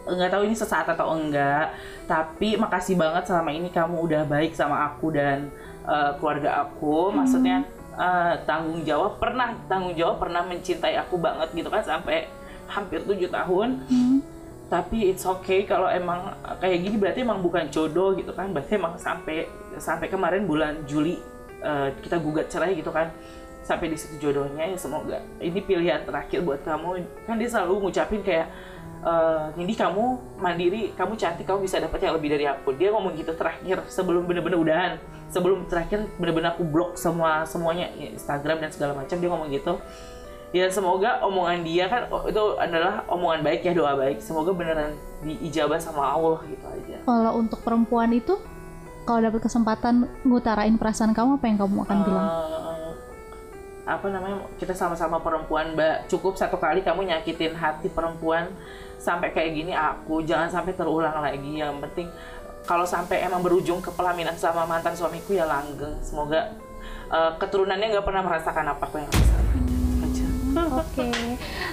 nggak 0.00 0.32
tahu 0.32 0.42
ini 0.48 0.56
sesaat 0.56 0.88
atau 0.96 1.12
enggak 1.12 1.76
tapi 2.08 2.56
makasih 2.58 2.98
banget 2.98 3.28
selama 3.28 3.50
ini 3.54 3.68
kamu 3.70 4.00
udah 4.00 4.22
baik 4.26 4.56
sama 4.56 4.90
aku 4.90 5.14
dan 5.14 5.50
eh, 5.86 6.10
keluarga 6.18 6.66
aku. 6.66 7.14
Maksudnya 7.14 7.62
eh, 7.94 8.34
tanggung 8.48 8.82
jawab 8.82 9.22
pernah 9.22 9.54
tanggung 9.70 9.94
jawab 9.94 10.18
pernah 10.18 10.42
mencintai 10.46 10.98
aku 10.98 11.20
banget 11.20 11.54
gitu 11.54 11.68
kan 11.70 11.82
sampai 11.84 12.26
hampir 12.70 13.02
tujuh 13.02 13.30
tahun. 13.30 13.82
Hmm. 13.86 14.18
Tapi 14.70 15.10
it's 15.10 15.26
okay 15.26 15.66
kalau 15.66 15.90
emang 15.90 16.30
kayak 16.62 16.78
gini 16.86 16.94
berarti 16.94 17.26
emang 17.26 17.42
bukan 17.42 17.66
jodoh 17.74 18.14
gitu 18.14 18.30
kan. 18.30 18.54
Berarti 18.54 18.78
emang 18.78 18.94
sampai 18.94 19.50
sampai 19.82 20.06
kemarin 20.06 20.46
bulan 20.46 20.86
Juli 20.86 21.18
eh, 21.58 21.88
kita 21.98 22.22
gugat 22.22 22.46
cerai 22.46 22.78
gitu 22.78 22.94
kan. 22.94 23.10
Sampai 23.66 23.90
di 23.90 23.98
situ 23.98 24.22
jodohnya 24.22 24.70
ya 24.70 24.78
semoga. 24.78 25.18
Ini 25.42 25.58
pilihan 25.66 26.06
terakhir 26.06 26.46
buat 26.46 26.62
kamu. 26.62 27.02
Kan 27.26 27.42
dia 27.42 27.50
selalu 27.50 27.90
ngucapin 27.90 28.22
kayak 28.22 28.46
eh 29.00 29.46
Nindi 29.56 29.74
kamu 29.74 30.04
mandiri 30.38 30.92
kamu 30.92 31.16
cantik 31.16 31.48
kamu 31.48 31.66
bisa 31.66 31.82
dapat 31.82 31.98
yang 32.06 32.14
lebih 32.14 32.30
dari 32.30 32.46
aku. 32.46 32.70
Dia 32.78 32.94
ngomong 32.94 33.18
gitu 33.18 33.34
terakhir 33.34 33.82
sebelum 33.90 34.22
bener-bener 34.30 34.54
udahan. 34.54 34.92
Sebelum 35.34 35.66
terakhir 35.66 36.06
bener-bener 36.14 36.54
aku 36.54 36.62
blok 36.62 36.94
semua 36.94 37.42
semuanya 37.42 37.90
Instagram 37.98 38.62
dan 38.62 38.70
segala 38.70 38.94
macam 38.94 39.18
dia 39.18 39.28
ngomong 39.30 39.50
gitu 39.50 39.82
ya 40.50 40.66
semoga 40.66 41.22
omongan 41.22 41.62
dia 41.62 41.86
kan 41.86 42.10
oh, 42.10 42.26
itu 42.26 42.42
adalah 42.58 43.06
omongan 43.06 43.40
baik 43.46 43.62
ya 43.62 43.72
doa 43.74 43.94
baik. 43.94 44.18
Semoga 44.18 44.50
beneran 44.50 44.98
diijabah 45.22 45.78
sama 45.78 46.10
Allah 46.10 46.42
gitu 46.50 46.66
aja. 46.66 46.96
Kalau 47.06 47.32
untuk 47.38 47.62
perempuan 47.62 48.10
itu 48.10 48.34
kalau 49.06 49.20
dapat 49.22 49.40
kesempatan 49.46 50.10
ngutarain 50.26 50.74
perasaan 50.74 51.14
kamu 51.14 51.38
apa 51.38 51.46
yang 51.46 51.58
kamu 51.58 51.76
akan 51.86 51.98
bilang? 52.02 52.28
Eh, 52.28 52.90
apa 53.90 54.06
namanya 54.10 54.38
kita 54.58 54.74
sama-sama 54.74 55.22
perempuan 55.22 55.74
mbak. 55.78 56.10
Cukup 56.10 56.34
satu 56.34 56.58
kali 56.58 56.82
kamu 56.82 57.10
nyakitin 57.14 57.54
hati 57.54 57.86
perempuan 57.86 58.50
sampai 59.00 59.32
kayak 59.32 59.56
gini 59.56 59.72
aku 59.72 60.26
jangan 60.26 60.50
sampai 60.50 60.74
terulang 60.74 61.14
lagi. 61.14 61.62
Yang 61.62 61.78
penting 61.86 62.08
kalau 62.66 62.84
sampai 62.84 63.22
emang 63.22 63.40
berujung 63.40 63.78
ke 63.78 63.94
pelaminan 63.94 64.34
sama 64.34 64.66
mantan 64.66 64.98
suamiku 64.98 65.30
ya 65.30 65.46
langgeng. 65.46 65.94
Semoga 66.02 66.58
eh, 67.06 67.32
keturunannya 67.38 67.86
nggak 67.94 68.06
pernah 68.06 68.26
merasakan 68.26 68.66
apa 68.74 68.82
aku 68.82 68.98
yang 68.98 69.10
rasakan 69.14 69.49
Oke, 70.68 71.10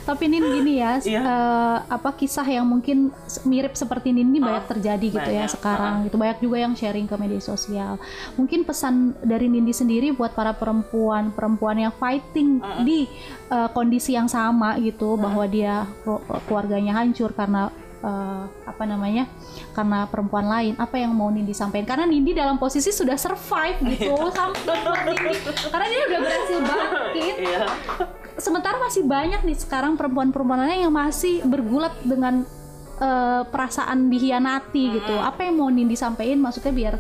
tapi 0.04 0.23
Nin 0.28 0.43
gini 0.43 0.80
ya, 0.80 0.97
Iya. 1.00 1.21
eh, 1.21 1.78
apa 1.89 2.13
kisah 2.13 2.45
yang 2.45 2.64
mungkin 2.64 3.11
mirip 3.43 3.74
seperti 3.74 4.16
Nin 4.16 4.30
ini 4.30 4.39
banyak 4.39 4.66
terjadi 4.68 5.07
gitu 5.07 5.30
ya 5.30 5.45
banyak, 5.45 5.53
sekarang 5.53 5.93
gitu. 6.07 6.16
Banyak 6.16 6.39
juga 6.39 6.57
yang 6.61 6.74
sharing 6.74 7.05
ke 7.05 7.16
media 7.16 7.41
sosial. 7.41 7.99
Mungkin 8.36 8.64
pesan 8.64 9.18
dari 9.22 9.47
Nindi 9.47 9.72
sendiri 9.72 10.11
buat 10.11 10.32
para 10.32 10.53
perempuan-perempuan 10.53 11.78
yang 11.80 11.93
fighting 11.93 12.57
di 12.84 13.05
eh, 13.47 13.70
kondisi 13.72 14.14
yang 14.14 14.28
sama 14.28 14.80
gitu 14.80 15.16
bahwa 15.16 15.43
dia 15.45 15.86
keluarganya 16.47 16.97
hancur 16.97 17.32
karena 17.32 17.70
eh, 17.99 18.43
apa 18.64 18.84
namanya 18.86 19.26
karena 19.74 20.05
perempuan 20.05 20.45
lain. 20.45 20.74
Apa 20.78 20.97
yang 20.97 21.14
mau 21.14 21.30
Nindi 21.30 21.53
sampaikan? 21.53 21.97
Karena 21.97 22.05
Nindi 22.05 22.34
dalam 22.34 22.57
posisi 22.57 22.89
sudah 22.89 23.18
survive 23.18 23.78
gitu 23.88 24.14
sampai 24.38 24.76
buat 24.84 25.01
Nindi 25.05 25.34
karena 25.70 25.86
dia 25.88 26.01
udah 26.05 26.20
berhasil 26.20 26.57
bangkit. 26.61 27.36
Iya 27.38 27.66
sementara 28.38 28.77
masih 28.77 29.03
banyak 29.03 29.41
nih 29.43 29.57
sekarang 29.57 29.93
perempuan-perempuan 29.93 30.63
lain 30.63 30.85
yang 30.85 30.93
masih 30.93 31.41
bergulat 31.43 31.93
dengan 32.01 32.45
eh, 32.97 33.41
perasaan 33.43 34.07
dihianati 34.07 34.83
gitu. 34.95 35.15
Apa 35.15 35.43
yang 35.43 35.57
mau 35.57 35.69
Nindi 35.69 35.93
sampaikan 35.93 36.39
maksudnya 36.39 36.71
biar 36.71 36.95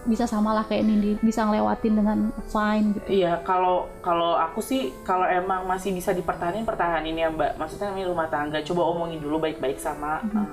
bisa 0.00 0.24
sama 0.24 0.50
lah 0.50 0.64
kayak 0.64 0.80
Nindi 0.82 1.20
bisa 1.20 1.44
ngelewatin 1.44 1.92
dengan 1.92 2.18
fine 2.48 2.96
gitu 2.96 3.20
Iya, 3.20 3.44
kalau 3.44 3.84
kalau 4.00 4.32
aku 4.32 4.58
sih 4.58 4.96
kalau 5.04 5.28
emang 5.28 5.68
masih 5.68 5.92
bisa 5.92 6.10
dipertahanin 6.10 6.64
pertahanin 6.64 7.14
ya 7.14 7.28
Mbak. 7.28 7.60
Maksudnya 7.60 7.92
ini 7.92 8.08
rumah 8.08 8.26
tangga, 8.26 8.64
coba 8.64 8.88
omongin 8.88 9.20
dulu 9.20 9.36
baik-baik 9.38 9.76
sama 9.76 10.24
Mhm. 10.24 10.34
eh, 10.34 10.48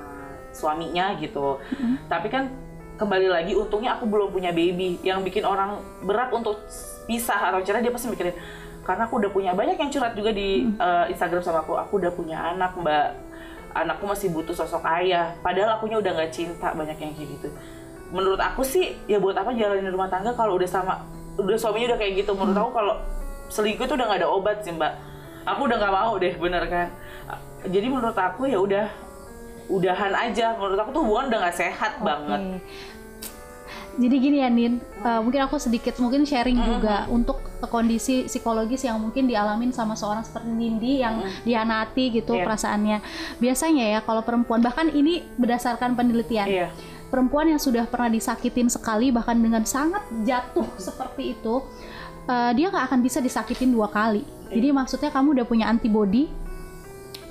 suaminya 0.52 1.16
gitu. 1.16 1.58
Tapi 2.06 2.28
kan 2.28 2.52
kembali 2.98 3.30
lagi 3.30 3.54
untungnya 3.54 3.96
aku 3.96 4.06
belum 4.06 4.30
punya 4.30 4.50
baby 4.50 4.98
yang 5.00 5.22
bikin 5.22 5.42
orang 5.42 5.78
berat 6.02 6.34
untuk 6.34 6.58
pisah 7.06 7.48
atau 7.48 7.62
cerai 7.62 7.80
dia 7.80 7.94
pasti 7.94 8.10
mikirin 8.10 8.34
karena 8.88 9.04
aku 9.04 9.20
udah 9.20 9.32
punya 9.36 9.52
banyak 9.52 9.76
yang 9.76 9.92
curhat 9.92 10.16
juga 10.16 10.32
di 10.32 10.64
eh, 10.64 11.06
Instagram 11.12 11.44
sama 11.44 11.60
aku. 11.60 11.76
Aku 11.76 12.00
udah 12.00 12.12
punya 12.16 12.40
anak 12.56 12.72
mbak. 12.80 13.20
Anakku 13.76 14.08
masih 14.08 14.32
butuh 14.32 14.56
sosok 14.56 14.88
ayah. 14.96 15.36
Padahal 15.44 15.76
akunya 15.76 16.00
udah 16.00 16.12
nggak 16.16 16.32
cinta 16.32 16.72
banyak 16.72 16.96
yang 16.96 17.12
kayak 17.12 17.30
gitu. 17.36 17.52
Menurut 18.16 18.40
aku 18.40 18.64
sih 18.64 18.96
ya 19.12 19.20
buat 19.20 19.36
apa 19.36 19.52
jalanin 19.52 19.92
rumah 19.92 20.08
tangga 20.08 20.32
kalau 20.32 20.56
udah 20.56 20.66
sama 20.72 21.04
udah 21.36 21.60
suaminya 21.60 21.94
udah 21.94 22.00
kayak 22.00 22.24
gitu. 22.24 22.32
Menurut 22.32 22.58
aku 22.64 22.72
kalau 22.72 22.96
selingkuh 23.52 23.84
itu 23.84 23.94
udah 24.00 24.08
nggak 24.08 24.20
ada 24.24 24.30
obat 24.32 24.58
sih 24.64 24.72
mbak. 24.72 24.96
Aku 25.44 25.68
udah 25.68 25.78
nggak 25.84 25.94
mau 25.94 26.16
deh 26.16 26.34
bener 26.40 26.64
kan? 26.72 26.88
Jadi 27.68 27.88
menurut 27.92 28.16
aku 28.16 28.48
ya 28.48 28.64
udah 28.64 28.88
udahan 29.68 30.16
aja. 30.16 30.56
Menurut 30.56 30.80
aku 30.80 30.90
tuh 30.96 31.02
hubungan 31.04 31.28
udah 31.28 31.40
nggak 31.44 31.58
sehat 31.60 32.00
banget. 32.00 32.40
Oke. 32.56 32.96
Jadi 33.98 34.16
gini 34.22 34.38
ya 34.40 34.50
Nin, 34.50 34.78
eh, 34.78 35.20
mungkin 35.20 35.42
aku 35.42 35.58
sedikit 35.58 35.98
mungkin 35.98 36.22
sharing 36.22 36.54
juga 36.56 37.10
untuk 37.10 37.42
kondisi 37.66 38.30
psikologis 38.30 38.86
yang 38.86 39.02
mungkin 39.02 39.26
dialamin 39.26 39.74
sama 39.74 39.98
seorang 39.98 40.22
seperti 40.22 40.48
Nindi 40.48 41.02
yang 41.02 41.18
dianati 41.42 42.14
gitu 42.14 42.38
Iya. 42.38 42.46
perasaannya. 42.46 42.98
Biasanya 43.42 43.86
ya 43.90 44.00
kalau 44.06 44.22
perempuan 44.22 44.62
bahkan 44.62 44.86
ini 44.88 45.26
berdasarkan 45.36 45.98
penelitian. 45.98 46.46
iya. 46.46 46.70
Perempuan 47.08 47.48
yang 47.48 47.58
sudah 47.58 47.88
pernah 47.88 48.12
disakitin 48.12 48.70
sekali 48.70 49.10
bahkan 49.10 49.34
dengan 49.34 49.66
sangat 49.66 50.06
jatuh 50.22 50.68
seperti 50.78 51.34
itu 51.34 51.66
eh, 52.28 52.52
dia 52.54 52.70
nggak 52.70 52.94
akan 52.94 53.00
bisa 53.02 53.18
disakitin 53.18 53.74
dua 53.74 53.90
kali. 53.90 54.22
Jadi 54.48 54.72
maksudnya 54.72 55.10
kamu 55.10 55.42
udah 55.42 55.46
punya 55.48 55.66
antibody 55.68 56.30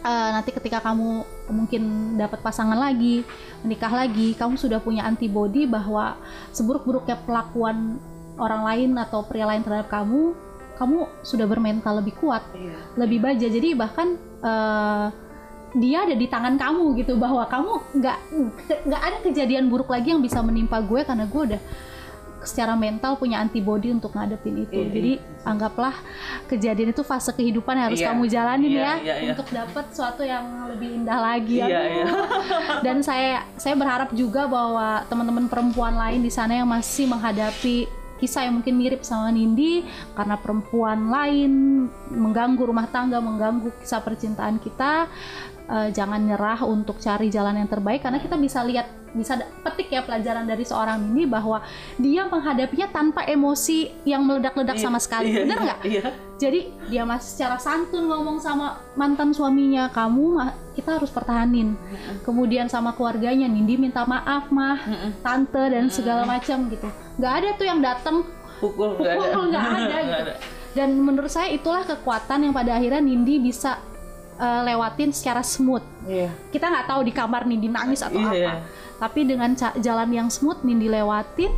eh, 0.06 0.30
nanti 0.30 0.54
ketika 0.54 0.78
kamu 0.78 1.26
mungkin 1.50 2.14
dapat 2.14 2.38
pasangan 2.40 2.78
lagi 2.78 3.26
menikah 3.66 3.90
lagi 3.90 4.38
kamu 4.38 4.54
sudah 4.54 4.78
punya 4.78 5.02
antibody 5.02 5.66
bahwa 5.66 6.14
seburuk-buruknya 6.54 7.18
perlakuan 7.26 7.98
orang 8.38 8.62
lain 8.62 8.90
atau 9.00 9.26
pria 9.26 9.48
lain 9.48 9.66
terhadap 9.66 9.90
kamu 9.90 10.38
kamu 10.76 11.08
sudah 11.24 11.48
bermental 11.48 12.04
lebih 12.04 12.12
kuat 12.20 12.44
iya. 12.52 12.76
lebih 13.00 13.24
baja. 13.24 13.48
Jadi 13.48 13.72
bahkan 13.72 14.14
eh, 14.44 15.06
dia 15.76 16.08
ada 16.08 16.14
di 16.16 16.26
tangan 16.30 16.56
kamu 16.56 17.04
gitu 17.04 17.20
bahwa 17.20 17.44
kamu 17.44 18.00
nggak 18.00 18.18
nggak 18.88 19.02
ada 19.02 19.18
kejadian 19.24 19.68
buruk 19.68 19.92
lagi 19.92 20.14
yang 20.14 20.24
bisa 20.24 20.40
menimpa 20.40 20.80
gue 20.80 21.04
karena 21.04 21.28
gue 21.28 21.42
udah 21.52 21.62
secara 22.46 22.78
mental 22.78 23.18
punya 23.18 23.42
antibody 23.42 23.90
untuk 23.90 24.14
ngadepin 24.14 24.62
itu 24.62 24.78
Iya, 24.78 24.88
jadi 24.90 25.12
anggaplah 25.42 25.94
kejadian 26.46 26.90
itu 26.90 27.02
fase 27.02 27.30
kehidupan 27.30 27.74
yang 27.76 27.86
harus 27.92 28.00
Iya. 28.00 28.08
kamu 28.10 28.22
jalanin 28.26 28.70
Iya, 28.70 28.80
ya 28.80 28.94
iya, 29.02 29.14
iya. 29.20 29.30
untuk 29.34 29.48
dapat 29.50 29.84
sesuatu 29.92 30.22
yang 30.22 30.44
lebih 30.70 30.88
indah 31.02 31.18
lagi 31.18 31.56
Aduh. 31.60 31.70
iya. 31.70 32.06
dan 32.86 32.96
saya 33.02 33.44
saya 33.58 33.74
berharap 33.74 34.10
juga 34.14 34.46
bahwa 34.46 35.04
teman-teman 35.06 35.46
perempuan 35.46 35.94
lain 35.94 36.22
di 36.22 36.30
sana 36.30 36.56
yang 36.56 36.68
masih 36.70 37.10
menghadapi 37.10 37.86
kisah 38.16 38.48
yang 38.48 38.56
mungkin 38.56 38.80
mirip 38.80 39.04
sama 39.04 39.28
Nindi 39.28 39.84
karena 40.16 40.40
perempuan 40.40 41.12
lain 41.12 41.52
mengganggu 42.08 42.64
rumah 42.64 42.88
tangga, 42.88 43.20
mengganggu 43.20 43.68
kisah 43.84 44.00
percintaan 44.00 44.56
kita, 44.56 45.04
eh, 45.66 45.88
jangan 45.90 46.20
nyerah 46.20 46.62
untuk 46.62 46.98
cari 46.98 47.28
jalan 47.28 47.56
yang 47.56 47.66
terbaik 47.66 48.02
karena 48.02 48.18
kita 48.18 48.34
bisa 48.34 48.62
lihat 48.62 48.86
bisa 49.10 49.32
petik 49.64 49.88
ya 49.88 50.04
pelajaran 50.04 50.44
dari 50.44 50.60
seorang 50.60 51.00
Nindi 51.00 51.24
bahwa 51.24 51.64
dia 51.96 52.28
menghadapinya 52.28 52.84
tanpa 52.92 53.24
emosi 53.24 54.04
yang 54.04 54.20
meledak-ledak 54.20 54.76
sama 54.76 55.00
sekali, 55.00 55.32
Iya, 55.32 55.40
bener 55.48 55.56
iya, 55.56 55.64
nggak? 55.64 55.78
iya 55.88 56.02
Jadi 56.36 56.60
dia 56.92 57.02
masih 57.08 57.28
secara 57.32 57.56
santun 57.56 58.12
ngomong 58.12 58.36
sama 58.44 58.76
mantan 58.92 59.32
suaminya, 59.32 59.88
kamu 59.88 60.36
kita 60.76 61.00
harus 61.00 61.08
pertahanin. 61.08 61.80
Kemudian 62.28 62.68
sama 62.68 62.92
keluarganya, 62.92 63.48
Nindi 63.48 63.80
minta 63.80 64.04
maaf 64.04 64.52
mah, 64.52 64.84
tante 65.24 65.64
dan 65.72 65.88
segala 65.88 66.28
macam 66.28 66.68
gitu. 66.68 66.84
Nggak 67.16 67.32
ada 67.40 67.48
tuh 67.56 67.64
yang 67.64 67.80
datang 67.80 68.20
pukul 68.60 69.00
nggak 69.00 69.12
ada 69.16 69.20
pukul 69.32 69.44
ada 69.48 69.60
Nggak 69.80 69.80
gitu. 70.04 70.20
ada. 70.28 70.34
Dan 70.76 70.88
menurut 71.00 71.32
saya 71.32 71.48
itulah 71.48 71.88
kekuatan 71.88 72.44
yang 72.44 72.52
pada 72.52 72.76
akhirnya 72.76 73.00
Nindi 73.00 73.40
bisa 73.40 73.80
eh, 74.36 74.60
lewatin 74.64 75.10
secara 75.10 75.40
smooth. 75.40 75.82
iya 76.04 76.30
Kita 76.48 76.66
nggak 76.66 76.86
tahu 76.86 77.00
di 77.02 77.12
kamar 77.12 77.44
Nindi 77.44 77.66
nangis 77.66 78.00
atau 78.00 78.16
Iya, 78.16 78.30
apa. 78.52 78.52
Tapi 78.96 79.20
dengan 79.24 79.50
jalan 79.56 80.10
yang 80.10 80.28
smooth 80.28 80.60
Nindi 80.60 80.86
lewatin 80.86 81.52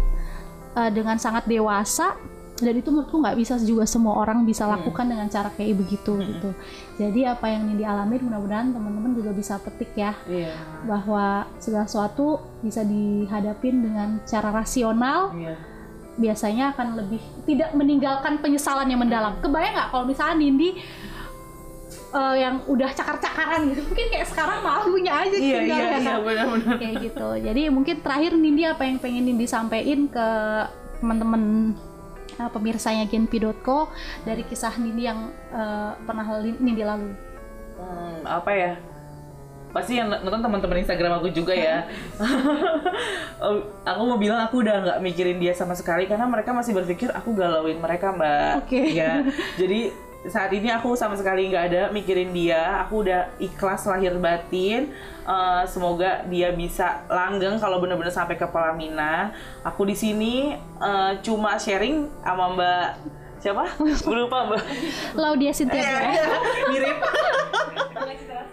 eh, 0.75 0.91
dengan 0.91 1.17
sangat 1.17 1.45
dewasa 1.45 2.15
dan 2.59 2.75
itu 2.75 2.91
menurutku 2.91 3.23
nggak 3.23 3.39
bisa 3.39 3.55
juga 3.57 3.87
semua 3.87 4.19
orang 4.19 4.43
bisa 4.43 4.67
Hmm. 4.67 4.75
lakukan 4.75 5.07
dengan 5.07 5.27
cara 5.27 5.47
kayak 5.49 5.79
begitu 5.79 6.19
gitu. 6.19 6.51
Jadi 6.99 7.23
apa 7.23 7.47
yang 7.47 7.71
Nindi 7.71 7.87
alami 7.87 8.19
mudah-mudahan 8.19 8.75
teman-teman 8.75 9.15
juga 9.15 9.31
bisa 9.31 9.59
petik 9.59 9.95
ya 9.95 10.19
iya 10.27 10.51
bahwa 10.83 11.47
segala 11.59 11.87
sesuatu 11.87 12.39
bisa 12.59 12.83
dihadapin 12.83 13.79
dengan 13.79 14.19
cara 14.25 14.51
rasional 14.51 15.31
iya 15.35 15.55
biasanya 16.19 16.75
akan 16.75 16.99
lebih 16.99 17.23
tidak 17.47 17.71
meninggalkan 17.73 18.43
penyesalan 18.43 18.91
yang 18.91 18.99
mendalam. 18.99 19.39
Kebayang 19.39 19.79
nggak 19.79 19.89
kalau 19.89 20.03
misalnya 20.03 20.35
Nindi 20.37 20.75
eh, 22.15 22.37
yang 22.41 22.65
udah 22.65 22.91
cakar-cakaran 22.93 23.69
gitu, 23.73 23.81
mungkin 23.85 24.07
kayak 24.09 24.27
sekarang 24.29 24.59
malunya 24.65 25.13
aja 25.13 25.37
iya 25.37 25.57
tinggal 25.61 25.79
iya 25.79 25.85
ya. 25.85 25.99
iya 26.01 26.17
benar-benar. 26.23 26.77
Kayak 26.81 26.95
gitu. 27.05 27.29
Jadi 27.45 27.63
mungkin 27.69 27.97
terakhir 28.01 28.33
Nindi 28.37 28.63
apa 28.65 28.83
yang 28.89 28.99
pengen 29.01 29.25
Nindi 29.29 29.47
sampaikan 29.49 30.01
ke 30.09 30.29
teman-teman 30.99 31.43
eh, 32.39 32.51
pemirsanya 32.51 33.05
Genpi.co 33.07 33.89
dari 34.25 34.43
kisah 34.47 34.75
Nindi 34.81 35.03
yang 35.07 35.31
eh, 35.53 35.93
pernah 36.03 36.25
Nindi 36.43 36.83
lalui. 36.83 37.15
Hmm, 37.79 38.27
apa 38.27 38.51
ya? 38.51 38.73
Pasti 39.69 40.01
yang 40.01 40.09
nonton 40.09 40.41
teman-teman 40.41 40.81
Instagram 40.81 41.21
aku 41.21 41.29
juga 41.29 41.53
ya. 41.53 41.85
Aku 43.85 44.03
mau 44.09 44.19
bilang 44.19 44.41
aku 44.43 44.65
udah 44.65 44.81
nggak 44.83 44.99
mikirin 45.05 45.39
dia 45.39 45.53
sama 45.55 45.77
sekali 45.77 46.09
karena 46.09 46.27
mereka 46.27 46.51
masih 46.51 46.75
berpikir 46.75 47.13
aku 47.13 47.37
galauin 47.37 47.79
mereka 47.79 48.11
mbak. 48.11 48.65
Oke. 48.65 48.97
ya 48.97 49.23
jadi 49.55 49.95
saat 50.27 50.51
ini 50.51 50.67
aku 50.67 50.99
sama 50.99 51.15
sekali 51.15 51.47
nggak 51.47 51.65
ada 51.71 51.83
mikirin 51.95 52.35
dia. 52.35 52.83
Aku 52.83 53.07
udah 53.07 53.31
ikhlas 53.39 53.87
lahir 53.87 54.19
batin. 54.19 54.91
Eh, 55.29 55.63
semoga 55.69 56.25
dia 56.27 56.51
bisa 56.57 57.05
langgeng 57.07 57.61
kalau 57.61 57.85
bener-bener 57.85 58.09
sampai 58.09 58.41
ke 58.41 58.49
pelaminan 58.49 59.29
aku 59.61 59.85
di 59.85 59.93
sini 59.93 60.57
eh, 60.81 61.13
cuma 61.21 61.61
sharing 61.61 62.09
sama 62.25 62.57
mbak 62.57 62.89
siapa? 63.37 63.65
Lupa 64.09 64.49
mbak. 64.49 64.63
Laudia 65.13 65.53
Cynthia 65.53 65.85
Gira. 65.85 66.25
mirip 66.73 66.97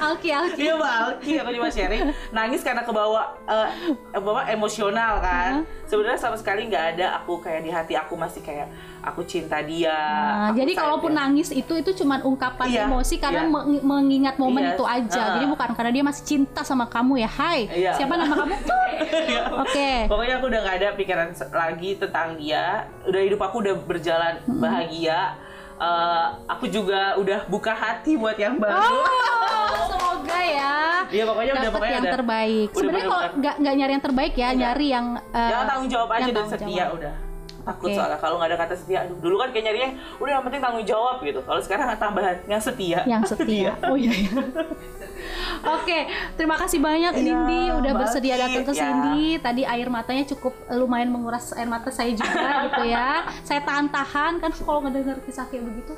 Alki 0.00 0.28
Alki. 0.30 0.58
Iya 0.58 0.72
Mbak 0.74 0.92
Alki, 0.98 1.32
aku 1.36 1.50
cuma 1.52 1.68
sharing 1.68 2.02
nangis 2.30 2.60
karena 2.60 2.82
kebawa 2.82 3.36
eh 3.46 3.68
bawa 4.16 4.48
emosional 4.48 5.20
kan. 5.20 5.52
Sebenarnya 5.84 6.18
sama 6.18 6.34
sekali 6.34 6.66
nggak 6.66 6.84
ada 6.94 7.20
aku 7.20 7.38
kayak 7.38 7.60
di 7.60 7.70
hati 7.70 7.94
aku 7.94 8.14
masih 8.14 8.40
kayak 8.40 8.70
aku 9.00 9.20
cinta 9.22 9.60
dia. 9.60 9.92
Nah, 9.92 10.48
aku 10.50 10.58
jadi 10.58 10.72
kalaupun 10.74 11.10
dia. 11.10 11.20
nangis 11.20 11.48
itu 11.50 11.72
itu 11.74 11.90
cuma 11.94 12.20
ungkapan 12.20 12.66
Iya, 12.66 12.84
emosi 12.86 13.14
karena 13.16 13.42
iya. 13.42 13.50
meng- 13.50 13.82
mengingat 13.82 14.36
momen 14.36 14.62
Iya, 14.62 14.72
itu 14.74 14.84
aja. 14.84 15.20
ah. 15.20 15.28
Jadi 15.34 15.46
bukan 15.46 15.68
karena 15.72 15.90
dia 15.90 16.04
masih 16.04 16.24
cinta 16.24 16.60
sama 16.62 16.84
kamu 16.86 17.20
ya. 17.20 17.30
Hai. 17.30 17.60
Iya. 17.66 17.92
Siapa 17.94 18.14
nama 18.14 18.34
kamu? 18.38 18.54
Iya. 19.00 19.42
Oke. 19.56 19.90
Pokoknya 20.06 20.34
aku 20.38 20.46
udah 20.46 20.60
nggak 20.60 20.76
ada 20.76 20.88
pikiran 20.92 21.28
lagi 21.50 21.90
tentang 21.96 22.36
dia. 22.36 22.84
Udah 23.02 23.20
hidup 23.20 23.40
aku 23.40 23.58
udah 23.58 23.74
berjalan 23.80 24.38
bahagia. 24.46 25.34
Eh, 25.80 26.26
aku 26.44 26.68
juga 26.68 27.16
udah 27.16 27.48
buka 27.48 27.72
hati 27.72 28.12
buat 28.12 28.36
yang 28.36 28.60
baru. 28.60 28.76
Oh, 28.76 29.80
semoga 29.88 30.40
ya. 30.44 30.76
Iya 31.08 31.24
pokoknya 31.24 31.52
udah 31.56 31.64
Dapat 31.64 31.72
pokoknya 31.72 31.94
yang 31.96 32.04
udah. 32.04 32.16
terbaik. 32.20 32.68
Sebenarnya 32.70 33.06
kalau 33.08 33.24
nggak 33.40 33.54
nggak 33.56 33.74
nyari 33.80 33.92
yang 33.96 34.04
terbaik 34.04 34.34
ya, 34.36 34.48
nyari 34.52 34.86
yang 34.92 35.06
eh, 35.16 35.48
Jangan 35.48 35.66
tanggung 35.66 35.88
jawab 35.88 36.08
aja 36.12 36.20
yang 36.20 36.36
dan 36.36 36.46
setia 36.46 36.68
jawab. 36.84 36.96
udah. 37.00 37.14
Takut 37.60 37.88
Oke. 37.88 37.96
soalnya 37.96 38.18
kalau 38.20 38.36
nggak 38.36 38.50
ada 38.52 38.58
kata 38.60 38.74
setia. 38.76 38.98
Aduh, 39.04 39.16
dulu 39.20 39.36
kan 39.40 39.48
kayak 39.52 39.64
nyarinya 39.68 39.90
udah 40.20 40.32
yang 40.36 40.44
penting 40.44 40.60
tanggung 40.60 40.84
jawab 40.84 41.16
gitu. 41.24 41.40
Kalau 41.40 41.60
sekarang 41.64 41.86
tambahan 41.96 42.36
yang 42.44 42.60
setia. 42.60 43.00
yang 43.08 43.22
setia. 43.24 43.72
Oh 43.88 43.96
iya. 43.96 44.12
iya. 44.12 44.32
Oke, 45.60 45.98
terima 46.34 46.56
kasih 46.56 46.78
banyak 46.78 47.12
Iya, 47.12 47.22
Nindi 47.22 47.60
udah 47.72 47.92
bersedia 47.94 48.34
datang 48.36 48.62
ke 48.62 48.72
ya. 48.72 48.80
sini. 48.82 49.20
Tadi 49.36 49.62
air 49.62 49.88
matanya 49.88 50.24
cukup 50.26 50.52
lumayan 50.70 51.08
menguras 51.08 51.52
air 51.52 51.66
mata 51.66 51.88
saya 51.88 52.10
juga 52.10 52.30
gitu 52.66 52.82
ya. 52.84 53.24
Saya 53.42 53.60
tahan-tahan 53.60 54.38
kan 54.38 54.50
kalau 54.54 54.80
ngedenger 54.82 55.20
kisah 55.22 55.46
kayak 55.46 55.64
begitu 55.64 55.92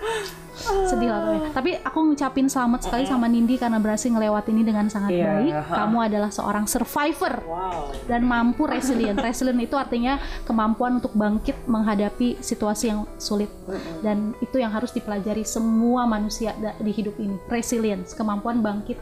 sedih 0.84 1.08
lah 1.08 1.20
ya. 1.32 1.48
Tapi 1.50 1.70
aku 1.78 1.98
ngucapin 2.04 2.46
selamat 2.46 2.84
sekali 2.84 3.04
sama 3.04 3.24
Nindi 3.24 3.56
karena 3.56 3.78
berhasil 3.78 4.06
ngelewat 4.06 4.44
ini 4.48 4.62
dengan 4.62 4.86
sangat 4.86 5.10
Iya. 5.10 5.24
baik. 5.26 5.52
Kamu 5.68 5.98
adalah 5.98 6.30
seorang 6.30 6.64
survivor 6.66 7.34
Wow. 7.42 7.92
dan 8.04 8.22
mampu 8.22 8.64
resilient. 8.64 9.16
Resilient 9.16 9.60
itu 9.60 9.74
artinya 9.74 10.16
kemampuan 10.42 10.98
untuk 10.98 11.12
bangkit 11.12 11.64
menghadapi 11.64 12.36
situasi 12.38 12.84
yang 12.88 13.06
sulit. 13.16 13.48
Dan 14.00 14.36
itu 14.38 14.56
yang 14.56 14.70
harus 14.70 14.90
dipelajari 14.90 15.42
semua 15.42 16.04
manusia 16.04 16.52
di 16.78 16.90
hidup 16.90 17.16
ini. 17.16 17.36
Resilience, 17.46 18.12
kemampuan 18.12 18.60
bangkit 18.60 18.98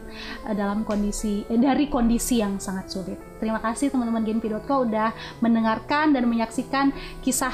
dalam 0.51 0.83
kondisi 0.83 1.45
eh, 1.47 1.59
dari 1.59 1.87
kondisi 1.87 2.41
yang 2.41 2.57
sangat 2.57 2.89
sulit. 2.89 3.19
Terima 3.41 3.57
kasih 3.57 3.89
teman-teman 3.89 4.21
Genpi.co 4.21 4.85
udah 4.85 5.13
mendengarkan 5.41 6.13
dan 6.13 6.29
menyaksikan 6.29 6.93
kisah 7.25 7.53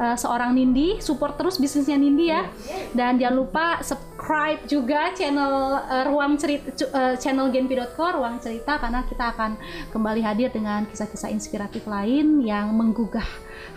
eh, 0.00 0.16
seorang 0.16 0.56
Nindi. 0.56 1.00
Support 1.00 1.36
terus 1.40 1.56
bisnisnya 1.60 1.96
Nindi 2.00 2.32
ya. 2.32 2.48
Dan 2.96 3.20
jangan 3.20 3.36
lupa 3.36 3.66
subscribe 3.80 4.64
juga 4.64 5.12
channel 5.12 5.80
eh, 5.88 6.04
Ruang 6.08 6.40
Cerita 6.40 6.72
eh, 6.72 7.14
channel 7.20 7.52
Genpi.co 7.52 8.06
Ruang 8.16 8.40
Cerita 8.40 8.80
karena 8.80 9.04
kita 9.04 9.32
akan 9.36 9.60
kembali 9.92 10.20
hadir 10.24 10.48
dengan 10.52 10.84
kisah-kisah 10.88 11.32
inspiratif 11.32 11.84
lain 11.84 12.40
yang 12.44 12.72
menggugah 12.72 13.26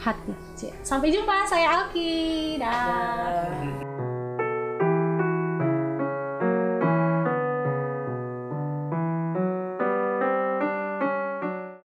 hati. 0.03 0.35
Sampai 0.83 1.11
jumpa, 1.11 1.47
saya 1.47 1.83
Alki. 1.83 2.59
Dah. 2.59 4.18